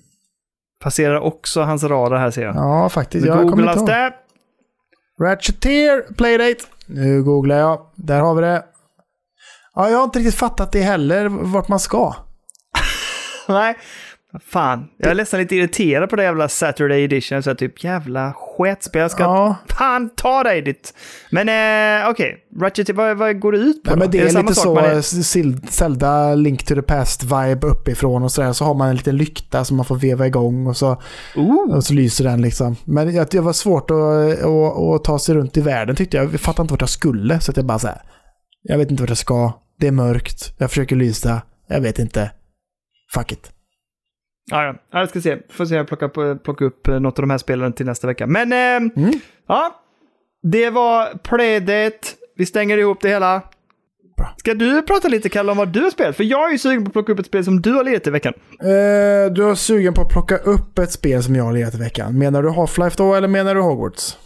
[0.84, 2.56] Passerar också hans radar här ser jag.
[2.56, 3.26] Ja, faktiskt.
[3.26, 4.14] Jag googlas det.
[5.22, 6.64] Ratcheteer Playdate.
[6.86, 7.80] Nu googlar jag.
[7.96, 8.64] Där har vi det.
[9.76, 12.14] Ja, jag har inte riktigt fattat det heller, vart man ska.
[13.48, 13.78] Nej,
[14.46, 14.88] fan.
[14.98, 17.44] Jag är nästan lite irriterad på det jävla Saturday edition.
[17.44, 19.02] Så typ jävla sketspel.
[19.02, 19.56] Jag ska Ja.
[19.78, 20.94] fan ta dig dit.
[21.32, 21.50] Men
[22.04, 23.96] eh, okej, Ratchet, vad, vad går det ut på då?
[23.98, 24.78] men det är, samma lite sak så
[25.40, 28.54] är- eh, Zelda Link to the Past-vibe uppifrån och sådär.
[28.54, 31.02] Så har man en liten lykta som man får veva igång och så,
[31.36, 31.76] Ooh.
[31.76, 32.76] och så lyser den liksom.
[32.86, 33.98] Men jag- det var svårt att,
[34.44, 36.34] att, att ta sig runt i världen tyckte jag.
[36.34, 37.40] Jag fattade inte vart jag skulle.
[37.40, 38.02] Så att jag bara så här,
[38.64, 39.52] jag vet inte vart jag ska.
[39.80, 40.54] Det är mörkt.
[40.58, 41.42] Jag försöker lysa.
[41.68, 42.32] Jag vet inte.
[43.14, 43.52] Fuck it.
[44.52, 44.76] Ja, ja.
[44.92, 45.38] Ja, Jag ska se.
[45.50, 47.86] Får se om jag plockar, på, plockar upp eh, något av de här spelen till
[47.86, 48.28] nästa vecka.
[48.28, 48.92] Men, eh,
[49.48, 49.82] ja.
[50.44, 51.98] Det var Playdate.
[52.38, 53.42] Vi stänger ihop det hela.
[54.18, 54.34] Bra.
[54.38, 56.16] Ska du prata lite, Kalle, om vad du har spelat?
[56.16, 58.08] För jag är ju sugen på att plocka upp ett spel som du har lirat
[58.08, 58.34] i veckan.
[58.60, 61.78] Eh, du är sugen på att plocka upp ett spel som jag har lirat i
[61.78, 62.18] veckan.
[62.18, 64.18] Menar du Half-Life då eller menar du Hogwarts?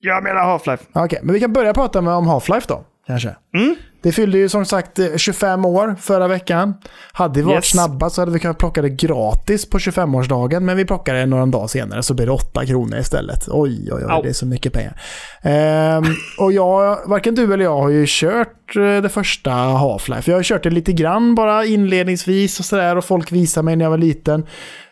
[0.00, 0.80] Jag menar Half-Life.
[0.92, 2.84] Okej, men vi kan börja prata med, om Half-Life då.
[3.06, 3.36] Kanske.
[3.54, 3.76] Mm.
[4.06, 6.74] Det fyllde ju som sagt eh, 25 år förra veckan.
[7.12, 7.70] Hade vi varit Yes.
[7.70, 10.60] snabba så hade vi kunnat plocka det gratis på 25-årsdagen.
[10.60, 13.48] Men vi plockade det några dagar senare så blir det 8 kronor istället.
[13.48, 14.22] Oj, oj, oj, Au.
[14.22, 15.00] det är så mycket pengar.
[15.42, 16.04] Ehm,
[16.38, 20.30] och jag, varken du eller jag har ju kört eh, det första Half-Life.
[20.30, 23.84] Jag har kört det lite grann bara inledningsvis och sådär och folk visade mig när
[23.84, 24.46] jag var liten.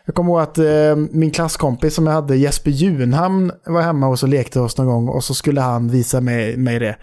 [0.05, 4.19] Jag kommer ihåg att eh, min klasskompis som jag hade, Jesper Junhamn, var hemma och
[4.19, 6.95] så lekte oss någon gång och så skulle han visa mig, mig det.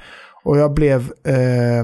[0.45, 1.79] Och jag blev eh,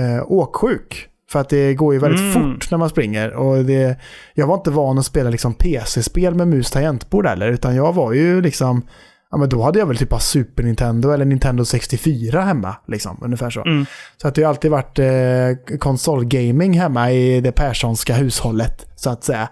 [0.00, 1.08] eh, åksjuk.
[1.30, 2.32] För att det går ju väldigt Mm.
[2.32, 3.30] fort när man springer.
[3.32, 3.96] Och det,
[4.34, 7.48] jag var inte van att spela liksom PC-spel med mus tangentbord heller.
[7.48, 8.82] Utan jag var ju liksom...
[9.30, 12.76] Ja men då hade jag väl typ bara Super Nintendo eller Nintendo 64 hemma.
[12.88, 13.60] Liksom, ungefär så.
[13.64, 13.86] Mm.
[14.16, 18.86] Så att det har alltid varit eh, konsolgaming hemma i det Perssonska hushållet.
[18.96, 19.48] Så att säga.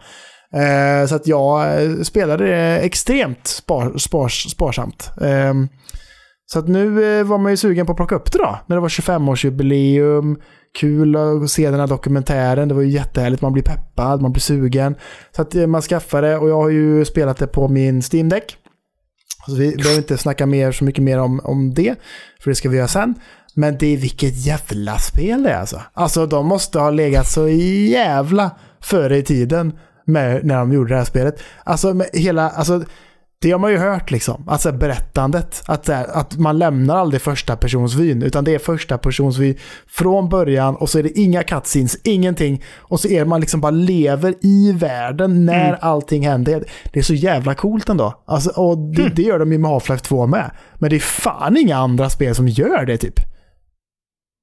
[0.55, 5.11] Eh, så att jag eh, spelade extremt spar, spars, sparsamt.
[5.23, 5.69] Ehm,
[6.53, 8.59] så att nu eh, var man ju sugen på att plocka upp det då.
[8.67, 10.37] När det var 25-årsjubileum.
[10.79, 12.69] Kul att se den här dokumentären.
[12.69, 13.43] Det var ju jättehärligt.
[13.43, 14.95] Man blir peppad, man blir sugen.
[15.37, 18.29] Så att eh, man skaffade det och jag har ju spelat det på min Steam
[18.29, 18.57] Deck.
[19.47, 21.95] Så vi behöver inte snacka mer, så mycket mer om, om det.
[22.41, 23.15] För det ska vi göra sen.
[23.55, 25.81] Men det är vilket jävla spel det är alltså.
[25.93, 28.51] Alltså de måste ha legat så jävla
[28.81, 31.43] före i tiden med, när de gjorde det här spelet.
[31.65, 32.85] Alltså med hela, alltså
[33.43, 34.45] det har man ju hört liksom.
[34.49, 35.63] Alltså berättandet.
[35.67, 38.23] Att, så här, att man lämnar aldrig första personsvyn.
[38.23, 39.57] Utan det är första personsvy
[39.89, 42.63] från början och så är det inga cutscenes, ingenting.
[42.79, 45.79] Och så är man liksom bara lever i världen när Mm.
[45.83, 46.65] allting händer.
[46.93, 48.23] Det är så jävla coolt ändå.
[48.27, 49.15] Alltså, och det, Mm.
[49.15, 50.51] det gör de ju med Half-Life 2 med.
[50.75, 53.15] Men det är fan inga andra spel som gör det typ.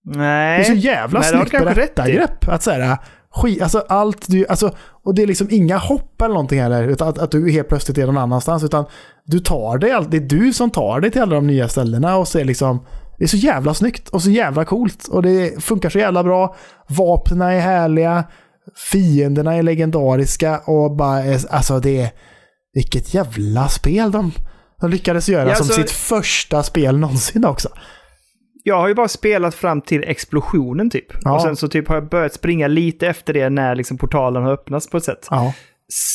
[0.05, 0.57] Nej.
[0.59, 2.47] Det är så jävla Nej, snyggt berättargrepp.
[2.49, 2.97] Att säga
[3.31, 4.71] skit, alltså allt du, alltså,
[5.03, 6.87] och det är liksom inga hopp eller någonting heller.
[6.87, 8.63] Utan att, att du helt plötsligt är någon annanstans.
[8.63, 8.85] Utan
[9.25, 12.27] du tar dig, det är du som tar dig till alla de nya ställena och
[12.27, 12.85] så är liksom,
[13.17, 15.07] det är så jävla snyggt och så jävla coolt.
[15.07, 16.55] Och det funkar så jävla bra.
[16.87, 18.23] Vapnen är härliga.
[18.91, 22.09] Fienderna är legendariska och bara, alltså det är,
[22.73, 24.31] vilket jävla spel de,
[24.81, 27.69] de lyckades göra Ja, som sitt första spel någonsin också.
[28.63, 31.05] Jag har ju bara spelat fram till explosionen typ.
[31.21, 31.35] Ja.
[31.35, 34.51] Och sen så typ har jag börjat springa lite efter det när liksom portalen har
[34.51, 35.27] öppnats på ett sätt.
[35.29, 35.53] Ja.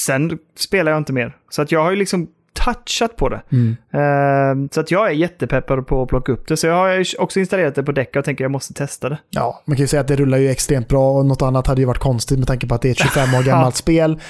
[0.07, 1.37] Sen spelar jag inte mer.
[1.51, 2.27] Så att jag har ju liksom
[2.65, 3.43] touchat på det.
[3.53, 3.77] Mm.
[3.93, 6.57] Ehm, så att jag är jättepeppad på att plocka upp det.
[6.57, 9.19] Så jag har också installerat det på Deca och tänker jag måste testa det.
[9.31, 11.81] Ja, man kan ju säga att det rullar ju extremt bra och något annat hade
[11.81, 14.21] ju varit konstigt med tanke på att det är ett 25 år gammalt spel.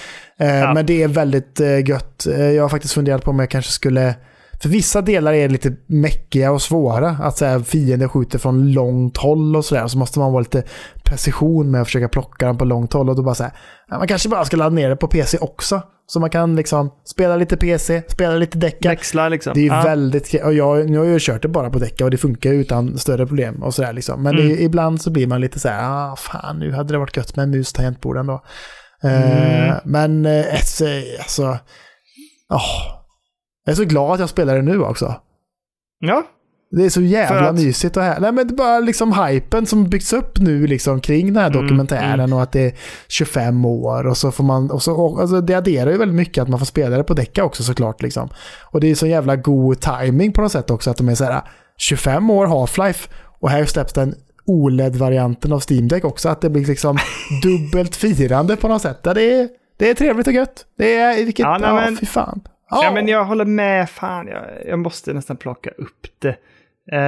[0.41, 0.75] Eh, Ja.
[0.75, 2.27] Men det är väldigt eh, gött.
[2.27, 4.15] Eh, jag har faktiskt funderat på om jag kanske skulle...
[4.63, 7.09] För vissa delar är lite mäckiga och svåra.
[7.11, 9.87] Att så här, skjuter från långt håll och sådär.
[9.87, 10.63] Så måste man vara lite
[11.05, 13.09] precision med att försöka plocka dem på långt håll.
[13.11, 13.53] Och då bara så här,
[13.89, 15.83] ja, man kanske bara ska ladda ner det på PC också.
[16.07, 18.89] Så man kan liksom spela lite PC, spela lite Deca.
[18.89, 19.53] Växla liksom.
[19.55, 19.83] Det är Ja.
[19.83, 20.45] väldigt...
[20.45, 22.99] Och jag, nu har jag ju kört det bara på däcka och det funkar utan
[22.99, 24.23] större problem och sådär liksom.
[24.23, 24.49] Men Mm.
[24.49, 27.37] det, ibland så blir man lite så här, ah fan nu hade det varit gött
[27.37, 28.43] med en mus tangentbord ändå.
[29.05, 29.77] Eh, Mm.
[29.85, 30.85] men eh, alltså,
[31.19, 31.59] alltså
[32.51, 33.04] åh.
[33.65, 35.15] Jag är så glad att jag spelar det nu också.
[35.99, 36.23] Ja,
[36.71, 38.21] Det är så jävla att- mysigt och här.
[38.21, 41.51] Nej men det är bara liksom hypen som byggts upp nu liksom kring den här
[41.51, 42.75] Mm, dokumentären och att det är
[43.09, 46.43] 25 år och så får man, och så, och, alltså det adderar ju väldigt mycket
[46.43, 48.29] att man får spela det på däcka också såklart liksom.
[48.73, 51.25] Och det är så jävla god timing på något sätt också att de är så
[51.25, 51.43] här
[51.77, 53.09] 25 år Half-Life
[53.41, 54.15] och här släpps den
[54.47, 56.29] OLED-varianten av Steam Deck också.
[56.29, 56.99] Att det blir liksom
[57.43, 58.99] dubbelt firande på något sätt.
[59.03, 60.65] Ja, det, är, det är trevligt och gött.
[60.79, 62.41] Det är, vilket, Ja, ja, nej, men- fy fan.
[62.83, 62.91] Ja.
[62.95, 63.91] men jag håller med.
[63.91, 66.37] Fan, jag, jag måste nästan plocka upp det.
[66.93, 66.99] Eh,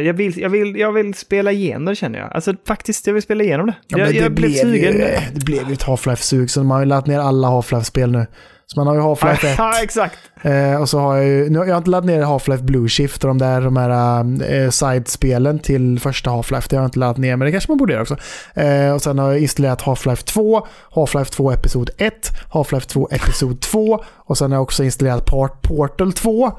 [0.00, 2.32] jag, vill, jag, vill, jag vill spela igenom det känner jag.
[2.32, 3.74] Alltså faktiskt, jag vill spela igenom det.
[3.86, 4.92] Ja, jag, det, jag blev blev sugen.
[4.92, 4.98] ju,
[5.34, 8.26] det blev ju ett Half-Life-sug, så man har ju lagt ner alla Half-Life-spel nu.
[8.66, 9.58] Så man har ju Half-Life 1.
[9.58, 10.18] ja, exakt.
[10.42, 13.24] Eh, och så har jag ju, nu, jag har inte laddat ner Half-Life Blue Shift
[13.24, 16.66] och de där, de här eh, side-spelen till första Half-Life.
[16.70, 18.16] Det har jag inte laddat ner, men det kanske man borde göra också.
[18.54, 23.60] Eh, och sen har jag installerat Half-Life 2, Half-Life 2 Episod 1, Half-Life 2 Episod
[23.60, 26.52] 2 och sen har jag också installerat Part Portal 2.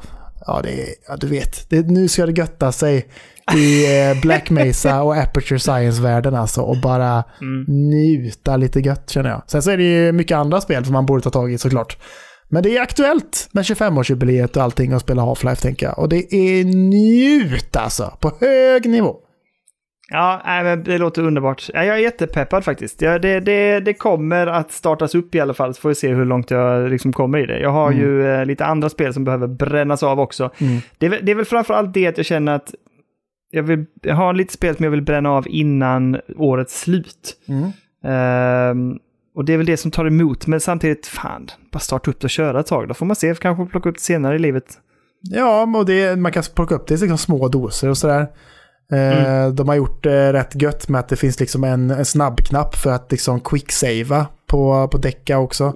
[0.48, 3.06] Ja, det är, ja du vet, det, nu ska det götta sig
[3.58, 7.66] i eh, Black Mesa och Aperture Science-världen alltså och bara Mm.
[7.68, 9.42] njuta lite gött känner jag.
[9.48, 11.98] Sen så är det ju mycket andra spel som man borde ta tag i såklart.
[12.50, 16.00] Men det är aktuellt med 25-årsjubileet och allting att spela Half-Life tänker jag.
[16.00, 19.16] Och det är njut alltså, på hög nivå.
[20.10, 21.70] Ja, nej, men det låter underbart.
[21.74, 23.02] Ja, Jag är jättepeppad faktiskt.
[23.02, 26.14] Ja, det, det, det kommer att startas upp i alla fall, så får vi se
[26.14, 27.60] hur långt jag liksom kommer i det.
[27.60, 30.50] Jag har ju eh, lite andra spel som behöver brännas av också.
[30.58, 30.78] Mm.
[30.98, 32.74] Det, är, väl- det är väl framförallt det att jag känner att
[33.52, 37.38] jag, vill, jag har lite spel som jag vill bränna av innan årets slut.
[37.48, 37.72] Mm.
[38.14, 38.98] Ehm,
[39.36, 42.30] och det är väl det som tar emot, men samtidigt, fan, bara starta upp och
[42.30, 42.88] köra ett tag.
[42.88, 44.66] Då får man se, kanske plocka upp det senare i livet.
[45.22, 48.28] Ja, och det, man kan plocka upp det i liksom små doser och sådär.
[48.92, 52.76] Eh, De har gjort det rätt gött med att det finns liksom en, en snabbknapp
[52.76, 55.74] för att liksom quicksavea på, på däcka också.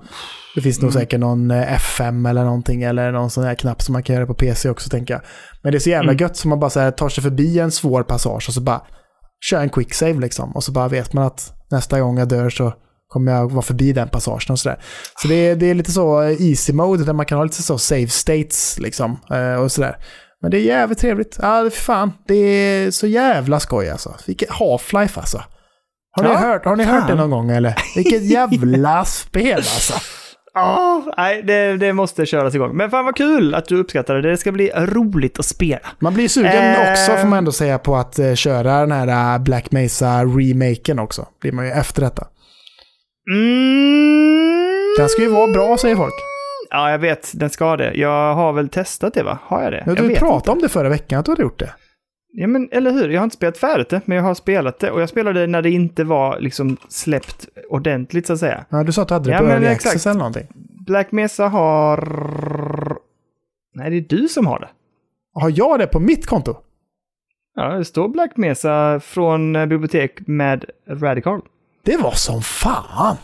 [0.55, 3.93] Det finns nog säkert någon eh, F5 eller någonting eller någon sån här knapp som
[3.93, 5.21] man kan göra på PC också tänker jag.
[5.61, 6.21] Men det är så jävla Mm.
[6.21, 8.81] gött som man bara så här, tar sig förbi en svår passage och så bara
[9.49, 10.51] kör en quicksave liksom.
[10.55, 12.73] Och så bara vet man att nästa gång jag dör så
[13.07, 14.79] kommer jag vara förbi den passagen och sådär.
[15.21, 17.63] Så det är, det är lite så eh, easy mode där man kan ha lite
[17.63, 19.97] så save states liksom eh, och sådär.
[20.41, 21.37] Men det är jävligt trevligt.
[21.41, 22.13] Ja, för fan.
[22.27, 24.15] Det är så jävla skoj alltså.
[24.27, 25.43] Vilket Half-Life alltså.
[26.11, 27.75] Har ni, Ja, hört, har ni hört det någon gång eller?
[27.95, 29.93] Vilket jävla spel alltså.
[30.53, 32.77] Ja, nej, det, det måste köras igång.
[32.77, 34.29] Men fan vad kul att du uppskattar det.
[34.31, 35.87] Det ska bli roligt att spela.
[35.99, 36.91] Man blir sugen Eh.
[36.91, 41.25] också får man ändå säga på att eh, köra den här eh, Black Mesa-remaken också.
[41.41, 42.27] Blir man ju efter detta.
[43.31, 44.95] Mm.
[44.97, 46.13] Den ska ju vara bra säger folk.
[46.69, 47.31] Ja, jag vet.
[47.39, 47.93] Den ska det.
[47.93, 49.39] Jag har väl testat det, va?
[49.43, 49.77] Har jag det?
[49.77, 51.73] Ja, jag du vet pratade om det förra veckan att du hade gjort det.
[52.31, 53.09] Ja, men eller hur?
[53.09, 54.91] Jag har inte spelat färdigt det, men jag har spelat det.
[54.91, 58.65] Och jag spelade när det inte var liksom släppt ordentligt, så att säga.
[58.69, 59.67] Ja, du sa att du hade det Ja, på men Early.
[59.67, 60.47] Access eller någonting.
[60.85, 62.97] Black Mesa har...
[63.73, 64.69] Nej, det är du som har det.
[65.33, 66.57] Har jag det på mitt konto?
[67.55, 71.41] Ja, det står Black Mesa från bibliotek med Radical.
[71.83, 73.17] Det var som fan!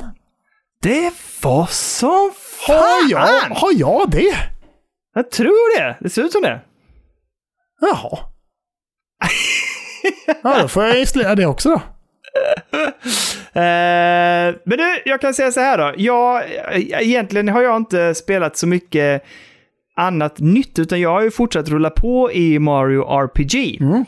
[0.85, 2.75] Det var som fan!
[2.77, 4.35] Har jag, har jag det?
[5.15, 5.95] Jag tror det.
[5.99, 6.59] Det ser ut som det.
[7.81, 8.19] Jaha.
[10.43, 11.81] Ja, då får jag installera det också då.
[13.55, 15.93] Eh, men du, jag kan säga så här då.
[15.97, 16.43] Jag,
[17.01, 19.23] egentligen har jag inte spelat så mycket
[19.95, 23.77] annat nytt, utan jag har ju fortsatt rulla på i Mario RPG.
[23.81, 24.05] Mm.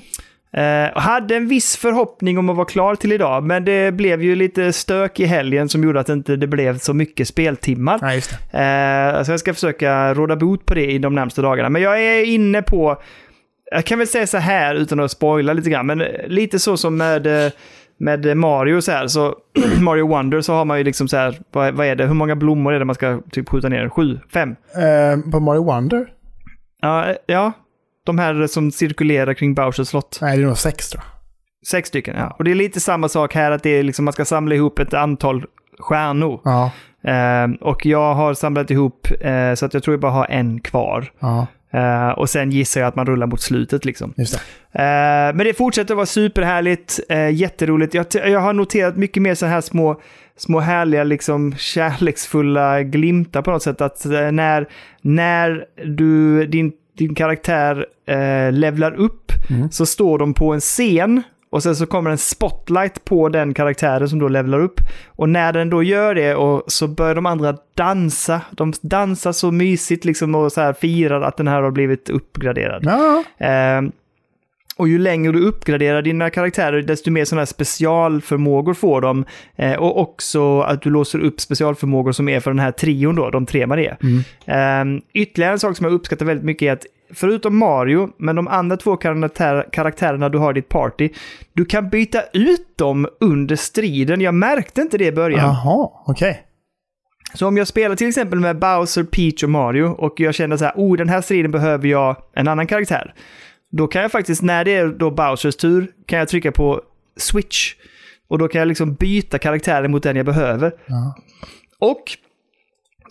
[0.54, 4.36] Eh, hade en viss förhoppning om att vara klar till idag, men det blev ju
[4.36, 8.00] lite stök i helgen som gjorde att det inte det blev så mycket speltimmar.
[8.02, 8.32] Nej, just.
[8.32, 11.70] Eh, så jag ska försöka råda bot på det i de närmsta dagarna.
[11.70, 13.02] Men jag är inne på,
[13.72, 16.98] jag kan väl säga så här utan att spoila lite grann, men lite så som
[16.98, 17.52] med, eh,
[17.98, 19.36] med Mario så här, så
[19.82, 22.36] Mario Wonder så har man ju liksom så här, vad, vad är det, hur många
[22.36, 23.90] blommor är det man ska typ skjuta ner?
[23.90, 24.20] Sju?
[24.34, 24.56] Fem?
[24.76, 26.08] Eh, på Mario Wonder?
[26.82, 27.52] Ja, eh, ja,
[28.08, 30.20] de här som cirkulerar kring Bowsers slott.
[30.22, 31.14] Nej, det är nog sex tror jag.
[31.68, 32.36] Sex stycken, ja.
[32.38, 34.80] Och det är lite samma sak här, att det är liksom, man ska samla ihop
[34.80, 35.46] ett antal
[35.80, 36.42] stjärnor.
[36.44, 36.72] Ja.
[37.12, 40.60] Eh, och jag har samlat ihop eh, så att jag tror jag bara har en
[40.60, 41.12] kvar.
[41.20, 44.14] Ja, Eh, och sen gissar jag att man rullar mot slutet liksom.
[44.16, 44.24] det.
[44.72, 47.94] Eh, men det fortsätter att vara superhärligt, uh, jätteroligt.
[47.94, 50.02] Jag, jag har noterat mycket mer så här små,
[50.38, 53.82] små härliga, liksom kärleksfulla glimtar på något sätt.
[53.82, 54.68] Att eh, när,
[55.02, 59.72] när du, din, din karaktär uh, levlar upp Mm.
[59.72, 64.10] så står de på en scen och sen så kommer en spotlight på den karaktären
[64.10, 64.82] som då levlar upp.
[65.08, 68.42] Och när den då gör det och så börjar de andra dansa.
[68.52, 72.84] De dansar så mysigt liksom och så här firar att den här har blivit uppgraderad.
[72.86, 73.92] Ja, Ehm,
[74.78, 79.26] och ju längre du uppgraderar dina karaktärer, desto mer sådana här specialförmågor får de.
[79.56, 83.30] Eh, och också att du låser upp specialförmågor som är för den här trion då,
[83.30, 83.98] de tre man är.
[84.46, 88.48] Ehm, ytterligare en sak som jag uppskattar väldigt mycket är att förutom Mario, men de
[88.48, 91.10] andra två karaktär, karaktärerna du har i ditt party,
[91.54, 94.22] du kan byta ut dem under striden.
[94.22, 95.40] Jag märkte inte det i början.
[95.40, 96.44] jaha, okej.
[97.34, 100.66] Så om jag spelar till exempel med Bowser, Peach och Mario och jag känner så
[100.66, 103.14] här, oh den här striden behöver jag en annan karaktär.
[103.72, 106.82] Då kan jag faktiskt, när det är då Bowsers tur, kan jag trycka på
[107.18, 107.76] switch.
[108.28, 110.74] Och då kan jag liksom byta karaktären mot den jag behöver.
[110.86, 111.16] Ja.
[111.80, 112.04] Och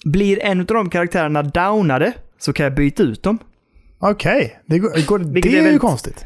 [0.04, 3.38] blir en av de karaktärerna downade så kan jag byta ut dem.
[3.98, 6.24] Okej, det, går, det Vilket är ju konstigt.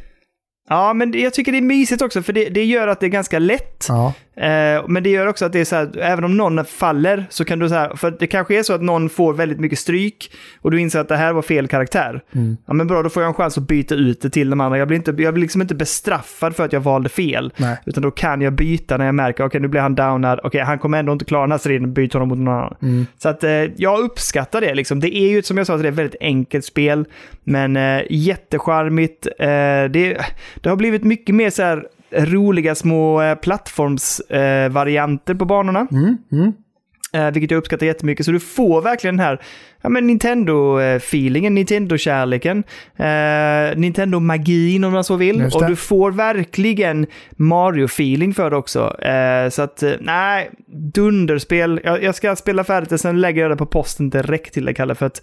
[0.68, 3.10] Ja, men jag tycker det är mysigt också, för det, det gör att det är
[3.10, 3.86] ganska lätt.
[3.88, 4.14] Ja.
[4.36, 7.44] Eh, men det gör också att det är så här, även om någon faller så
[7.44, 10.32] kan du så här, för det kanske är så att någon får väldigt mycket stryk
[10.60, 12.22] och du inser att det här var fel karaktär.
[12.32, 12.56] Mm.
[12.66, 14.78] Ja men bra, då får jag en chans att byta ut det till de andra.
[14.78, 17.52] Jag blir, inte, jag blir liksom inte bestraffad för att jag valde fel.
[17.56, 17.76] Nej.
[17.86, 20.78] Utan då kan jag byta när jag märker, okej nu blir han downad, okej han
[20.78, 22.76] kommer ändå inte klara den här striden, byt honom mot någon annan.
[22.82, 23.06] Mm.
[23.18, 25.00] Så att eh, jag uppskattar det liksom.
[25.00, 27.04] Det är ju som jag sa, det är ett väldigt enkelt spel,
[27.44, 29.26] men eh, jättecharmigt.
[29.26, 29.46] Eh,
[29.90, 30.20] det,
[30.60, 35.86] det har blivit mycket mer så här roliga små eh, plattformsvarianter på banorna.
[35.90, 36.16] Mm.
[36.32, 36.52] Mm.
[37.12, 38.26] Eh, vilket jag uppskattar jättemycket.
[38.26, 39.40] Så du får verkligen den här
[39.82, 42.62] ja, men Nintendo-feelingen, Nintendo-kärleken,
[42.96, 45.44] eh, Nintendo-magin om man så vill.
[45.54, 49.00] Och du får verkligen Mario-feeling för det också.
[49.02, 50.50] Eh, så att, eh, nej,
[50.94, 51.80] dunderspel.
[51.84, 54.74] Jag, jag ska spela färdigt och sen lägger jag det på posten direkt till dig,
[54.74, 55.22] Kalle, för att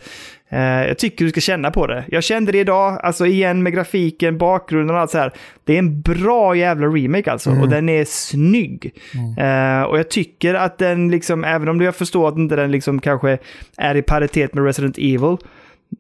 [0.50, 2.04] eh, jag tycker du ska känna på det.
[2.08, 5.34] Jag kände det idag, alltså igen med grafiken, bakgrunden och allt så här.
[5.64, 8.94] Det är en bra jävla remake alltså, och den är snygg.
[9.38, 13.02] Eh, och jag tycker att den liksom, även om jag förstår att inte den liksom
[13.02, 13.38] kanske
[13.78, 15.38] är i paritet med Resident Evil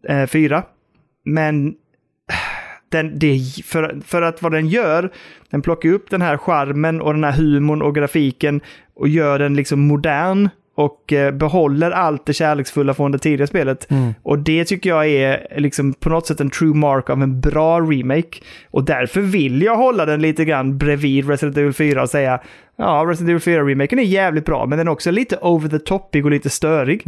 [0.07, 0.63] eh, 4,
[1.25, 1.75] men
[2.89, 5.11] den, det, för, för att vad den gör,
[5.49, 8.61] den plockar upp den här charmen och den här humorn och grafiken
[8.93, 13.87] och gör den liksom modern och eh, behåller allt det kärleksfulla från det tidigare spelet.
[14.23, 17.79] Och det tycker jag är liksom på något sätt en true mark av en bra
[17.79, 18.39] remake.
[18.71, 22.39] Och därför vill jag hålla den lite grann bredvid Resident Evil 4 och säga
[22.75, 26.25] ja, Resident Evil 4-remaken är jävligt bra, men den är också lite over the topig
[26.25, 27.01] och lite störig.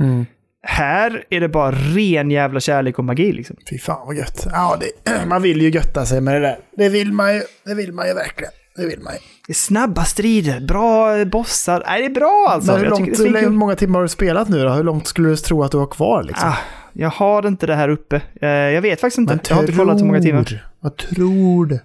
[0.62, 3.56] Här är det bara ren jävla kärlek och magi liksom.
[3.70, 4.48] Fy fan vad gött.
[4.52, 6.60] Ja, det, man vill ju götta sig med det där.
[6.78, 8.52] Det vill man ju, det vill man ju verkligen.
[8.76, 9.20] Det vill man ju.
[9.48, 11.84] Det är snabba strider, bra bossar.
[11.88, 12.72] Nej, det är bra alltså.
[12.72, 14.70] Men hur, långt, hur många timmar har du spelat nu då?
[14.70, 16.50] Hur långt skulle du tro att du har kvar liksom?
[16.50, 16.58] Ah,
[16.94, 18.22] jag har inte det här uppe.
[18.42, 19.40] Eh, jag vet faktiskt inte.
[19.50, 20.70] jag har inte kollat hur många timmar.
[20.80, 21.80] Vad tror du?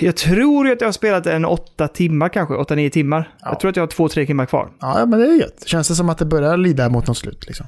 [0.00, 3.34] Jag tror att jag har spelat en åtta timmar kanske, åtta, nio timmar.
[3.40, 3.48] Ja.
[3.48, 4.70] Jag tror att jag har två, tre timmar kvar.
[4.80, 5.62] Ja, men det är gött.
[5.66, 7.66] Känns det som att det börjar lida mot något slut liksom?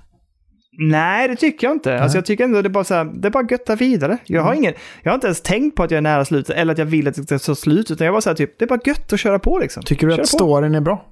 [0.83, 1.99] Nej, det tycker jag inte.
[2.01, 4.19] Alltså, jag tycker ändå det är bara så här, det är bara att götta vidare.
[4.27, 6.73] Jag har, ingen, jag har inte ens tänkt på att jag är nära slutet eller
[6.73, 8.65] att jag vill att det ska ta slut, utan jag var så här typ, det
[8.65, 9.83] är bara gött att köra på liksom.
[9.83, 10.37] Tycker du Kör att på.
[10.37, 11.05] storyn är bra?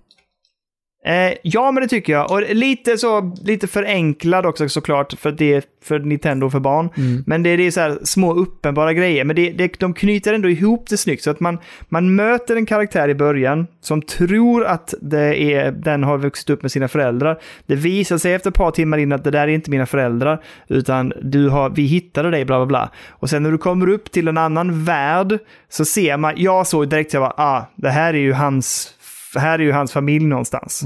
[1.08, 2.30] Eh, ja, men det tycker jag.
[2.30, 6.88] Och lite så, lite förenklad också såklart, för det är för Nintendo och för barn.
[7.26, 9.24] Men det, det är så här små uppenbara grejer.
[9.24, 11.58] Men det, det, de knyter ändå ihop det snyggt, så att man,
[11.88, 16.62] man möter en karaktär i början som tror att det är, den har vuxit upp
[16.62, 17.38] med sina föräldrar.
[17.66, 20.42] Det visar sig efter ett par timmar in att det där är inte mina föräldrar,
[20.68, 22.90] utan du har, vi hittade dig, bla bla bla.
[23.08, 26.88] Och sen när du kommer upp till en annan värld så ser man, jag såg
[26.88, 28.94] direkt, jag bara, ah, det här är ju hans
[29.36, 30.82] här är ju hans familj någonstans.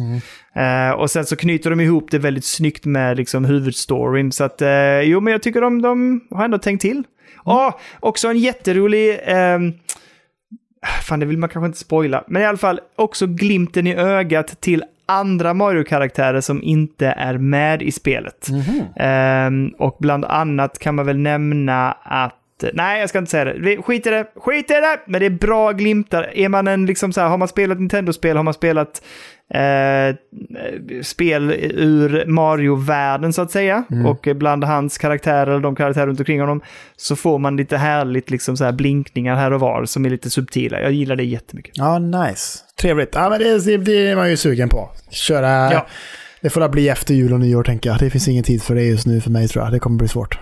[0.55, 4.32] Eh, och sen så knyter de ihop det väldigt snyggt med liksom huvudstoryn.
[4.32, 7.02] Så att, eh, jo men jag tycker de, de har ändå tänkt till.
[7.44, 9.20] Ja, också en jätterolig...
[9.24, 9.73] ehm,
[11.02, 12.24] fan, det vill man kanske inte spoila.
[12.27, 17.82] Men i alla fall, också glimten i ögat till andra Mario-karaktärer som inte är med
[17.82, 18.48] i spelet.
[18.97, 22.35] Ehm, och bland annat kan man väl nämna att
[22.74, 23.82] Nej, jag ska inte säga det.
[23.82, 24.26] Skit i det.
[24.36, 25.01] Skit i det!
[25.06, 26.30] Men det är bra glimtar.
[26.34, 29.02] Är man en, liksom så här, har man spelat Nintendo-spel, har man spelat
[29.55, 30.16] eh,
[31.02, 36.60] spel ur Mario-världen så att säga, och bland hans karaktärer, de karaktärer runt omkring honom,
[36.97, 40.30] så får man lite härligt liksom så här blinkningar här och var som är lite
[40.30, 40.80] subtila.
[40.80, 41.72] Jag gillar det jättemycket.
[41.76, 42.59] Ja, nice.
[42.80, 43.10] Trevligt.
[43.14, 44.90] Ja, men det, det, det är man ju sugen på.
[45.10, 45.72] Köra...
[45.72, 45.86] Ja.
[46.40, 47.98] Det får väl bli efter jul och nyår tänker jag.
[47.98, 49.72] Det finns ingen tid för det just nu för mig tror jag.
[49.72, 50.39] Det kommer bli svårt.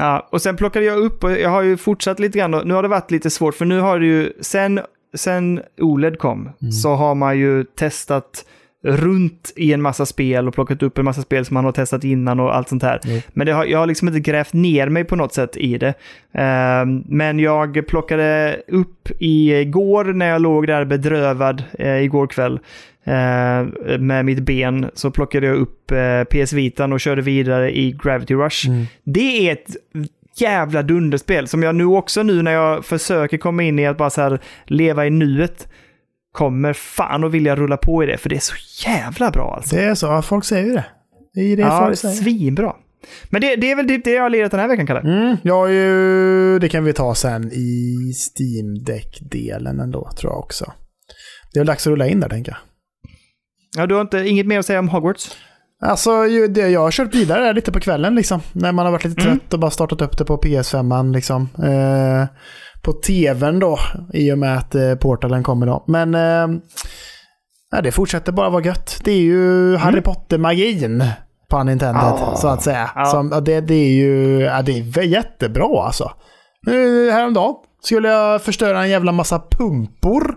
[0.00, 2.62] Ja, och sen plockade jag upp och jag har ju fortsatt lite grann.
[2.64, 4.80] Nu har det varit lite svårt för nu har det ju, sen,
[5.14, 6.50] sen OLED kom,
[6.82, 8.44] så har man ju testat
[8.82, 12.04] runt i en massa spel och plockat upp en massa spel som man har testat
[12.04, 13.00] innan och allt sånt här.
[13.04, 13.20] Mm.
[13.28, 15.94] Men har, jag har liksom inte grävt ner mig på något sätt i det.
[16.32, 22.60] Ehm, men jag plockade upp igår när jag låg där bedrövad uh, igår kväll
[23.04, 27.92] eh, med mitt ben så plockade jag upp eh, PS Vitan och körde vidare i
[28.02, 28.68] Gravity Rush.
[29.04, 29.76] Det är ett
[30.36, 34.10] jävla dunderspel som jag nu också nu när jag försöker komma in i att bara
[34.10, 35.68] så här leva i nuet
[36.32, 38.54] kommer fan att vilja rulla på i det för det är så
[38.88, 39.76] jävla bra alltså.
[39.76, 40.22] Det är så.
[40.22, 40.84] Folk säger ju det.
[41.34, 42.14] Det är det ja, folk säger.
[42.14, 42.74] svinbra.
[43.30, 45.00] Men det, det är väl typ det jag har lirat den här veckan, Kalle.
[45.00, 46.58] Mm, jag ju...
[46.58, 50.72] Det kan vi ta sen i Steam Deck-delen ändå, tror jag också.
[51.52, 52.58] Det är dags att rulla in där, tänker jag.
[53.76, 55.36] Ja, du har inte, inget mer att säga om Hogwarts?
[55.82, 58.40] Alltså, det, jag har kört vidare där lite på kvällen liksom.
[58.52, 59.38] När man har varit lite Mm.
[59.38, 61.48] trött och bara startat upp det på PS5 liksom.
[61.58, 62.26] Eh,
[62.82, 63.78] på tvn då,
[64.12, 65.84] i och med att eh, portalen kommer då.
[65.86, 69.00] Men eh, det fortsätter bara vara gött.
[69.04, 71.04] Det är ju Harry Potter-magin
[71.50, 72.36] på Nintendo, Ah.
[72.36, 72.90] så att säga.
[72.94, 73.04] Ja.
[73.04, 76.10] Som, det, det är ju ja, det är jättebra alltså.
[76.66, 80.36] Nu häromdagen Skulle jag förstöra en jävla massa pumpor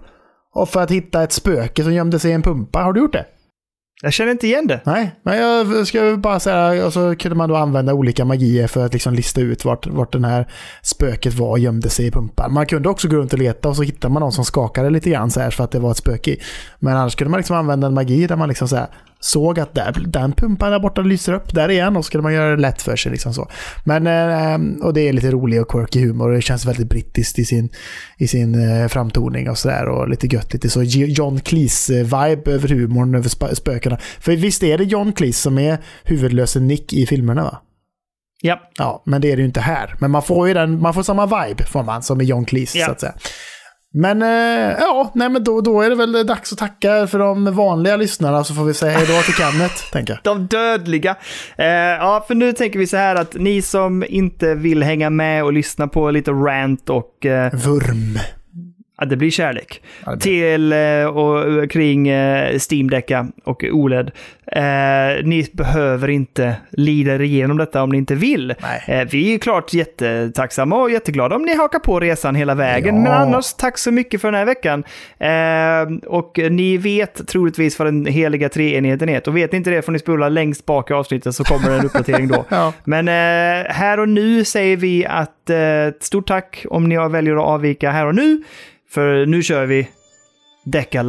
[0.55, 2.79] och för att hitta ett spöke som gömde sig i en pumpa?
[2.79, 3.25] Har du gjort det?
[4.05, 4.81] Jag känner inte igen det.
[4.85, 8.85] Nej, men jag ska bara säga, och så kunde man då använda olika magier för
[8.85, 10.47] att liksom lista ut vart, vart den här
[10.81, 12.53] spöket var och gömde sig i pumpan.
[12.53, 15.09] Man kunde också gå runt och leta och så hittade man någon som skakade lite
[15.09, 16.41] grann så här för att det var ett spöke i.
[16.79, 18.87] Men annars kunde man liksom använda en magi där man liksom så här,
[19.23, 22.33] såg att där, den pumpan där borta lyser upp, där igen, och så skulle man
[22.33, 23.11] göra det lätt för sig.
[23.11, 23.49] Liksom så.
[23.83, 27.39] Men, eh, och det är lite rolig och quirky humor och det känns väldigt brittiskt
[27.39, 27.69] i sin,
[28.17, 29.89] i sin eh, framtoning och sådär.
[29.89, 33.97] Och lite gött, lite så John Cleese-vibe över humorn, över spökena.
[34.19, 37.61] För visst är det John Cleese som är huvudlöse Nick i filmerna va?
[38.41, 38.59] Ja.
[38.77, 39.95] Ja, men det är det ju inte här.
[39.99, 42.75] Men man får ju den, man får samma vibe får man som i John Cleese
[42.75, 42.85] ja.
[42.85, 43.13] så att säga.
[43.95, 47.55] Men eh, ja, nej, men då, då är det väl dags att tacka för de
[47.55, 50.19] vanliga lyssnarna så får vi säga hej då till Kenneth, tänker jag.
[50.23, 51.15] De dödliga.
[51.57, 55.43] Eh, ja, för nu tänker vi så här att ni som inte vill hänga med
[55.43, 57.25] och lyssna på lite rant och...
[57.25, 58.19] Eh, Vurm.
[58.97, 59.81] Ja, det blir kärlek.
[60.05, 60.23] Ja, det blir.
[60.23, 64.11] Till eh, och kring eh, Steam-däcka och OLED.
[64.47, 68.51] Eh, ni behöver inte lida er igenom detta om ni inte vill.
[68.87, 72.95] Eh, vi är klart jättetacksamma och jätteglada om ni hakar på resan hela vägen.
[72.95, 73.01] Ja.
[73.01, 74.83] Men annars, tack så mycket för den här veckan.
[75.17, 79.29] Eh, och ni vet troligtvis vad den heliga treenigheten är.
[79.29, 81.85] Och vet ni inte det får ni spola längst bak i avsnittet så kommer en
[81.85, 82.45] uppdatering då.
[82.49, 82.73] ja.
[82.83, 85.29] Men eh, här och nu säger vi att
[85.99, 88.43] stort tack om ni väljer att avvika här och nu.
[88.93, 89.89] För nu kör vi
[90.63, 91.03] Decca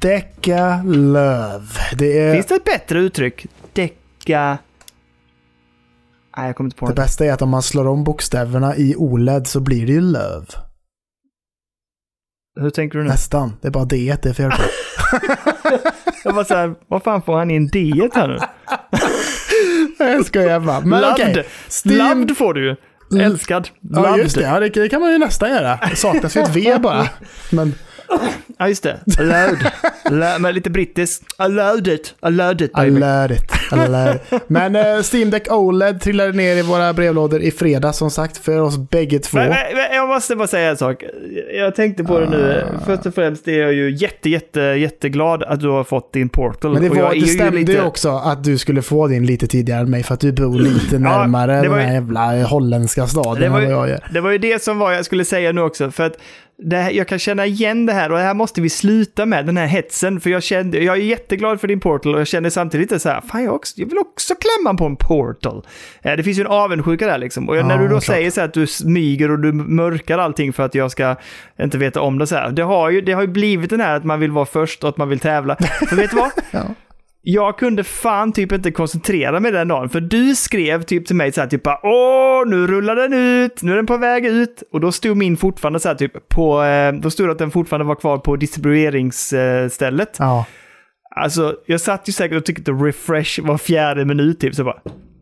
[0.00, 1.66] Decca Love.
[1.98, 2.34] Det är...
[2.34, 3.46] Finns det ett bättre uttryck?
[3.72, 4.58] Decca...
[6.36, 6.92] Nej, jag kommer inte på det.
[6.92, 10.00] Det bästa är att om man slår om bokstäverna i OLED så blir det ju
[10.00, 10.46] Love.
[12.60, 13.10] Hur tänker du nu?
[13.10, 13.56] Nästan.
[13.60, 14.62] Det är bara D det är fel på.
[16.24, 18.38] jag bara såhär, vad fan får han in D här nu?
[20.04, 20.80] jag skojar bara.
[20.80, 21.30] Men okej.
[21.30, 21.44] Okay.
[21.68, 21.98] Steam...
[21.98, 22.76] Loved får du ju.
[23.20, 23.68] Älskad.
[23.80, 24.10] Loved.
[24.10, 24.42] Ja, just det.
[24.42, 25.78] Ja, det kan man ju nästan göra.
[25.90, 27.08] Det saknas ju ett V bara.
[27.52, 27.74] Men...
[28.58, 29.00] Ja, just det.
[29.18, 29.58] Allowed.
[30.40, 31.24] Men lite brittiskt.
[31.36, 32.14] Allowed it.
[32.20, 33.02] Allowed it, baby.
[33.02, 33.72] Allowed it.
[33.72, 34.20] Allowed.
[34.46, 38.60] Men uh, Steam Deck OLED trillade ner i våra brevlådor i fredag som sagt för
[38.60, 39.38] oss bägge två.
[39.38, 41.04] Men, men, jag måste bara säga en sak.
[41.54, 42.64] Jag tänkte på det nu.
[42.66, 42.84] Ah.
[42.86, 46.72] Först och främst är jag ju jätte, jätte, jätteglad att du har fått din Portal.
[46.72, 47.82] Men det, var, det stämde ju lite...
[47.82, 50.98] också att du skulle få din lite tidigare än mig för att du bor lite
[50.98, 54.08] närmare ja, den här jävla holländska staden det var, ju, jag gör.
[54.12, 55.90] Det var ju det som var jag skulle säga nu också.
[55.90, 56.16] För att
[56.72, 59.56] här, jag kan känna igen det här och det här måste vi sluta med, den
[59.56, 60.20] här hetsen.
[60.20, 63.08] För jag, kände, jag är jätteglad för din portal och jag känner samtidigt lite så
[63.08, 65.66] här, fan jag, också, jag vill också klämma på en portal.
[66.02, 67.48] Eh, det finns ju en avundsjuka där liksom.
[67.48, 68.04] Och ja, när du då klart.
[68.04, 71.16] säger så här att du smyger och du mörkar allting för att jag ska
[71.60, 72.50] inte veta om det så här.
[72.50, 74.88] Det har ju, det har ju blivit den här att man vill vara först och
[74.88, 75.56] att man vill tävla.
[75.88, 76.30] För vet du vad?
[76.50, 76.74] ja
[77.30, 81.32] jag kunde fan typ inte koncentrera mig den dagen, för du skrev typ till mig
[81.32, 84.62] så här typ åh, nu rullar den ut, nu är den på väg ut.
[84.72, 87.50] Och då stod min fortfarande så här typ på, eh, då stod det att den
[87.50, 90.16] fortfarande var kvar på distribueringsstället.
[90.18, 90.46] Ja.
[91.16, 94.80] Alltså, jag satt ju säkert och tyckte refresh var fjärde minut typ, så bara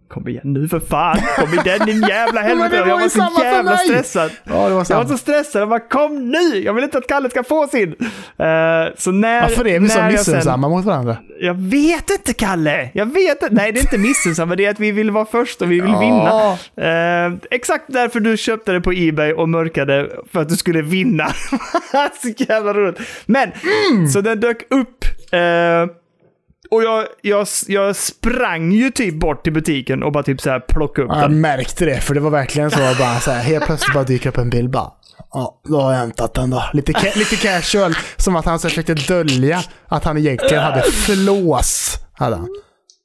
[0.09, 2.77] Kom igen nu för fan, kom igen din jävla helvete.
[2.77, 4.31] jag var så jävla stressad.
[4.45, 7.07] Ja, det var jag var så stressad, jag bara kom nu, jag vill inte att
[7.07, 7.89] Kalle ska få sin.
[7.89, 7.97] Uh,
[8.97, 11.16] så när, Varför är vi så missunnsamma mot varandra?
[11.41, 13.55] Jag vet inte Kalle, jag vet inte.
[13.55, 15.93] Nej det är inte missunnsamma, det är att vi vill vara först och vi vill
[15.93, 16.01] ja.
[16.01, 17.28] vinna.
[17.28, 21.27] Uh, exakt därför du köpte det på Ebay och mörkade för att du skulle vinna.
[22.23, 23.01] så jävla roligt.
[23.27, 23.53] Men,
[23.93, 24.09] mm.
[24.09, 25.05] så den dök upp.
[25.35, 25.97] Uh,
[26.70, 30.60] och jag, jag, jag sprang ju typ bort till butiken och bara typ så här
[30.60, 31.32] plockade upp ja, den.
[31.32, 34.28] Jag märkte det, för det var verkligen så bara så här, helt plötsligt bara dyker
[34.28, 34.90] upp en bild bara.
[35.32, 36.64] Ja, då har jag hämtat den då.
[36.72, 41.98] Lite, ca lite casual, som att han försökte dölja att han egentligen hade flås.
[42.12, 42.48] Hade han.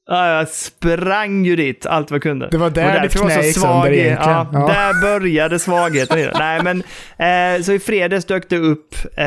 [0.08, 2.48] Ja, jag sprang ju dit allt vad jag kunde.
[2.52, 4.32] Det var där det knä gick sönder egentligen.
[4.32, 4.68] Ja, ja.
[4.68, 6.30] Där började svagheten.
[6.40, 6.84] Nej, men
[7.18, 8.96] eh, så i fredags dök det upp.
[9.04, 9.24] Eh,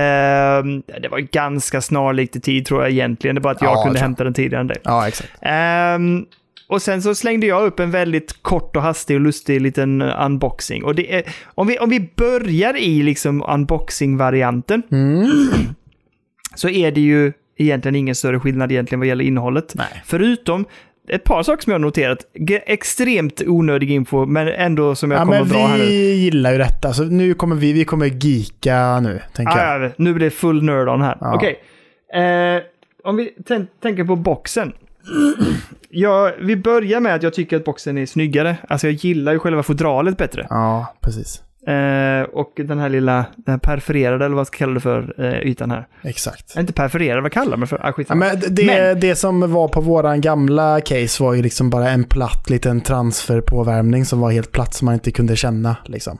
[1.00, 3.34] det var ganska snarlikt i tid tror jag egentligen.
[3.34, 4.76] Det var att jag ja, kunde jag hämta den tidigare än dig.
[4.84, 5.30] Ja, exakt.
[5.42, 5.98] Eh,
[6.68, 10.84] och sen så slängde jag upp en väldigt kort och hastig och lustig liten unboxing.
[10.84, 11.22] Och det är,
[11.54, 14.82] om, vi, om vi börjar i liksom unboxing-varianten.
[14.90, 15.28] Mm.
[16.54, 19.72] Så är det ju egentligen ingen större skillnad egentligen vad gäller innehållet.
[19.74, 20.02] Nej.
[20.04, 20.64] Förutom
[21.08, 22.18] ett par saker som jag har noterat.
[22.66, 25.84] Extremt onödig info, men ändå som jag ja, kommer att dra här nu.
[25.84, 29.92] Vi gillar ju detta, så nu kommer vi, vi kommer geeka nu, tänker ah, jag.
[29.96, 31.16] nu blir det full nerd on här.
[31.20, 31.34] Ja.
[31.34, 31.56] Okej.
[32.08, 32.22] Okay.
[32.22, 32.62] Eh,
[33.04, 34.72] om vi tän- tänker på boxen.
[35.96, 38.56] Ja, vi börjar med att jag tycker att boxen är snyggare.
[38.68, 40.46] Alltså jag gillar ju själva fodralet bättre.
[40.50, 41.42] Ja, precis.
[41.66, 45.24] Eh, och den här lilla, den här perforerade, eller vad ska jag kalla det för,
[45.24, 45.86] eh, ytan här.
[46.02, 46.56] Exakt.
[46.56, 47.86] Inte perforerad, vad kallar man för?
[47.86, 51.70] Ah, Ja, men det, Men- det som var på våran gamla case var ju liksom
[51.70, 55.76] bara en platt liten transferpåvärmning som var helt platt som man inte kunde känna.
[55.84, 56.18] Liksom.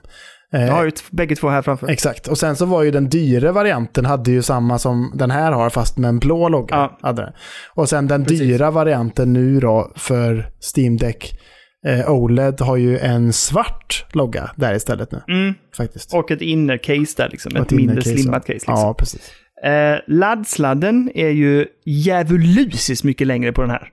[0.53, 1.89] Eh, jag har ju bägge två här framför.
[1.91, 5.53] Exakt, och sen så var ju den dyre varianten hade ju samma som den här
[5.53, 6.77] har fast med en blå logga.
[6.77, 6.99] Ja.
[7.03, 7.33] Hade den.
[7.75, 8.41] Och sen den Precis.
[8.41, 10.47] dyra varianten nu då för
[10.77, 11.39] Steam Deck
[11.87, 15.21] eh, OLED har ju en svart logga där istället nu.
[15.29, 15.55] Mm.
[15.77, 16.15] Faktiskt.
[16.15, 17.53] Och ett inner-case där liksom.
[17.57, 18.41] Och Ett, mindre innercase, slimmat ja.
[18.41, 18.75] case liksom.
[18.75, 19.33] Ja, precis.
[19.65, 23.89] Eh, laddsladden är ju djävulusiskt mycket längre på den här.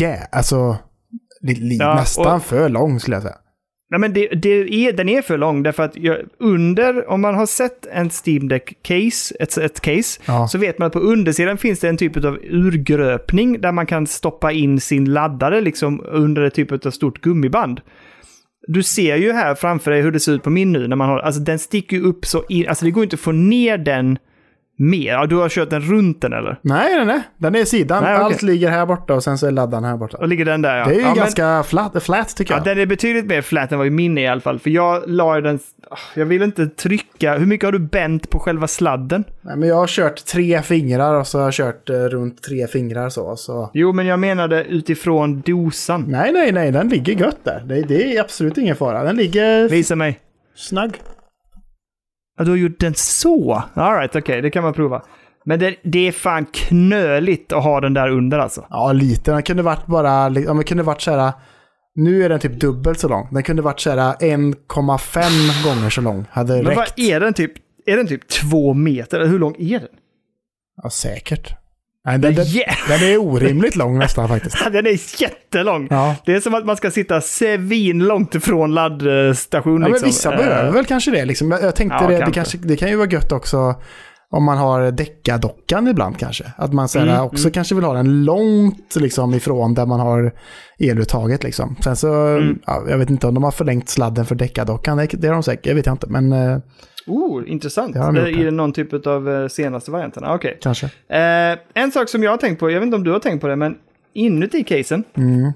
[0.00, 0.76] Yeah, alltså
[1.42, 3.36] li, Ja, nästan och- för lång skulle jag säga.
[3.90, 4.48] Nej, men det, det
[4.88, 8.48] är, den är för lång därför att jag, under, om man har sett en Steam
[8.48, 10.48] Deck case, ett, ett case, Ja.
[10.48, 14.06] så vet man att på undersidan finns det en typ av urgröpning där man kan
[14.06, 17.80] stoppa in sin laddare liksom under ett typ av stort gummiband.
[18.68, 21.08] Du ser ju här framför dig hur det ser ut på min nu när man
[21.08, 23.78] har, alltså den sticker ju upp så in, alltså det går inte att få ner
[23.78, 24.18] den
[24.80, 25.12] mer.
[25.12, 26.58] Ja, du har kört den runt den eller?
[26.62, 27.20] Nej, nej, nej.
[27.36, 28.02] Den är i sidan.
[28.02, 28.24] Nej, okej.
[28.24, 30.16] Allt ligger här borta och sen så är laddaren här borta.
[30.16, 30.84] Och ligger den där ja.
[30.84, 32.64] Det är ju ja, men- ganska flat, flat tycker Ja, jag.
[32.64, 34.58] den är betydligt mer flat än vad min är i alla fall.
[34.58, 35.58] För jag la den...
[35.90, 37.38] ah, Jag vill inte trycka...
[37.38, 39.24] Hur mycket har du bänt på själva sladden?
[39.40, 42.66] Nej, men jag har kört tre fingrar och så har jag kört eh, runt tre
[42.66, 43.36] fingrar så.
[43.36, 43.70] så.
[43.74, 46.04] Jo, men jag menade utifrån dosan.
[46.08, 46.70] Nej, nej, nej.
[46.72, 47.62] Den ligger gött där.
[47.66, 49.02] Det, det är absolut ingen fara.
[49.04, 50.18] Den ligger Visa mig.
[50.54, 50.92] snagg.
[52.40, 53.62] Ja, du har gjort den så?
[53.74, 55.02] Alright, okej, det kan man prova.
[55.44, 58.66] Men det, det är fan knöligt att ha den där under alltså.
[58.70, 59.32] Ja, lite.
[59.32, 60.28] Den kunde varit bara...
[60.30, 61.32] Ja, men kunde varit så här...
[61.94, 63.28] Nu är den typ dubbelt så lång.
[63.30, 66.26] Den kunde varit så här 1,5 gånger så lång.
[66.30, 66.98] Hade Men vad räckt.
[66.98, 67.52] är den typ?
[67.86, 69.20] Är den typ två meter?
[69.20, 69.88] Eller hur lång är den?
[70.82, 71.54] Ja, säkert.
[72.06, 72.74] Nej, den, den, Yeah.
[72.88, 74.56] den är orimligt lång nästan faktiskt.
[74.72, 75.86] Den är jättelång.
[75.90, 76.16] Ja.
[76.26, 79.72] Det är som att man ska sitta svin långt ifrån laddstation.
[79.72, 80.06] Ja, men liksom.
[80.08, 81.24] vissa Eh, behöver väl kanske det.
[81.24, 81.50] Liksom.
[81.50, 82.34] Jag, tänkte Ja, det, det, kanske.
[82.34, 83.74] kanske, det kan ju vara gött också
[84.32, 86.44] om man har deckardockan ibland kanske.
[86.56, 90.00] Att man så här, Mm, också kanske vill ha den långt liksom, ifrån där man
[90.00, 90.32] har
[90.78, 91.42] eluttaget.
[91.42, 91.76] Liksom.
[91.84, 92.58] Sen så, Mm.
[92.66, 94.96] ja, jag vet inte om de har förlängt sladden för deckardockan.
[94.96, 96.06] Det, det har de säkert, jag vet jag inte.
[96.10, 96.58] Men eh,
[97.10, 97.94] Oh, intressant.
[97.94, 98.50] Det Det är här.
[98.50, 100.34] någon typ av eh, senaste varianterna.
[100.34, 100.58] Okej.
[100.62, 100.86] kanske.
[101.08, 103.40] Eh, en sak som jag har tänkt på, jag vet inte om du har tänkt
[103.40, 103.78] på det, men
[104.14, 105.52] inuti casen, Mm.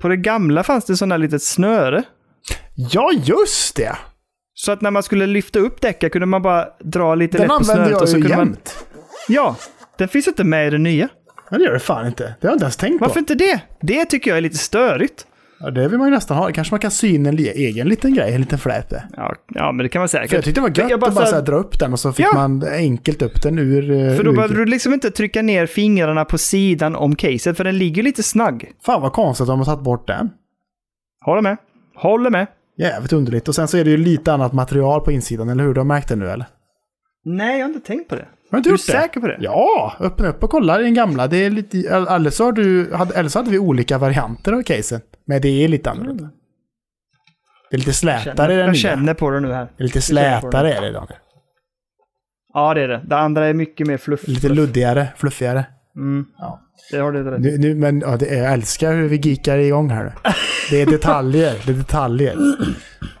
[0.00, 2.02] på det gamla fanns det sådana litet snöre.
[2.74, 3.96] Ja, just det!
[4.54, 7.48] Så att när man skulle lyfta upp däcken kunde man bara dra lite Den lätt
[7.48, 7.96] på använder snöret.
[7.96, 8.46] och jag så ju kunde man...
[8.46, 8.84] jämt.
[9.28, 9.56] Ja,
[9.98, 11.08] den finns inte med i det nya.
[11.50, 12.22] Men det gör det fan inte.
[12.24, 13.18] Det har jag inte ens tänkt Varför på.
[13.18, 13.60] inte det?
[13.80, 15.26] Det tycker jag är lite störigt.
[15.58, 16.52] Ja, det vill man ju nästan ha.
[16.52, 19.08] Kanske man kan sy in en egen liten grej, en liten flät där.
[19.16, 20.28] Ja, ja men det kan man säkert.
[20.30, 21.92] För jag tyckte det var gött Jag bara att bara så här- dra upp den
[21.92, 22.32] och så fick Ja.
[22.34, 23.90] man enkelt upp den ur...
[23.90, 27.56] eh, För då ur- behöver du liksom inte trycka ner fingrarna på sidan om caset,
[27.56, 28.72] för den ligger lite snagg.
[28.86, 30.30] Fan vad konstigt att de har tagit bort den.
[31.24, 31.56] Håller med.
[31.96, 32.46] Håller med.
[32.78, 33.48] Jävligt underligt.
[33.48, 35.74] Och sen så är det ju lite annat material på insidan, eller hur?
[35.74, 36.46] Du har märkt det nu eller?
[37.24, 38.26] Nej, jag har inte tänkt på det.
[38.54, 38.92] Har du inte Är du gjort det?
[38.92, 39.36] säker på det?
[39.40, 41.26] Ja, öppna upp och kolla i den gamla.
[41.26, 41.78] Det är lite...
[41.88, 45.00] Eller så, har du, hade, eller så hade vi olika varianter av casen.
[45.26, 46.28] Men det är lite annorlunda.
[47.70, 48.74] Det är lite slätare i den jag nya.
[48.74, 49.68] känner på det nu här.
[49.76, 51.18] Det är lite känner slätare är det Daniel.
[52.54, 53.02] Ja, det är det.
[53.06, 54.28] Det andra är mycket mer fluff.
[54.28, 55.64] Lite luddigare, fluffigare.
[55.96, 56.24] Mm.
[56.38, 56.60] Ja.
[56.90, 57.40] Det har du rätt.
[57.40, 60.14] Nu, nu, men ja, det, jag älskar hur vi geekar igång här.
[60.70, 62.36] Det är detaljer, det är detaljer.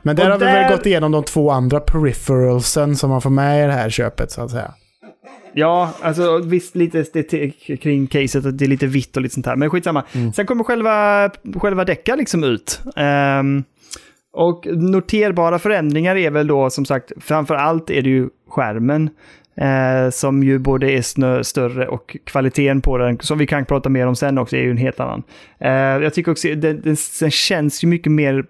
[0.02, 3.20] Men där Och har vi där- väl gått igenom de två andra peripheralsen som man
[3.20, 4.74] får med i det här köpet så att säga.
[5.54, 9.46] Ja, alltså visst lite estetik kring caset, att det är lite vitt och lite sånt
[9.46, 9.56] här.
[9.56, 10.04] Men skitsamma.
[10.12, 10.32] Mm.
[10.32, 12.80] Sen kommer själva, själva däcka liksom ut.
[12.96, 13.64] Ehm,
[14.32, 19.10] och noterbara förändringar är väl då som sagt, framför allt är det ju skärmen.
[19.56, 23.88] Eh, som ju både är snö, större och kvaliteten på den, som vi kan prata
[23.88, 25.22] mer om sen också, är ju en helt annan.
[25.58, 28.44] Eh, jag tycker också, den, den, den känns ju mycket mer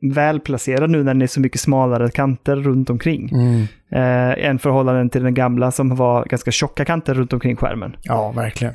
[0.00, 3.30] välplacerad nu när den är så mycket smalare kanter runt omkring.
[3.32, 3.62] Mm.
[3.92, 7.96] Eh, än förhållanden till den gamla som var ganska tjocka kanter runt omkring skärmen.
[8.02, 8.74] Ja, verkligen.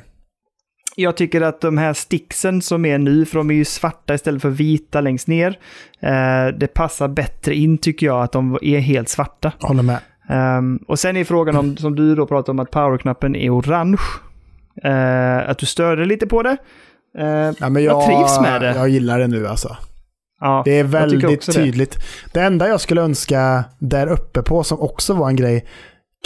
[0.98, 4.42] Jag tycker att de här sticksen som är nu, för de är ju svarta istället
[4.42, 5.58] för vita längst ner,
[6.00, 9.52] eh, det passar bättre in tycker jag att de är helt svarta.
[9.60, 9.98] Håller med.
[10.28, 13.98] Ehm, och sen är frågan om, som du då pratar om, att powerknappen är orange.
[14.82, 16.56] Eh, att du störde lite på det.
[17.18, 18.74] Eh, Ja, men jag, jag, trivs med det.
[18.74, 19.76] Jag gillar det nu alltså.
[20.40, 21.58] Ja, Det är väldigt också det.
[21.58, 21.98] tydligt.
[22.32, 22.40] Det.
[22.40, 25.66] enda jag skulle önska där uppe på, som också var en grej,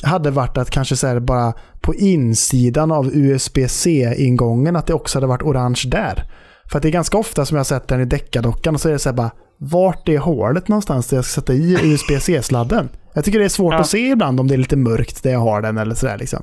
[0.02, 5.26] hade varit att kanske så här bara på insidan av USB-C-ingången att det också hade
[5.26, 6.24] varit orange där.
[6.70, 8.88] För att det är ganska ofta som jag har sett den i deckardockan och så
[8.88, 12.88] är det så här bara vart är hålet någonstans där jag ska sätta i USB-C-sladden?
[13.14, 13.80] Jag tycker det är svårt Ja.
[13.80, 16.42] att se ibland om det är lite mörkt där jag har den eller sådär liksom.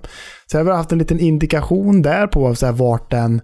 [0.51, 3.41] Så jag har haft en liten indikation där på så här, vart den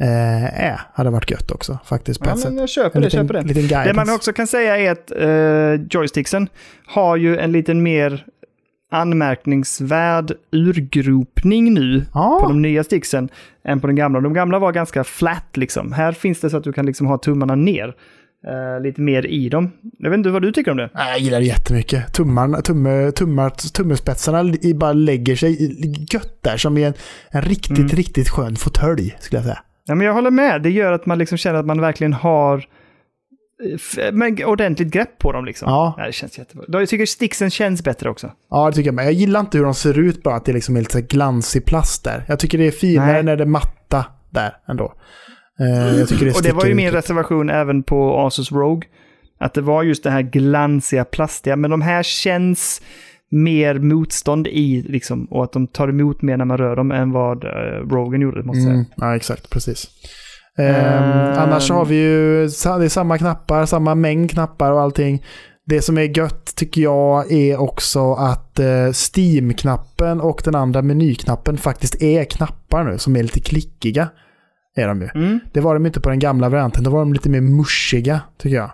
[0.00, 0.80] eh, är.
[0.94, 3.34] Hade varit gött också faktiskt på Ja, ett men jag köper En det, liten, köper
[3.34, 3.42] det.
[3.48, 3.88] liten guidance.
[3.90, 6.48] Det man också kan säga är att uh, joysticksen
[6.86, 8.26] har ju en liten mer
[8.90, 12.38] anmärkningsvärd urgropning nu Ja.
[12.42, 13.28] på de nya sticksen
[13.64, 14.20] än på den gamla.
[14.20, 15.92] De gamla var ganska flat liksom.
[15.92, 17.94] Här finns det så att du kan liksom ha tummarna ner.
[18.46, 19.70] eh, lite mer i dem.
[19.98, 20.90] Jag vet inte vad du tycker om det.
[20.94, 22.12] Jag gillar det jättemycket.
[22.14, 25.76] Tummarna, tumme, tummar, tummespetsarna i- bara lägger sig
[26.12, 26.94] gött där som i en,
[27.30, 27.88] en riktigt, Mm.
[27.88, 29.58] riktigt skön fåtölj skulle jag säga.
[29.84, 30.62] Ja, men jag håller med.
[30.62, 32.62] Det gör att man liksom känner att man verkligen har eh,
[33.74, 35.44] f- men, ordentligt grepp på dem.
[35.44, 35.68] Liksom.
[35.70, 35.94] Ja.
[36.06, 36.64] det känns jättebra.
[36.68, 38.32] Jag tycker sticksen känns bättre också.
[38.50, 39.04] Ja, det tycker jag med.
[39.04, 42.04] Jag gillar inte hur de ser ut bara, att det liksom är lite glansig plast
[42.04, 42.24] där.
[42.28, 43.22] Jag tycker det är finare Nej.
[43.22, 44.92] när det är matta där ändå.
[45.60, 46.98] Eh, jag tycker det Och det var ju ut min lite.
[46.98, 48.88] reservation även på Asus Rogue.
[49.40, 51.56] Att det var just det här glansiga, plastiga.
[51.56, 52.82] Men de här känns
[53.32, 57.12] mer motstånd i, liksom, och att de tar emot mer när man rör dem än
[57.12, 57.50] vad uh,
[57.90, 58.74] Rogen gjorde, måste jag säga.
[58.74, 59.50] Mm, ja, exakt.
[59.50, 59.90] Precis.
[60.58, 61.38] Ehm, Ehm.
[61.38, 65.24] annars har vi ju det är samma knappar, samma mängd knappar och allting.
[65.66, 71.56] Det som är gött tycker jag är också att eh, Steam-knappen och den andra menyknappen
[71.56, 74.08] faktiskt är knappar nu som är lite klickiga.
[74.76, 75.08] Är de ju.
[75.14, 75.40] Mm.
[75.52, 76.84] Det var de inte på den gamla varianten.
[76.84, 78.70] Då var de lite mer mushiga, tycker jag.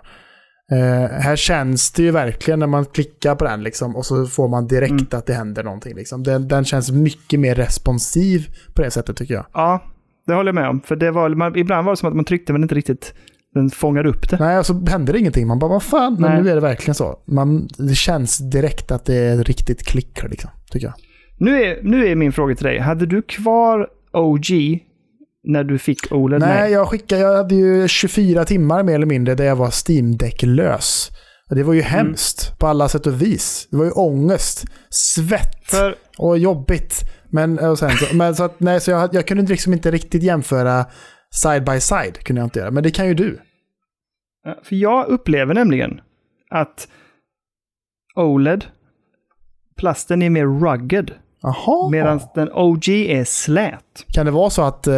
[0.71, 4.47] Eh, här känns det ju verkligen när man klickar på den liksom, och så får
[4.47, 5.07] man direkt Mm.
[5.11, 5.95] att det händer någonting.
[5.95, 6.23] Liksom.
[6.23, 9.45] Den, den känns mycket mer responsiv på det sättet tycker jag.
[9.53, 9.83] Ja,
[10.27, 10.81] det håller jag med om.
[10.81, 13.13] För det var, man, ibland var det som att man tryckte men inte riktigt
[13.53, 14.37] den fångade upp det.
[14.39, 15.47] Nej, och så händer det ingenting.
[15.47, 16.17] Man bara, vad fan?
[16.19, 17.19] Men nu är det verkligen så.
[17.25, 20.93] Man, det känns direkt att det är riktigt klick, liksom, tycker jag.
[21.37, 22.79] Nu är, nu är min fråga till dig.
[22.79, 24.45] Hade du kvar OG
[25.43, 26.39] när du fick OLED?
[26.41, 30.17] Nej, jag skickade, jag hade ju 24 timmar mer eller mindre där jag var steam
[30.43, 31.11] lös
[31.55, 33.67] det var ju hemskt på alla sätt och vis.
[33.71, 37.11] Det var ju ångest, svett För, och jobbigt.
[37.29, 40.23] Men, och sen, så, men så, att, nej, så jag, jag kunde liksom inte riktigt
[40.23, 40.85] jämföra
[41.31, 42.17] side by side.
[42.23, 42.71] kunde jag inte göra.
[42.71, 43.39] Men det kan ju du.
[44.63, 46.01] för jag upplever nämligen
[46.49, 46.87] att
[48.15, 48.65] OLED,
[49.77, 51.11] plasten är mer rugged.
[51.91, 54.05] Medan den OG är slät.
[54.13, 54.93] Kan det vara så att eh,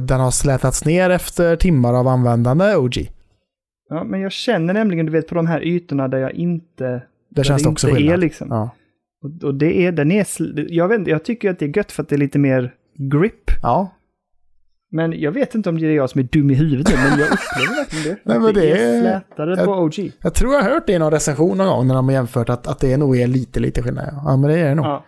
[0.00, 3.10] den har slätats ner efter timmar av användande OG?
[3.88, 7.02] Ja, men jag känner nämligen, du vet, på de här ytorna där jag inte...
[7.30, 8.14] Där känns det också skillnad.
[8.14, 8.48] är liksom.
[8.50, 8.70] Ja.
[9.24, 10.26] Och, och det är, den är...
[10.72, 12.74] Jag, vet, jag tycker att det är gött för att det är lite mer
[13.12, 13.50] grip.
[13.62, 13.92] ja.
[14.90, 17.18] Men jag vet inte om det är jag som är dum i huvudet nu, men
[17.18, 18.16] jag upplever verkligen det.
[18.24, 20.12] Nej, men det är- slätare jag- på OG.
[20.22, 22.48] Jag tror jag har hört det i någon recension någon gång när de har jämfört
[22.48, 24.08] att, att det nog är lite, lite skillnad.
[24.24, 24.86] Ja, men det är det nog.
[24.86, 25.04] Ja.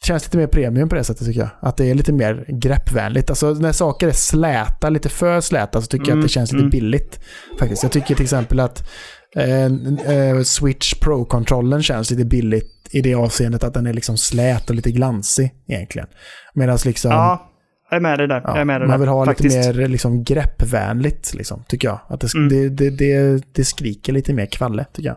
[0.00, 1.50] Det känns lite mer premium på det sättet tycker jag.
[1.60, 3.30] Att det är lite mer greppvänligt.
[3.30, 6.52] Alltså när saker är släta, lite för släta, så tycker jag Mm, att det känns
[6.52, 6.70] lite mm.
[6.70, 7.20] billigt.
[7.58, 7.82] Faktiskt.
[7.82, 8.88] Jag tycker till exempel att
[9.36, 14.70] eh, eh, Switch Pro-kontrollen känns lite billigt i det avseendet att den är liksom slät
[14.70, 16.08] och lite glansig egentligen.
[16.54, 17.10] Medan liksom...
[17.10, 17.50] ja,
[17.90, 18.40] jag är med dig där.
[18.44, 19.56] Ja, jag är med dig man vill ha Faktiskt.
[19.56, 22.00] lite mer liksom, greppvänligt, liksom, tycker jag.
[22.08, 22.48] Att det, Mm.
[22.48, 25.16] det, det, det, det skriker lite mer kvalle, tycker jag.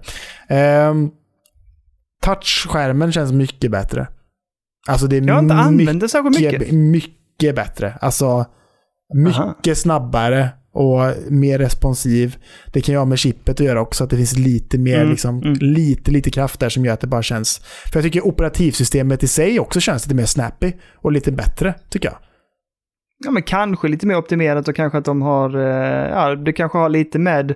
[0.50, 1.10] Ehm,
[2.24, 4.08] touchskärmen känns mycket bättre.
[4.88, 6.72] Alltså det är Jag har inte använt det särskilt mycket.
[6.72, 7.94] mycket bättre.
[8.02, 8.46] Alltså
[9.14, 12.38] mycket snabbare och mer responsiv.
[12.74, 15.10] Det kan ju ha med chippet att göra också, att det finns lite mer, Mm,
[15.10, 15.54] liksom, mm.
[15.54, 17.58] lite, lite kraft där som gör att det bara känns...
[17.92, 22.10] För jag tycker operativsystemet i sig också känns lite mer snappy och lite bättre, tycker
[22.10, 22.18] jag.
[23.26, 26.78] Ja, men kanske lite mer optimerat och kanske att de har, eh, ja, det kanske
[26.78, 27.56] har lite med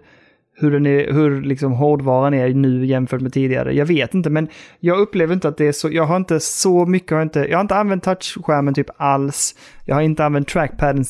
[0.61, 3.73] hur, den är, hur liksom hårdvaran är nu jämfört med tidigare.
[3.73, 4.47] Jag vet inte, men
[4.79, 7.39] jag upplever inte att det är så, jag har inte så mycket, har jag inte,
[7.39, 9.55] jag har inte använt touchskärmen typ alls.
[9.85, 11.03] Jag har inte använt trackpaden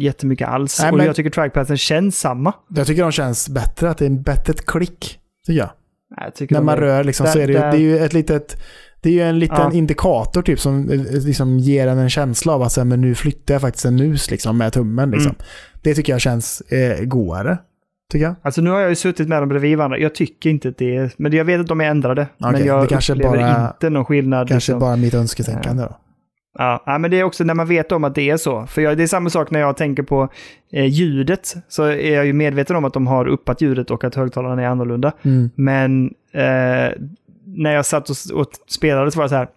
[0.00, 0.80] jättemycket alls.
[0.82, 2.52] Nej, och men- jag tycker trackpaden känns samma.
[2.74, 5.70] Jag tycker de känns bättre, att det är en bättre klick, tycker jag.
[6.20, 7.98] Nej, Jag När man är- rör liksom där- så är det, där- det är ju
[7.98, 8.56] ett litet...
[9.02, 9.72] Det är ju en liten Ja.
[9.72, 13.14] indikator typ som eh, liksom ger en en känsla av att så här, men nu
[13.14, 15.10] flyttar jag faktiskt en mus liksom, med tummen.
[15.10, 15.30] Liksom.
[15.30, 15.42] Mm.
[15.82, 17.58] Det tycker jag känns eh, godare.
[18.12, 18.34] Tycker jag.
[18.42, 19.98] Alltså nu har jag ju suttit med dem bredvid varandra.
[19.98, 21.10] Jag tycker inte att det är...
[21.16, 22.28] Men jag vet att de är ändrade.
[22.38, 24.48] Okej, men jag det kanske upplever bara- inte någon skillnad.
[24.48, 24.80] Kanske liksom.
[24.80, 25.96] bara mitt önsketänkande då.
[26.58, 28.66] Ja, men det är också när man vet om att det är så.
[28.66, 30.28] För jag, det är samma sak när jag tänker på
[30.72, 31.54] eh, ljudet.
[31.68, 34.66] Så är jag ju medveten om att de har uppat ljudet och att högtalarna är
[34.66, 35.12] annorlunda.
[35.22, 35.50] Mm.
[35.54, 36.92] Men eh,
[37.44, 39.48] när jag satt och, och spelade så var det så här.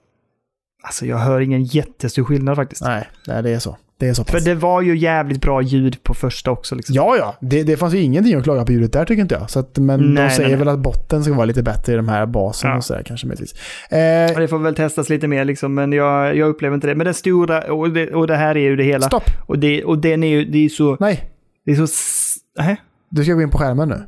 [0.83, 2.81] Alltså jag hör ingen jättestor skillnad faktiskt.
[3.27, 3.77] Nej, det är så.
[4.01, 4.31] Det är så pass.
[4.31, 6.75] För det var ju jävligt bra ljud på första också.
[6.75, 6.95] Liksom.
[6.95, 7.35] Ja, ja.
[7.41, 9.49] Det, det fanns ju ingenting att klaga på ljudet där tycker inte jag.
[9.49, 10.59] Så att, men Nej, de säger nej, nej.
[10.65, 12.77] väl att botten ska vara lite bättre i de här basen Ja.
[12.77, 13.53] och sådär kanske möjligtvis.
[13.89, 16.95] Eh, Det får väl testas lite mer liksom, men jag, jag upplever inte det.
[16.95, 19.05] Men det stora, och det, och det här är ju det hela.
[19.07, 19.23] stopp!
[19.47, 20.97] Och, det, och den är ju, det är så...
[20.99, 21.29] Nej,
[21.65, 21.83] Det är så...
[21.83, 22.77] s- nähä?
[23.09, 24.03] du ska gå in på skärmen nu.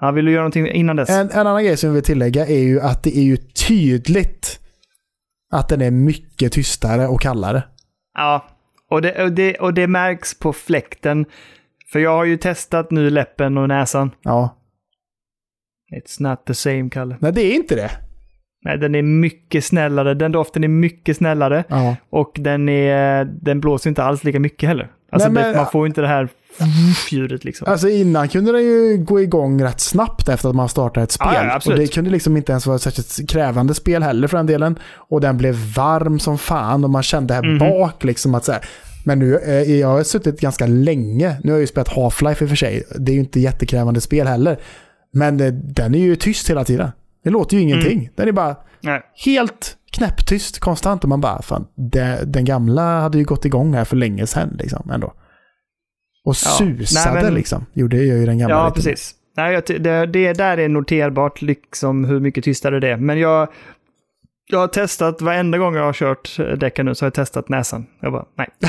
[0.00, 1.10] Ja, vill du göra någonting innan dess?
[1.10, 4.60] En, en annan grej som jag vill tillägga är ju att det är ju tydligt
[5.52, 7.62] att den är mycket tystare och kallare.
[8.14, 8.44] Ja,
[8.90, 11.26] och det, och, det, och det märks på fläkten.
[11.92, 14.10] För jag har ju testat nu läppen och näsan.
[14.22, 14.56] Ja.
[15.96, 17.16] It's not the same, Kalle.
[17.20, 17.90] Nej, det är inte det.
[18.64, 20.14] Nej, den är mycket snällare.
[20.14, 21.64] Den doften är mycket snällare.
[21.68, 21.96] Ja.
[22.10, 24.92] Och den, är, den blåser inte alls lika mycket heller.
[25.10, 26.28] Alltså Nej, men- det, man får inte det här
[27.10, 27.66] ljudet liksom.
[27.70, 31.28] Alltså innan kunde den ju gå igång rätt snabbt efter att man startade ett spel.
[31.34, 34.36] Ja, ja, och det kunde liksom inte ens vara ett särskilt krävande spel heller för
[34.36, 34.78] den delen.
[34.96, 37.58] Och den blev varm som fan och man kände här Mhm.
[37.58, 38.64] bak liksom att så här.
[39.04, 41.36] Men nu, eh, jag har suttit ganska länge.
[41.42, 42.82] Nu har jag ju spelat Half-Life i och för sig.
[42.98, 44.58] Det är ju inte jättekrävande spel heller.
[45.12, 46.90] Men eh, den är ju tyst hela tiden.
[47.24, 47.98] Det låter ju ingenting.
[47.98, 48.10] Mm.
[48.16, 49.00] Den är bara Nej.
[49.24, 51.02] helt knäpptyst konstant.
[51.02, 54.56] Och man bara, fan, det, den gamla hade ju gått igång här för länge sedan
[54.58, 55.12] liksom ändå.
[56.24, 56.50] Och Ja.
[56.58, 57.66] susade Nej, men- liksom.
[57.72, 58.74] Jo, det gör ju den gamla Ja, lite.
[58.74, 59.14] precis.
[59.36, 62.96] Nej, det, det där är noterbart liksom hur mycket tystare det är.
[62.96, 63.48] Men jag,
[64.50, 67.86] jag har testat, varenda gång jag har kört däcken nu så har jag testat näsan.
[68.00, 68.48] Jag bara, nej.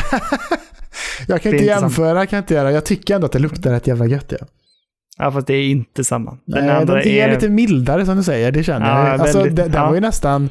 [1.27, 2.71] Jag kan är inte inte jämföra, kan jag inte göra.
[2.71, 4.33] Jag tycker ändå att det luktar rätt jävla gött.
[4.39, 4.45] Ja.
[5.17, 6.37] Ja, fast det är inte samma.
[6.45, 9.21] Den Nej, andra den är, lite mildare som du säger, det känner Ja, jag.
[9.21, 9.87] Alltså, väldigt- den, den ja.
[9.87, 10.49] var ju nästan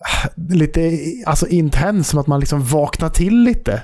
[0.00, 3.82] ah, lite alltså, intens, som att man liksom vaknar till lite.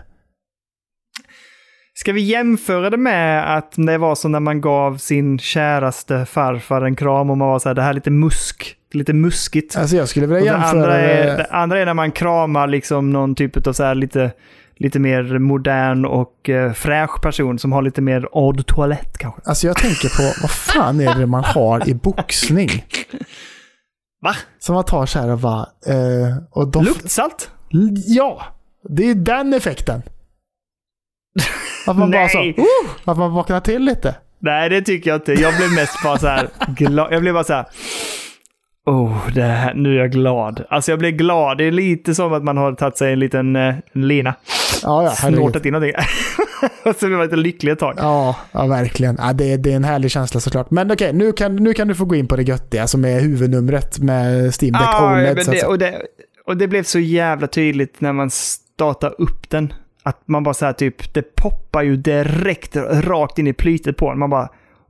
[2.02, 6.82] Ska vi jämföra det med att det var så när man gav sin käraste farfar
[6.82, 9.76] en kram och man var så här, det här är lite musk, lite muskigt.
[9.76, 12.66] Alltså jag skulle vilja det, jämföra andra är, det- det andra är när man kramar
[12.66, 14.32] liksom någon typ av så här lite,
[14.76, 19.40] lite mer modern och eh, fräsch person som har lite mer odd toalett kanske.
[19.44, 22.68] Alltså jag tänker på, vad fan är det man har i boxning?
[24.22, 24.34] Va?
[24.58, 25.66] Som man tar så här och bara...
[25.86, 26.86] Eh, och doft...
[26.86, 27.50] Luktsalt?
[28.06, 28.42] Ja!
[28.88, 30.02] Det är den effekten.
[31.86, 32.38] Att man bara så...
[32.42, 32.54] Uh,
[33.04, 34.14] att man vaknar till lite.
[34.38, 35.32] Nej, det tycker jag inte.
[35.32, 37.12] Jag blev mest bara så här glad.
[37.12, 37.66] Jag blev bara så här...
[38.86, 40.64] Oh, det här, nu är jag glad.
[40.68, 41.59] Alltså jag blev glad.
[41.59, 44.34] Det är lite som att man har tagit sig en liten eh, lina.
[44.82, 45.10] Ja, ja.
[45.10, 45.94] Snortat in någonting.
[46.84, 47.94] och så blir man lite lycklig ett tag.
[47.98, 49.16] Ja, ja verkligen.
[49.20, 50.70] Ja, det, är- det är en härlig känsla såklart.
[50.70, 53.20] Men okej, nu, kan, nu kan du få gå in på det göttiga som är
[53.20, 55.36] huvudnumret med Steam Deck Ah, OLED.
[55.36, 56.02] det, och, det,
[56.46, 59.72] och det blev så jävla tydligt när man startade upp den.
[60.02, 64.10] Att man bara så här typ, det poppar ju direkt rakt in i plytet på
[64.10, 64.18] den.
[64.18, 64.48] Man bara,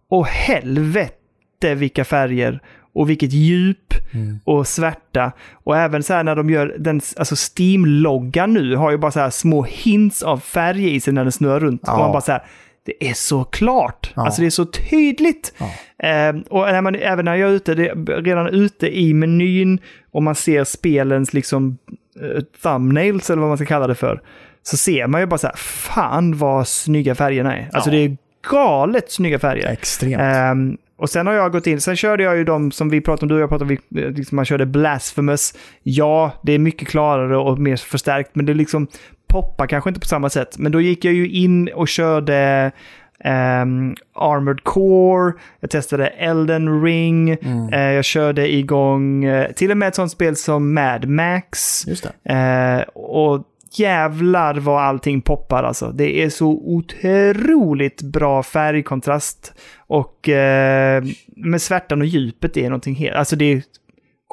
[0.08, 2.60] åh helvete vilka färger
[2.94, 3.78] och vilket djup
[4.14, 4.38] Mm.
[4.44, 5.32] och svärta.
[5.52, 9.20] Och även så här när de gör den, alltså Steam-loggan nu har ju bara så
[9.20, 11.82] här små hints av färg i sig när den snurrar runt.
[11.86, 11.92] Ja.
[11.92, 12.42] Och man bara så här,
[12.84, 14.12] det är så klart.
[14.16, 14.24] Ja.
[14.24, 15.54] Alltså det är så tydligt.
[15.58, 16.08] Ja.
[16.08, 19.78] Eh, och när man, även när jag är ute, det, redan ute i menyn
[20.10, 21.78] och man ser spelens liksom
[22.20, 24.22] eh, thumbnails eller vad man ska kalla det för.
[24.62, 27.68] Så ser man ju bara så här, fan vad snygga färgerna är.
[27.72, 27.96] Alltså Ja.
[27.96, 28.16] det är
[28.50, 29.68] galet snygga färger.
[29.68, 30.20] Extremt.
[30.22, 33.24] Ehm, och sen har jag gått in, sen körde jag ju de som vi pratade
[33.24, 35.54] om, du och jag pratade om, vi- eh, liksom man körde Blasphemous.
[35.82, 38.86] Ja, det är mycket klarare och mer förstärkt, men det liksom
[39.28, 40.58] poppar kanske inte på samma sätt.
[40.58, 42.70] Men då gick jag ju in och körde
[43.24, 47.72] ehm, Armored Core, jag testade Elden Ring, Mm.
[47.72, 51.86] eh, jag körde igång eh, till och med ett sånt spel som Mad Max.
[51.86, 52.32] Just det.
[52.34, 53.44] Eh, och
[53.78, 55.92] jävlar vad allting poppar alltså.
[55.92, 59.52] Det är så otroligt bra färgkontrast.
[59.86, 61.04] Och eh,
[61.36, 63.16] med svärtan och djupet är någonting helt...
[63.16, 63.62] Alltså det är...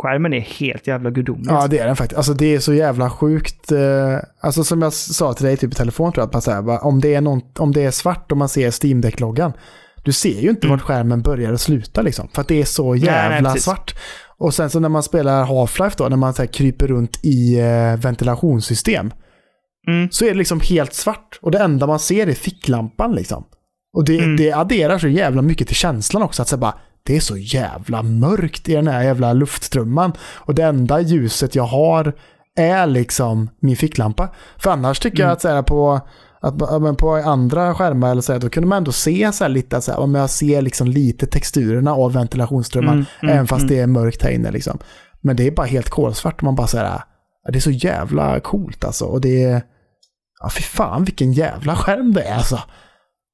[0.01, 1.51] Skärmen är helt jävla gudomlig.
[1.51, 2.17] Ja, det är den faktiskt.
[2.17, 3.71] Alltså det är så jävla sjukt.
[3.71, 6.85] Eh, alltså som jag sa till dig typ i telefon tror jag, att man säger,
[6.85, 9.53] om, det är någon, om det är svart och man ser Steam Deck-loggan,
[10.03, 12.27] du ser ju inte vart skärmen börjar och slutar liksom.
[12.33, 13.63] För att det är så nej, jävla precis.
[13.63, 13.95] svart.
[14.37, 17.99] Och sen så när man spelar Half-Life då, när man så kryper runt i eh,
[17.99, 19.11] ventilationssystem,
[19.87, 20.07] Mm.
[20.11, 21.39] så är det liksom helt svart.
[21.41, 23.43] Och det enda man ser är ficklampan liksom.
[23.93, 24.37] Och det, Mm.
[24.37, 26.41] det adderar så jävla mycket till känslan också.
[26.41, 26.73] Att säga bara,
[27.03, 30.11] det är så jävla mörkt i den här jävla luftströmman.
[30.35, 32.13] Och det enda ljuset jag har
[32.55, 34.29] är liksom min ficklampa.
[34.57, 35.27] För annars tycker Mm.
[35.27, 36.01] jag att så här, på,
[36.41, 39.49] att, men på andra skärmar eller så här, då kunde man ändå se så här
[39.49, 43.61] lite, så här, om jag ser liksom lite texturerna av ventilationsströmman, Mm, mm, även fast
[43.63, 43.75] mm.
[43.75, 44.51] det är mörkt här inne.
[44.51, 44.79] Liksom.
[45.21, 47.01] Men det är bara helt kolsvart man bara så här,
[47.51, 49.05] det är så jävla coolt alltså.
[49.05, 49.61] Och det är,
[50.41, 52.59] ja fy fan vilken jävla skärm det är alltså.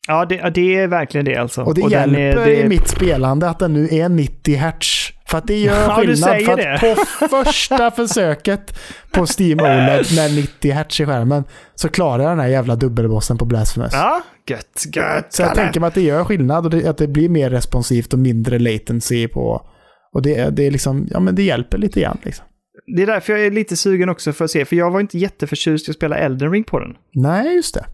[0.08, 1.62] Ja, det, ja, det är verkligen det alltså.
[1.64, 5.12] Och det den hjälper är, det, i mitt spelande att den nu är 90 Hz.
[5.28, 6.42] För att det gör Ja, du skillnad.
[6.42, 6.74] För det.
[6.74, 8.80] att på första försöket
[9.12, 11.44] på Steam OLED med 90 Hz i skärmen
[11.76, 13.94] så klarar jag den här jävla dubbelbossen på Blasphemous.
[13.94, 15.34] Ja, gött, gött.
[15.34, 15.62] Så jag Kalle.
[15.62, 18.60] tänker mig att det gör skillnad och det, att det blir mer responsivt och mindre
[18.60, 19.68] latency på...
[20.14, 22.46] Och det, det är liksom, ja men det hjälper lite grann liksom.
[22.88, 25.18] Det är därför jag är lite sugen också för att se, för jag var inte
[25.18, 26.98] jätteförtjust i att spela Elden Ring på den.
[27.14, 27.86] Nej, just det.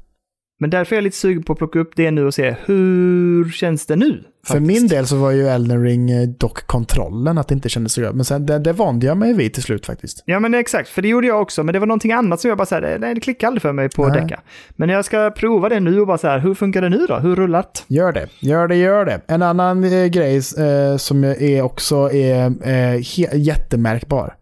[0.62, 3.50] Men därför är jag lite sugen på att plocka upp det nu och se hur
[3.50, 4.24] känns det nu?
[4.46, 4.82] För faktiskt?
[4.82, 8.02] min del så var ju Elden Ring eh, dock kontrollen att det inte kändes så
[8.02, 8.12] bra.
[8.12, 10.24] Men sen det, det vande jag mig vid till slut faktiskt.
[10.26, 11.64] Ja men exakt, för det gjorde jag också.
[11.64, 13.90] Men det var någonting annat som jag bara såhär, nej det klickar aldrig för mig
[13.90, 14.22] på Nej.
[14.22, 14.42] Deca.
[14.70, 17.16] Men jag ska prova det nu och bara så här, hur funkar det nu då?
[17.16, 17.86] Hur rullat?
[17.88, 19.22] Gör det, gör det, gör det.
[19.28, 23.02] En annan eh, grej eh, som är också är eh,
[23.34, 24.36] jättemärkbar.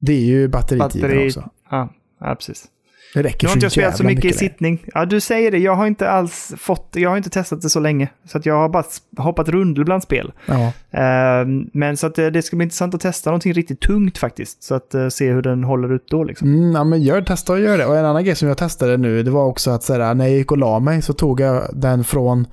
[0.00, 1.50] Det är ju batteritiden Batteri- också.
[1.70, 1.88] Ja,
[2.20, 2.68] ja precis.
[3.14, 4.84] Det räcker Nu har så inte jag spelat så jävla mycket i sittning.
[4.94, 5.58] Ja, du säger det.
[5.58, 8.08] Jag har inte alls fått, jag har inte testat det så länge.
[8.24, 8.84] Så att jag har bara
[9.16, 10.32] hoppat rundor bland spel.
[10.46, 10.72] Ja.
[10.90, 14.62] Ehm, men så att det, det ska bli intressant att testa någonting riktigt tungt faktiskt.
[14.62, 16.48] Så att eh, se hur den håller ut då liksom.
[16.48, 17.86] Mm, ja, men gör, testa och gör det.
[17.86, 20.26] Och en annan grej som jag testade nu, det var också att så här, när
[20.26, 22.46] jag gick och la mig så tog jag den från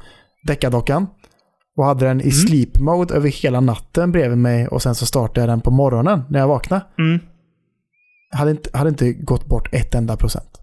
[0.44, 1.07] deckardockan
[1.78, 5.40] och hade den i sleep mode över hela natten bredvid mig och sen så startade
[5.40, 6.82] jag den på morgonen när jag vaknade.
[6.99, 7.19] Mm.
[8.32, 10.62] Hade inte, hade inte gått bort ett enda procent.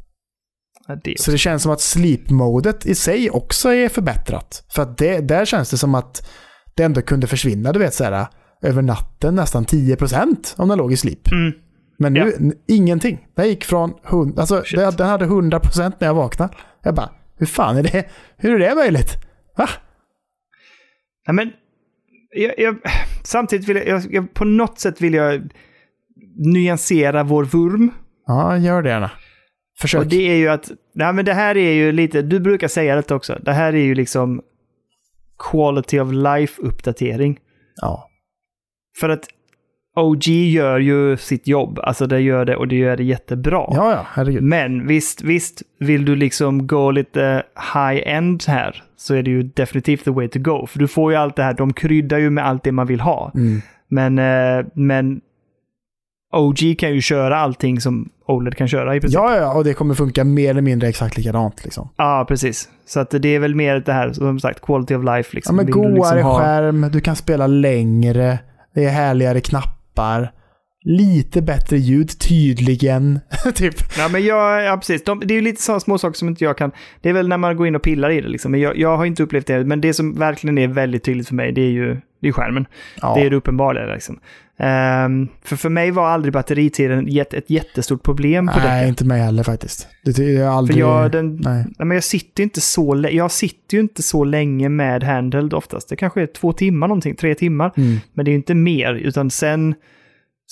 [0.87, 4.65] Ja, det Så det känns som att sleep-modet i sig också är förbättrat.
[4.75, 6.31] För att det, där känns det som att
[6.75, 8.27] det ändå kunde försvinna, du vet, så här,
[8.63, 11.33] över natten nästan 10% om den låg i sleep.
[11.33, 11.53] Mm.
[11.99, 12.53] Men nu, Ja.
[12.75, 13.27] ingenting.
[13.37, 14.99] Den gick från 100, alltså Shit.
[14.99, 16.55] den hade 100% när jag vaknade.
[16.83, 18.05] Jag bara, hur fan är det,
[18.37, 19.11] hur är det möjligt?
[19.57, 19.69] Va?
[21.27, 21.51] Ja, men
[22.31, 22.77] jag, jag,
[23.23, 25.53] samtidigt vill jag, jag, på något sätt vill jag
[26.37, 27.91] nyansera vår vurm.
[28.27, 29.11] Ja, gör det gärna.
[29.81, 30.01] Försök.
[30.01, 32.97] Och det är ju att, nej men det här är ju lite, du brukar säga
[32.97, 34.43] det också, det här är ju liksom
[35.51, 37.39] quality of life-uppdatering.
[37.81, 38.09] Ja.
[39.01, 39.25] För att
[39.97, 43.67] OG gör ju sitt jobb, alltså det gör det och det gör det jättebra.
[43.71, 44.43] ja, ja, herregud.
[44.43, 47.43] Men visst, visst, vill du liksom gå lite
[47.75, 50.67] high-end här så är det ju definitivt the way to go.
[50.67, 53.01] För du får ju allt det här, de kryddar ju med allt det man vill
[53.01, 53.33] ha.
[53.35, 53.61] Mm.
[53.89, 55.21] Men, eh, men
[56.39, 59.15] OG kan ju köra allting som OLED kan köra i princip.
[59.15, 61.89] Ja, ja, och det kommer funka mer eller mindre exakt likadant liksom.
[61.97, 62.69] Ja, precis.
[62.87, 65.29] Så att det är väl mer det här, som sagt, quality of life.
[65.33, 65.57] Ja, Liksom.
[65.57, 68.39] men Vill du godare liksom ha- skärm, du kan spela längre,
[68.75, 70.33] det är härligare knappar,
[70.87, 73.21] lite bättre ljud, tydligen.
[73.55, 73.75] typ.
[73.99, 75.05] Ja, men jag, ja, precis.
[75.05, 76.71] De, det är ju lite sådana små saker som inte jag kan...
[77.01, 78.51] Det är väl när man går in och pillar i det liksom.
[78.51, 79.65] Men jag, jag har inte upplevt det.
[79.65, 82.67] Men det som verkligen är väldigt tydligt för mig, det är ju det är skärmen.
[83.03, 83.15] Ja.
[83.15, 84.19] Det är det uppenbara liksom.
[84.59, 88.89] Ehm, för för mig var aldrig batteritiden ett, ett jättestort problem på Nej, däcken.
[88.89, 89.89] inte mig heller faktiskt.
[90.05, 90.79] Det jag har För aldrig...
[90.79, 91.65] jag, den, Nej.
[91.79, 95.03] nej, men jag sitter ju inte så lä- jag sitter ju inte så länge med
[95.03, 95.89] handheld oftast.
[95.89, 97.73] Det kanske är två timmar någonting, tre timmar.
[97.77, 97.97] Mm.
[98.13, 99.75] Men det är ju inte mer, utan sen...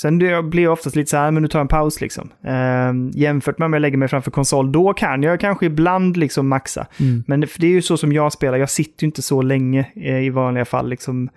[0.00, 2.28] Sen blir jag, oftast lite så här, men nu tar jag en paus liksom.
[2.44, 6.48] Ehm, jämfört med om jag lägger mig framför konsol, då kan jag kanske ibland liksom
[6.48, 6.86] maxa.
[7.00, 7.24] Mm.
[7.26, 9.86] Men för det är ju så som jag spelar, jag sitter ju inte så länge
[9.96, 10.88] eh, i vanliga fall.
[10.88, 11.28] Liksom.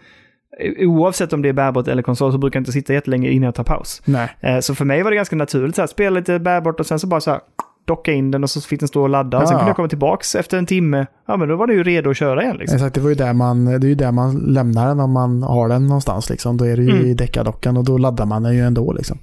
[0.59, 3.45] Eh, Oavsett om det är bärbart eller konsol så brukar jag inte sitta jättelänge innan
[3.45, 4.01] jag tar paus.
[4.05, 4.29] Nej.
[4.39, 7.07] Eh, så för mig var det ganska naturligt, här, spela lite bärbart och sen så
[7.07, 7.39] bara så här,
[7.87, 9.37] docka in den och så fick den stå och ladda.
[9.37, 9.59] Och sen Ja.
[9.59, 11.05] kunde jag komma tillbaks efter en timme.
[11.27, 12.75] Ja, men då var det ju redo att köra igen liksom.
[12.75, 15.43] Exakt, det, var ju där man, det är ju där man lämnar den om man
[15.43, 16.29] har den någonstans.
[16.29, 16.57] Liksom.
[16.57, 17.05] Då är det ju Mm.
[17.05, 18.93] i deckardockan och då laddar man den ju ändå.
[18.93, 19.17] Liksom.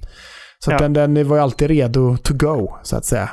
[0.59, 0.87] Så att Ja.
[0.87, 3.29] den, den var ju alltid redo to go, så att säga.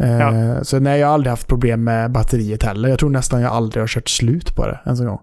[0.00, 0.64] Eh, Ja.
[0.64, 2.88] Så nej, jag har aldrig haft problem med batteriet heller.
[2.88, 5.20] Jag tror nästan jag aldrig har kört slut på det ens en gång.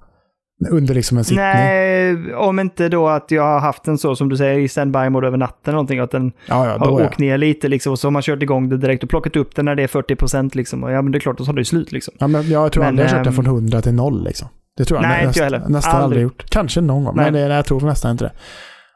[0.72, 1.46] Under liksom en sittning.
[1.46, 5.28] Nej, om inte då att jag har haft den så som du säger i standby-mode
[5.28, 6.00] över natten någonting.
[6.00, 7.06] Att den Ja, ja, har ja.
[7.08, 9.56] åkt ner lite liksom och så har man kört igång det direkt och plockat upp
[9.56, 10.84] den när det är 40% liksom.
[10.84, 12.14] Och ja, men det är klart, då tar det slut liksom.
[12.20, 14.24] ja men jag tror Men, aldrig jag har kört den ehm, från 100 till 0
[14.24, 14.48] liksom.
[14.78, 15.60] Det tror jag Nej, inte näst, jag heller.
[15.70, 16.04] nästan aldrig.
[16.04, 16.24] Aldrig.
[16.24, 16.50] gjort.
[16.50, 17.32] Kanske någon gång, Nej.
[17.32, 18.32] men det, jag tror nästan inte det.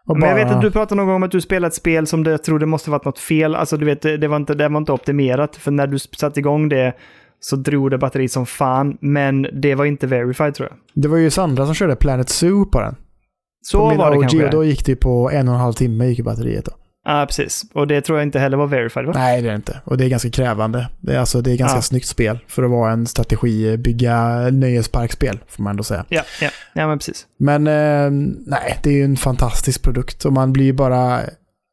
[0.07, 1.73] Och Men jag vet bara- att du pratade någon gång om att du spelade ett
[1.73, 3.56] spel som det, jag tror det måste varit något fel.
[3.56, 5.56] Alltså du vet, det var inte, det var inte optimerat.
[5.56, 6.94] För när du satte igång det
[7.45, 8.98] så drog det batteri som fan.
[9.02, 10.78] Men det var inte verified tror jag.
[11.03, 12.95] Det var ju Sandra som körde Planet Zoo på den.
[13.65, 14.45] Så på min var det OG, kanske.
[14.45, 16.72] och då gick det på en och en halv timme gick batteriet då.
[17.06, 17.64] Ja, precis.
[17.74, 19.11] Och det tror jag inte heller var verified va?
[19.15, 19.82] Nej, det är det inte.
[19.86, 20.90] Och det är ganska krävande.
[21.02, 21.82] Det är, alltså, det är ganska Ja.
[21.82, 26.06] snyggt spel för att vara en strategi, bygga nöjesparkspel, får man ändå säga.
[26.10, 27.26] Ja, ja, ja men precis.
[27.40, 28.11] Men eh,
[28.45, 31.20] nej, det är ju en fantastisk produkt och man blir ju bara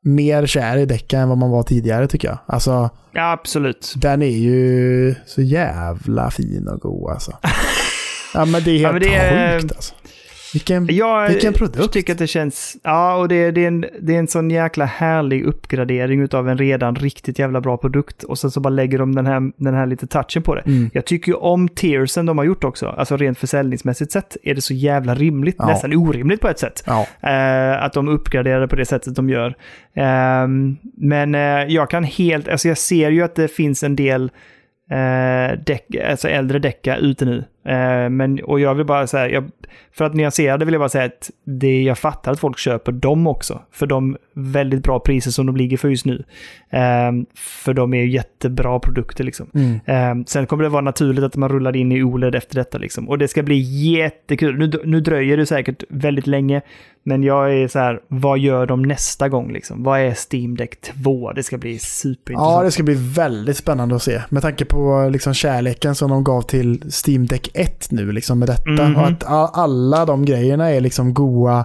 [0.05, 2.39] mer kär i däcken än vad man var tidigare tycker jag.
[2.47, 3.93] Alltså, Ja, absolut.
[3.97, 7.33] den är ju så jävla fin och god alltså.
[8.35, 9.95] ja, men det är Ja, helt men det är- sjukt alltså.
[10.53, 10.87] Vilken...
[10.91, 11.93] Jag Vilken produkt.
[11.93, 12.77] tycker att det känns...
[12.83, 16.59] Ja, och det, det, är en, det är en sån jäkla härlig uppgradering av en
[16.59, 18.23] redan riktigt jävla bra produkt.
[18.23, 20.63] Och sen så bara lägger de den här, den här lite touchen på det.
[20.67, 20.91] Mm.
[20.93, 22.87] Jag tycker ju om tiersen de har gjort också.
[22.87, 25.57] Alltså rent försäljningsmässigt sett är det så jävla rimligt.
[25.59, 25.67] Ja.
[25.67, 26.83] Nästan orimligt på ett sätt.
[26.87, 29.55] Ja, Eh, att de uppgraderar på det sättet de gör.
[29.95, 31.41] Ehm, men eh,
[31.75, 34.31] jag kan helt, alltså jag ser ju att det finns en del
[34.91, 37.45] eh, däck, alltså äldre däckar ute nu.
[37.65, 39.51] Eh, men, och jag vill bara säga, jag,
[39.93, 42.93] för att nyansera det vill jag bara säga att det, jag fattar att folk köper
[42.93, 43.63] dem också.
[43.73, 46.25] För de väldigt bra priser som de ligger för just nu.
[46.71, 49.51] Ehm, för de är jättebra produkter liksom.
[49.55, 49.81] Mm.
[49.87, 53.09] Ehm, sen kommer det vara naturligt att man rullar in i OLED efter detta liksom.
[53.09, 53.61] Och det ska bli
[53.93, 54.59] jättekul.
[54.59, 56.63] Nu, nu dröjer det säkert väldigt länge.
[57.05, 59.83] Men jag är så här, vad gör de nästa gång liksom?
[59.83, 61.33] Vad är Steam Deck 2?
[61.33, 62.57] Det ska bli superintressant.
[62.59, 64.23] Ja, det ska bli väldigt spännande att se.
[64.29, 68.49] Med tanke på liksom kärleken som de gav till Steam Deck 1 nu liksom med
[68.49, 68.71] detta.
[68.89, 68.97] Mhm.
[68.97, 69.25] Och att
[69.57, 71.65] alla de grejerna är liksom goa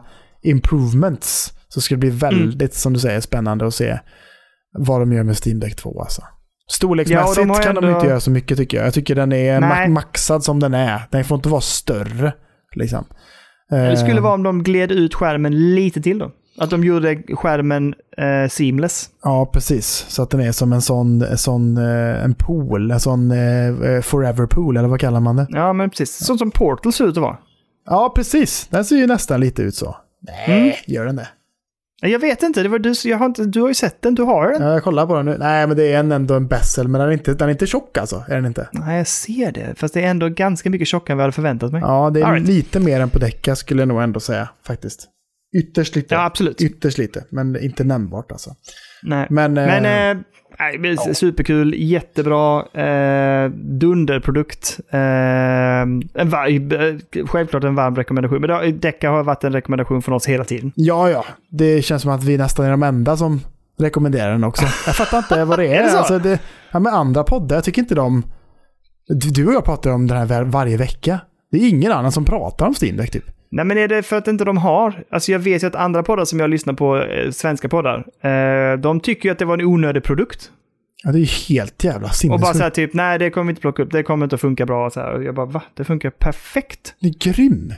[0.59, 1.53] improvements.
[1.67, 3.99] Så ska det bli väldigt, som du säger, spännande att se
[4.77, 6.21] vad de gör med Steam Deck 2 alltså.
[6.71, 8.85] Storleksmässigt Ja, de kan de ändå- inte göra så mycket tycker jag.
[8.87, 11.01] Jag tycker den är ma- maxad som den är.
[11.11, 12.33] Den får inte vara större.
[12.75, 13.05] Liksom.
[13.69, 16.31] Det skulle Eh, vara om de gled ut skärmen lite till då.
[16.57, 19.09] Att de gjorde skärmen eh, seamless.
[19.23, 20.05] Ja, precis.
[20.09, 24.01] Så att den är som en sån, en sån eh, en pool, en sån eh,
[24.01, 25.47] forever pool, eller vad kallar man det?
[25.49, 26.25] Ja, men precis.
[26.25, 27.37] Sånt som Portal ser ut att vara.
[27.85, 28.67] Ja, precis.
[28.67, 29.95] Den ser ju nästan lite ut så.
[30.47, 30.73] Nej, Mm.
[30.87, 31.27] gör den det?
[32.09, 34.23] Jag vet inte, det var du, jag har inte, du har ju sett den, du
[34.23, 34.61] har den.
[34.61, 35.37] Ja, jag kollar på den nu.
[35.39, 37.67] Nej, men det är en, ändå en bessel, men den är, inte, den är inte
[37.67, 38.23] tjock alltså.
[38.27, 38.69] Är den inte?
[38.71, 39.73] Nej, jag ser det.
[39.77, 41.81] Fast det är ändå ganska mycket tjockare än vad jag hade förväntat mig.
[41.81, 42.47] Ja, det är right.
[42.47, 45.09] lite mer än på däcka skulle jag nog ändå säga, faktiskt.
[45.55, 46.15] Ytterst lite.
[46.15, 46.61] Ja, absolut.
[46.61, 48.55] Ytterst lite, men inte nämnbart alltså.
[49.03, 49.27] Nej.
[49.29, 49.85] Men, eh, Men
[50.17, 50.23] eh,
[50.59, 54.79] nej, men superkul, jättebra, eh, dunderprodukt.
[54.89, 56.95] Eh, en var, eh,
[57.27, 60.71] självklart en varm rekommendation, men Deca har varit en rekommendation från oss hela tiden.
[60.75, 61.25] ja, ja.
[61.49, 63.39] Det känns som att vi nästan är de enda som
[63.79, 64.63] rekommenderar den också.
[64.85, 65.79] Jag fattar inte vad det är.
[65.79, 65.97] Är det så?
[65.97, 66.39] Alltså, det,
[66.71, 68.23] ja, med andra poddar, jag tycker inte de...
[69.07, 71.19] Du du och jag pratar om den här var- varje vecka.
[71.51, 73.25] Det är ingen annan som pratar om Steam Deck typ.
[73.55, 75.03] Nej, men är det för att inte de har?
[75.09, 78.79] Alltså jag vet ju att andra poddar som jag lyssnar på, eh, svenska poddar, eh,
[78.79, 80.51] de tycker ju att det var en onödig produkt.
[81.03, 82.57] Ja, det är ju helt jävla Och bara sinnessjukt.
[82.57, 84.65] så här typ, nej det kommer vi inte plocka upp, det kommer inte att funka
[84.65, 84.89] bra.
[84.89, 85.13] Så här.
[85.13, 85.61] Och jag bara, va?
[85.73, 86.95] Det funkar perfekt.
[86.99, 87.73] Det är grym.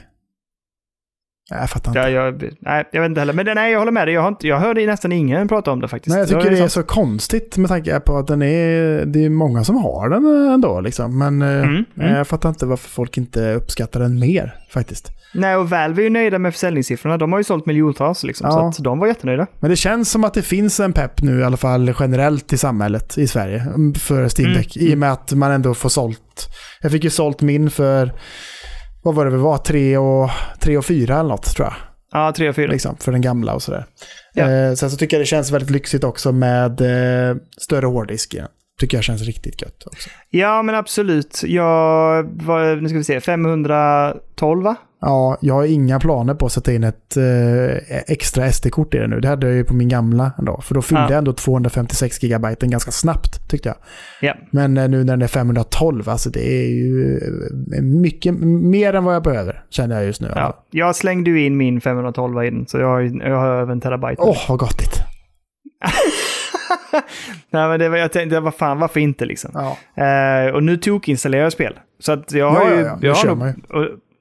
[1.50, 1.98] Jag fattar inte.
[2.00, 3.32] Ja, jag, nej, jag vet inte heller.
[3.32, 4.14] Men det- nej, jag håller med dig.
[4.14, 6.10] Jag, har inte, jag hörde nästan ingen prata om det faktiskt.
[6.12, 9.04] Nej, jag tycker det är liksom- så konstigt med tanke på att den är...
[9.06, 11.18] Det är många som har den ändå liksom.
[11.18, 12.14] Men eh, Mm, mm.
[12.16, 15.10] jag fattar inte varför folk inte uppskattar den mer faktiskt.
[15.34, 17.16] Nej, och Valve är ju nöjda med försäljningssiffrorna.
[17.16, 18.46] De har ju sålt miljontals liksom.
[18.50, 18.72] Ja.
[18.72, 19.46] Så de var jättenöjda.
[19.60, 22.58] Men det känns som att det finns en pepp nu i alla fall generellt i
[22.58, 24.76] samhället i Sverige mm, för Steam Mm, Deck.
[24.76, 26.48] I och med att man ändå får sålt.
[26.82, 28.12] Jag fick ju sålt min för,
[29.02, 30.30] vad var det vi var, tre och,
[30.60, 31.74] tre och fyra eller något tror jag.
[32.12, 32.72] Ja, tre och fyra.
[32.72, 33.86] Liksom, för den gamla och sådär.
[34.34, 34.50] Ja.
[34.50, 38.34] Eh, sen så tycker jag det känns väldigt lyxigt också med eh, större hårddisk.
[38.34, 38.44] Ja.
[38.80, 40.10] Tycker jag känns riktigt gött också.
[40.30, 41.42] Ja, men absolut.
[41.46, 44.76] Jag, vad, nu ska vi se, 512 va?
[45.00, 49.06] Ja, jag har inga planer på att sätta in ett eh, extra SD-kort i det
[49.06, 49.20] nu.
[49.20, 50.60] Det hade jag ju på min gamla ändå.
[50.60, 51.10] För då fyllde Ja.
[51.10, 53.76] jag ändå 256 GB ganska snabbt tyckte jag.
[54.20, 54.34] Ja.
[54.50, 57.18] Men eh, nu när den är 512, alltså det är ju
[57.76, 60.28] eh, mycket mer än vad jag behöver, känner jag just nu.
[60.28, 60.64] Åh, ja.
[60.70, 63.80] Jag slängde ju in min 512 i den, så jag har, jag har över en
[63.80, 64.22] terabyte.
[64.48, 65.00] vad gottigt.
[67.50, 69.50] Nej, men det var, jag tänkte, vad fan, varför inte liksom?
[69.54, 69.76] Ja.
[70.04, 71.78] Eh, och nu tokinstallerar jag spel.
[72.00, 72.80] Så att jag har Ja, ju...
[72.80, 72.98] ja, ja.
[73.00, 73.54] Det jag har nog,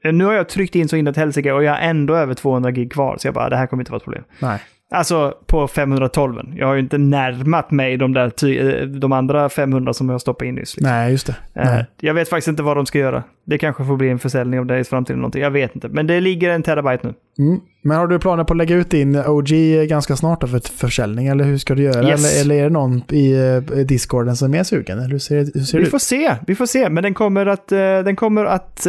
[0.03, 2.91] nu har jag tryckt in så inåt helsike och jag har ändå över 200 gig
[2.91, 3.17] kvar.
[3.17, 4.23] Så jag bara, det här kommer inte vara ett problem.
[4.39, 4.59] Nej.
[4.91, 6.41] Alltså på 512.
[6.55, 10.49] Jag har ju inte närmat mig de, där eh, de andra 500 som jag stoppade
[10.49, 10.75] in nyss.
[10.77, 10.91] Liksom.
[10.93, 11.35] Nej, just det.
[11.55, 11.85] Eh, Nej.
[11.99, 13.23] Jag vet faktiskt inte vad de ska göra.
[13.45, 15.19] Det kanske får bli en försäljning av det i framtiden.
[15.19, 15.41] Någonting.
[15.41, 15.87] Jag vet inte.
[15.89, 17.13] Men det ligger en terabyte nu.
[17.45, 17.59] Mm.
[17.81, 19.47] Men har du planer på att lägga ut din OG
[19.89, 21.27] ganska snart då för försäljning?
[21.27, 22.09] Eller hur ska du göra?
[22.09, 22.41] Yes.
[22.41, 24.99] Eller, eller är det någon i eh, Discorden som är sugen?
[24.99, 25.91] Eller hur ser, hur ser det Vi ut?
[25.91, 26.89] får se, vi får se.
[26.89, 28.87] Men den kommer att, den kommer att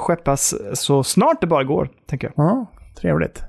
[0.00, 2.46] skeppas så snart det bara går, tänker jag.
[2.46, 2.66] Ja,
[3.00, 3.42] trevligt.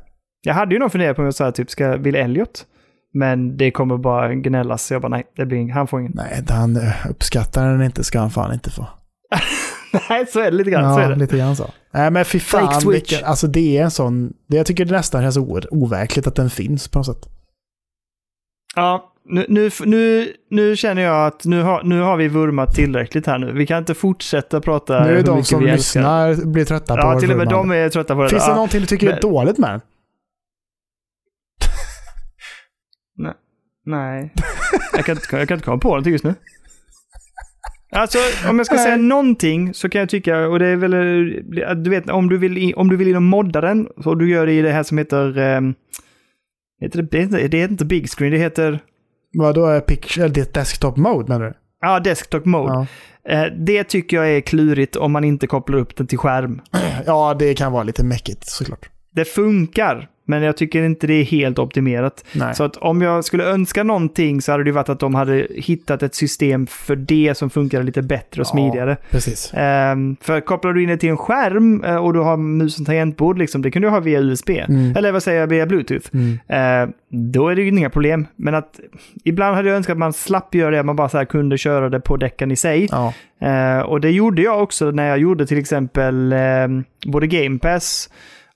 [0.48, 2.66] Jag hade ju nog funderat på om jag sa typ, ska vill Elliot?
[3.14, 4.84] Men det kommer bara gnällas.
[4.86, 6.12] Så jag bara, nej, det blir ing- han får ingen.
[6.16, 8.88] Nej, han eh, uppskattar den inte ska han fan inte få.
[10.10, 10.94] nej, så är det lite grann.
[10.94, 11.16] så är Ja, det.
[11.16, 11.66] lite grann så.
[11.94, 12.92] Nej, men fy Fake fan.
[12.92, 14.34] Vilken, alltså det är en sån...
[14.48, 17.26] Det, jag tycker det nästan känns o- overkligt att den finns på något sätt.
[18.76, 23.28] Ja, nu, nu, nu, nu känner jag att nu har, nu har vi vurmat tillräckligt
[23.28, 23.52] här nu.
[23.52, 26.30] Vi kan inte fortsätta prata nu är hur de mycket som vi älskar.
[26.30, 27.74] lyssnar blir trötta på Ja, till och med vurmande.
[27.78, 28.30] de är trötta på det.
[28.30, 28.56] Finns det ja.
[28.56, 29.82] någonting du tycker är Men- dåligt med den?
[33.86, 34.34] Nej.
[34.94, 36.36] Jag kan, inte, jag kan inte komma på någonting just nu.
[37.92, 38.18] Alltså,
[38.50, 38.84] om jag ska Nej.
[38.84, 40.92] säga någonting så kan jag tycka, och det är väl,
[41.84, 44.46] du vet, om du vill, om du vill in och modda den, så du gör
[44.46, 45.76] det i det här som heter, um,
[46.82, 48.80] heter det, det heter- det heter inte big screen, det heter,
[49.38, 51.54] Vadå är picture, eller det är desktop mode menar du?
[51.82, 52.74] ja, desktop mode.
[52.74, 52.88] Ja.
[53.34, 56.62] Eh, det tycker jag är klurigt om man inte kopplar upp den till skärm.
[57.06, 58.90] ja, det kan vara lite mäckigt såklart.
[59.12, 62.26] Det funkar, Men jag tycker inte det är helt optimerat.
[62.34, 62.56] Nej.
[62.56, 66.04] Så att om jag skulle önska någonting så hade det varit att de hade hittat
[66.04, 68.98] ett system för det som funkar lite bättre och smidigare.
[69.12, 69.52] Precis.
[69.54, 72.86] Ehm, för kopplar du in det till en skärm eh, och du har mus och
[72.86, 74.50] tangentbord, liksom, det kan du ha via USB.
[74.50, 74.96] Mm.
[74.96, 76.10] Eller vad säger jag, via Bluetooth.
[76.14, 76.40] Mm.
[76.48, 78.28] Eh, då är det ju inga problem.
[78.36, 78.80] Men att
[79.24, 82.00] ibland hade jag önskat att man slapp göra det, man bara så kunde köra det
[82.00, 82.88] på däcken i sig.
[82.92, 83.14] Ja.
[83.42, 86.68] Eh, och det gjorde jag också när jag gjorde till exempel eh,
[87.06, 88.10] både Game Pass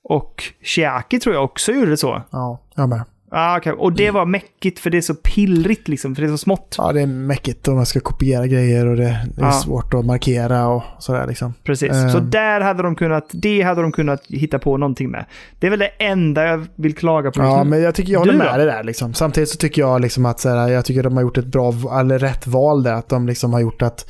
[0.03, 2.21] och Chiaki tror jag också gjorde så.
[2.31, 3.03] ja, jag med.
[3.33, 3.73] Ah, okay.
[3.73, 6.75] Och det var mäckigt för det är så pillrigt liksom, för det är så smått.
[6.77, 9.03] Ja, det är mäckigt om man ska kopiera grejer och det,
[9.35, 9.51] det är Ja.
[9.51, 11.53] svårt att markera och sådär liksom.
[11.63, 11.91] Precis.
[11.91, 12.09] Eh.
[12.09, 15.25] Så där hade de kunnat, det hade de kunnat hitta på någonting med.
[15.59, 18.31] Det är väl det enda jag vill klaga på Ja, men jag tycker jag håller
[18.31, 18.57] Du med då?
[18.57, 19.13] dig där liksom.
[19.13, 21.73] Samtidigt så tycker jag liksom att så här, jag tycker de har gjort ett bra,
[21.99, 22.93] eller rätt val där.
[22.93, 24.05] Att de liksom har gjort att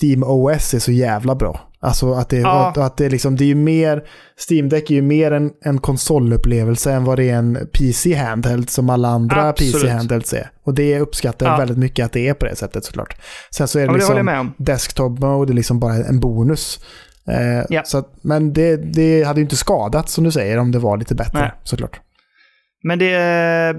[0.00, 1.60] Steam OS är så jävla bra.
[1.84, 2.68] Alltså att det, Ja.
[2.68, 4.02] att, att det är liksom, det är ju mer,
[4.50, 8.90] Steam Deck är ju mer en, en konsolupplevelse än vad det är en PC-handheld som
[8.90, 9.52] alla andra.
[9.52, 10.50] PC-handhelds är.
[10.64, 11.58] Och det uppskattar jag Ja.
[11.58, 13.16] väldigt mycket att det är på det sättet såklart.
[13.50, 14.54] Sen så är det Ja, det liksom, om.
[14.58, 16.80] desktop mode är liksom bara en bonus.
[17.28, 17.82] Eh, Ja.
[17.84, 20.96] så att, men det, det hade ju inte skadat som du säger om det var
[20.96, 21.50] lite bättre Nej.
[21.62, 22.00] såklart.
[22.86, 23.10] Men, det,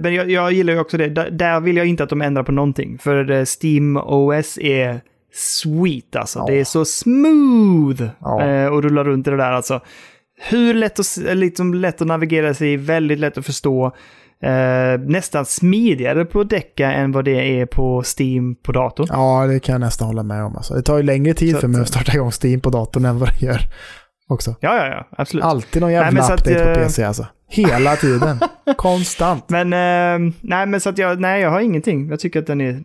[0.02, 1.10] men jag, jag gillar ju också det.
[1.10, 2.98] Där, där vill jag inte att de ändrar på någonting.
[2.98, 5.02] För eh, Steam OS är
[5.36, 6.40] sweet alltså.
[6.40, 6.46] Ja.
[6.48, 8.42] Det är så smooth Ja.
[8.44, 9.80] eh, och rulla runt i det där alltså.
[10.50, 13.86] Hur lätt att, s- liksom lätt att navigera sig i, väldigt lätt att förstå.
[14.44, 19.08] Eh, nästan smidigare på Decca än vad det är på Steam på datorn.
[19.10, 20.56] Ja, det kan jag nästan hålla med om.
[20.56, 20.74] Alltså.
[20.74, 23.20] Det tar ju längre tid Så för mig att starta igång Steam på datorn än
[23.20, 23.62] vad det gör
[24.28, 24.56] också.
[24.60, 25.08] Ja, ja, ja.
[25.18, 25.46] Absolut.
[25.46, 27.26] Alltid någon Nej, jävla men så att, update på eh, PC alltså.
[27.50, 28.40] Hela tiden.
[28.78, 29.50] Konstant.
[29.50, 32.10] Men, eh, nej, men så att jag, nej, jag har ingenting.
[32.10, 32.84] Jag tycker att den är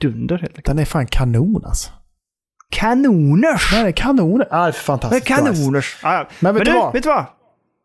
[0.00, 0.66] dunder helt enkelt.
[0.66, 1.90] Den är fan kanon alltså.
[2.70, 3.70] Kanoners!
[3.72, 4.42] Den är kanon.
[4.50, 5.26] Ja, det är Det är fantastiskt.
[5.26, 5.96] kanoners.
[6.02, 6.28] Ja, ja.
[6.40, 6.92] Men vet du du, vad?
[6.92, 7.24] vet du vad?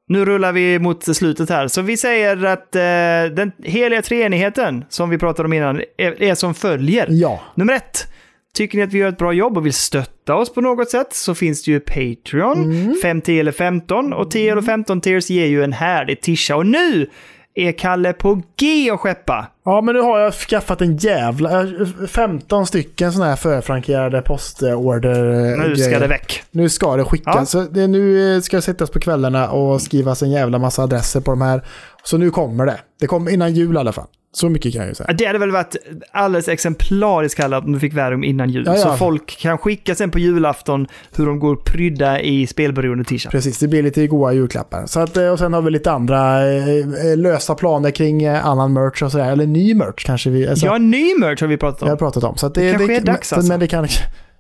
[0.08, 1.68] Nu rullar vi mot slutet här.
[1.68, 6.36] Så vi säger att eh, den heliga treenigheten som vi pratade om innan är, är
[6.36, 7.08] som följer.
[7.10, 7.42] Ja.
[7.56, 8.08] Nummer ett.
[8.56, 11.14] Tycker ni att vi gör ett bra jobb och vill stötta oss på något sätt
[11.14, 12.96] så finns det ju Patreon.
[13.02, 14.14] 5, 10 eller 15.
[14.14, 16.56] Och 10 eller 15 tiers ger ju en härlig tisha.
[16.56, 17.10] Och nu
[17.56, 19.48] är Kalle på G att skeppa.
[19.66, 21.62] Ja, men nu har jag skaffat en jävla...
[21.62, 21.68] eh,
[22.08, 26.44] 15 stycken sådana här förfrankerade postorder Nu ska det väck.
[26.52, 27.54] Nu ska det skickas.
[27.54, 27.68] Ja.
[27.72, 31.32] Det, nu eh, ska det sättas på kvällarna och skrivas en jävla massa adresser på
[31.32, 31.62] de här.
[32.04, 32.80] Så nu kommer det.
[33.00, 34.08] Det kommer innan jul i alla fall.
[34.36, 35.06] Så mycket kan jag ju säga.
[35.10, 35.76] Ja, Det hade väl varit
[36.12, 38.64] alldeles exemplariskt kallat om du fick Värm innan jul.
[38.66, 38.82] Ja, ja.
[38.82, 43.32] Så folk kan skicka sen på julafton hur de går prydda i spelberoende t-shirt.
[43.32, 44.86] Precis, det blir lite goa julklappar.
[44.86, 48.46] Så att, eh, och sen har vi lite andra eh, eh, lösa planer kring eh,
[48.46, 49.32] annan merch och sådär.
[49.32, 50.48] Eller ny merch kanske vi...
[50.48, 51.98] Alltså, Ja, ny merch har vi pratat vi har om.
[51.98, 52.38] pratat om.
[52.38, 53.52] Så det, Det kanske är dags, men, alltså.
[53.54, 53.84] men det kan,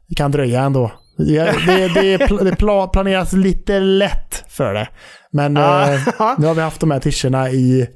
[0.09, 0.91] det kan dröja ändå.
[1.17, 1.25] Det,
[1.65, 4.87] det, det, det pla- planeras lite lätt för det.
[5.31, 5.63] Men eh,
[6.19, 7.87] Ja, nu har vi haft de här tischerna i,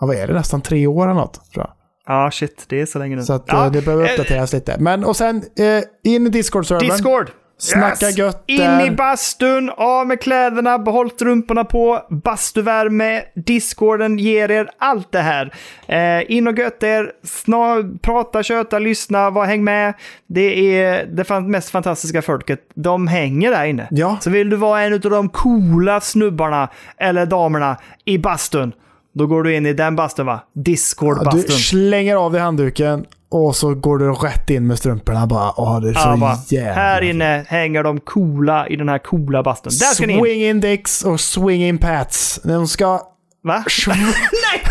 [0.00, 1.52] ja, vad är det, nästan tre år eller något.
[1.52, 1.72] Tror jag.
[2.14, 2.64] ja, shit.
[2.68, 3.22] Det är så länge nu.
[3.22, 4.76] Så att ja, eh, det behöver eh, uppdateras lite.
[4.78, 6.90] Men och sen eh, in i Discord-servern.
[6.90, 7.30] Discord!
[7.60, 8.18] Snacka Yes!
[8.18, 8.86] gött In där.
[8.86, 15.54] i bastun, av med kläderna, behåll strumporna på, bastuvärme, discorden ger er allt det här.
[15.86, 19.94] Eh, in och gött er, snar, prata, köta, lyssna, var häng med.
[20.26, 22.60] Det är det mest fantastiska folket.
[22.74, 23.88] De hänger där inne.
[23.90, 24.16] Ja.
[24.20, 28.72] Så vill du vara en av de coola snubbarna eller damerna i bastun,
[29.18, 30.40] då går du in i den bastun va?
[30.52, 31.42] Ja, Discord-bastun.
[31.46, 35.52] Du slänger av dig handduken och så går du rätt in med strumporna bara.
[35.56, 36.72] Åh, det är så Ja, bara, jävla...
[36.72, 39.72] här inne hänger de coola i den här coola bastun.
[39.80, 40.20] Där ska ni in!
[40.20, 42.40] Swing in dicks och swing in pats.
[42.44, 43.00] De ska...
[43.42, 43.64] Va?
[43.88, 44.62] Nej!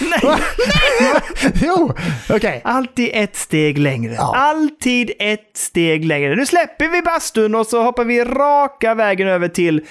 [0.00, 0.36] Nej!
[1.62, 1.92] jo,
[2.28, 2.60] okej.
[2.64, 4.12] Alltid ett steg längre.
[4.12, 4.36] Ja.
[4.36, 6.36] Alltid ett steg längre.
[6.36, 9.84] Nu släpper vi bastun och så hoppar vi raka vägen över till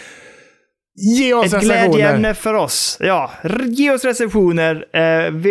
[0.97, 2.97] Ge oss ett glädjeämne för oss.
[2.99, 3.31] Ja,
[3.65, 4.85] ge oss recensioner.
[4.93, 5.01] Eh,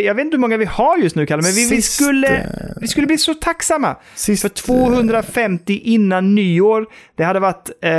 [0.01, 2.45] jag vet inte hur många vi har just nu, Kalle, men vi, vi, skulle, eh,
[2.81, 3.97] vi skulle bli så tacksamma.
[4.15, 7.91] Sist, För 250 innan nyår, det hade varit, eh,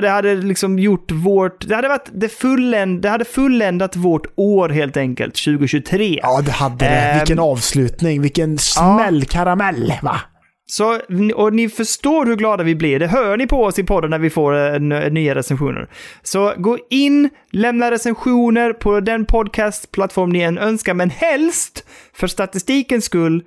[0.00, 4.68] det hade liksom gjort vårt, det hade varit det fulländ, det hade fulländat vårt år
[4.68, 6.20] helt enkelt, 2023.
[6.22, 6.86] Ja, det hade det.
[6.86, 8.22] Ehm, Vilken avslutning.
[8.22, 10.20] Vilken smällkaramell, va?
[10.68, 11.00] Så,
[11.34, 12.98] och ni förstår hur glada vi blir.
[12.98, 14.80] Det hör ni på oss i podden när vi får eh,
[15.10, 15.88] nya recensioner.
[16.22, 23.04] Så gå in, lämna recensioner på den podcastplattform ni än önskar, men helst, för statistikens
[23.04, 23.44] skull,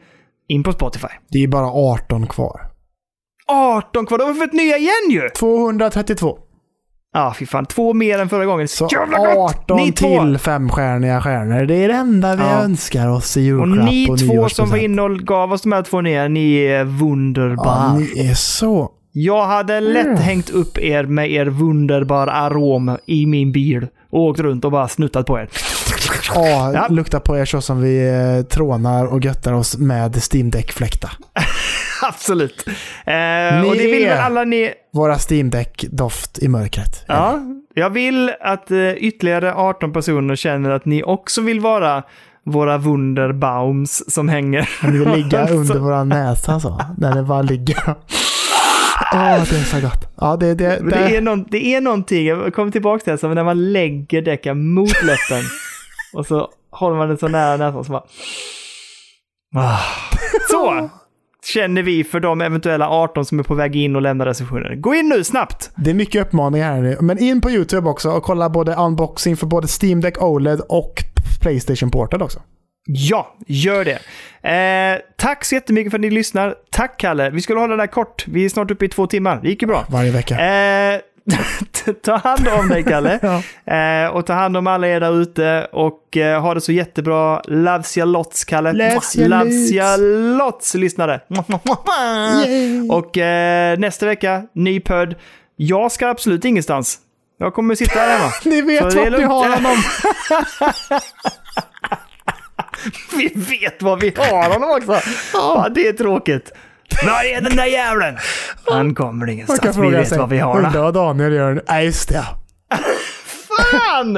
[0.47, 1.07] in på Spotify.
[1.29, 2.61] Det är bara 18 kvar.
[3.47, 5.29] 18 kvar, då har vi fått nya igen ju!
[5.29, 6.48] 232.
[7.13, 7.65] Ja, ah, fy fan.
[7.65, 8.67] Två mer än förra gången.
[8.67, 9.55] Så Jävla gott!
[9.55, 11.65] 18 Ni till femstjärniga stjärnor.
[11.65, 12.49] Det är det enda vi Ja.
[12.63, 15.71] önskar oss i Och julklapp ni och två som var inne och gav oss de
[15.71, 17.65] här två ner, ni är wunderbar.
[17.65, 18.91] Ja, ni är så...
[19.11, 20.17] Jag hade lätt Mm.
[20.17, 24.87] hängt upp er med er wunderbar arom i min bil och åkt runt och bara
[24.87, 25.49] snuttat på er.
[26.35, 26.87] Ja, Ja.
[26.89, 31.09] luktar på er så som vi eh, trånar och göttar oss med Steam Deck-fläkta.
[32.03, 32.67] Absolut.
[33.05, 34.71] Eh, och det vill väl alla ni...
[34.93, 37.05] Våra Steam Deck-doft i mörkret.
[37.07, 37.39] Ja,
[37.73, 42.03] jag vill att eh, ytterligare 18 personer känner att ni också vill vara
[42.45, 44.69] våra Wunderbaums som hänger.
[44.83, 46.81] Ni vill ligga under våra näsa så.
[46.97, 47.77] När det bara ligger.
[49.13, 50.09] Åh, det är så gott.
[50.21, 53.17] Ja, det, det, Men det, är någon, det är någonting, jag kommer tillbaka till det,
[53.17, 55.43] som när man lägger däcken mot läppen
[56.13, 58.03] och så håller man den så nära näsan så bara...
[59.55, 59.79] Ah.
[60.49, 60.89] Så
[61.45, 64.75] känner vi för de eventuella 18 som är på väg in och lämnar recensioner.
[64.75, 65.71] Gå in nu snabbt!
[65.75, 66.97] Det är mycket uppmaningar här nu.
[67.01, 71.03] Men in på YouTube också och kolla både unboxing för både Steam Deck OLED och
[71.41, 72.39] Playstation Portal också.
[72.91, 73.99] Ja, gör det.
[74.49, 76.55] Eh, tack så jättemycket för att ni lyssnar.
[76.71, 77.29] Tack Kalle.
[77.29, 78.25] Vi skulle hålla det här kort.
[78.27, 79.39] Vi är snart uppe i två timmar.
[79.41, 79.85] Det gick ju bra.
[79.89, 80.35] Varje vecka.
[80.35, 80.99] Eh,
[82.03, 83.19] ta hand om dig Kalle.
[83.65, 83.73] Ja.
[83.75, 87.41] Eh, och ta hand om alla er där ute och eh, ha det så jättebra.
[87.47, 88.73] Loves ya lots, Kalle.
[88.73, 89.97] Loves ya Loves ya
[90.37, 91.19] lots, lyssnare.
[92.45, 92.89] Yay.
[92.89, 95.15] och eh, nästa vecka, ny podd.
[95.55, 96.99] Jag ska absolut ingenstans.
[97.39, 98.31] Jag kommer sitta här hemma.
[98.45, 99.27] Ni vet vart lugnt.
[99.27, 99.77] har honom.
[103.17, 105.09] Vi vet vad vi har honom också.
[105.33, 106.51] Ja, det är tråkigt.
[107.03, 108.17] Var är den där jävlen?
[108.65, 109.65] Han kommer Man kan ingenstans.
[109.65, 110.17] Vi fråga vet sig.
[110.17, 110.57] vad vi har.
[110.57, 111.63] Undrar vad Daniel gör.
[111.69, 112.23] Nej, just det.
[113.71, 114.13] Fan!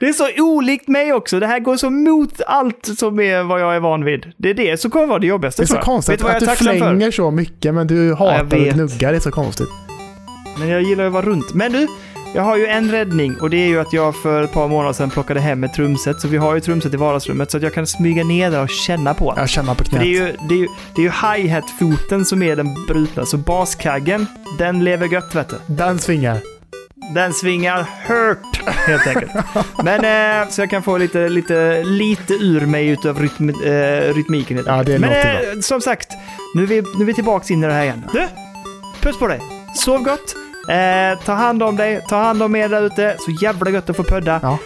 [0.00, 1.40] Det är så olikt mig också.
[1.40, 4.32] Det här går så mot allt som är vad jag är van vid.
[4.36, 6.46] Det är det som kommer vara det jobbigaste Det är så konstigt du att du
[6.46, 6.76] tacksam för?
[6.78, 8.68] flänger så mycket men du hatar jag vet.
[8.68, 9.10] att gnugga.
[9.10, 9.68] Det är så konstigt.
[10.58, 11.54] Men jag gillar att vara runt.
[11.54, 11.86] Men du,
[12.34, 14.92] jag har ju en räddning och det är ju att jag för ett par månader
[14.92, 16.20] sedan plockade hem ett trumset.
[16.20, 18.70] Så vi har ju trumset i vardagsrummet så att jag kan smyga ner där och
[18.70, 19.40] känna på det.
[19.40, 20.00] Jag känner på knät.
[20.00, 23.36] det är ju, det är ju, det är ju hi-hat-foten som är den brutna, så
[23.36, 24.26] baskaggen,
[24.58, 25.56] den lever gött vet du.
[25.66, 26.40] Den svingar.
[27.14, 29.32] Den svingar hört, helt enkelt.
[29.84, 30.04] Men
[30.42, 34.56] eh, så jag kan få lite, lite, lite ur mig utav rytm, eh, rytmiken.
[34.56, 36.08] helt Ja, det Men eh, som sagt,
[36.54, 38.04] nu är, vi, nu är vi tillbaka in i det här igen.
[38.12, 38.26] Du,
[39.00, 39.40] puss på dig.
[39.74, 40.34] Sov gott.
[40.68, 43.16] Eh, ta hand om dig, ta hand om er där ute.
[43.18, 44.40] Så jävla gött att få pudda.
[44.42, 44.58] Ja.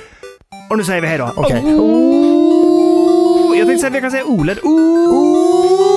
[0.71, 1.33] Och nu säger vi hej då.
[1.37, 1.63] Okej.
[1.65, 4.59] Oh, jag tänkte säga att vi kan säga OLED.
[4.63, 5.96] Oh.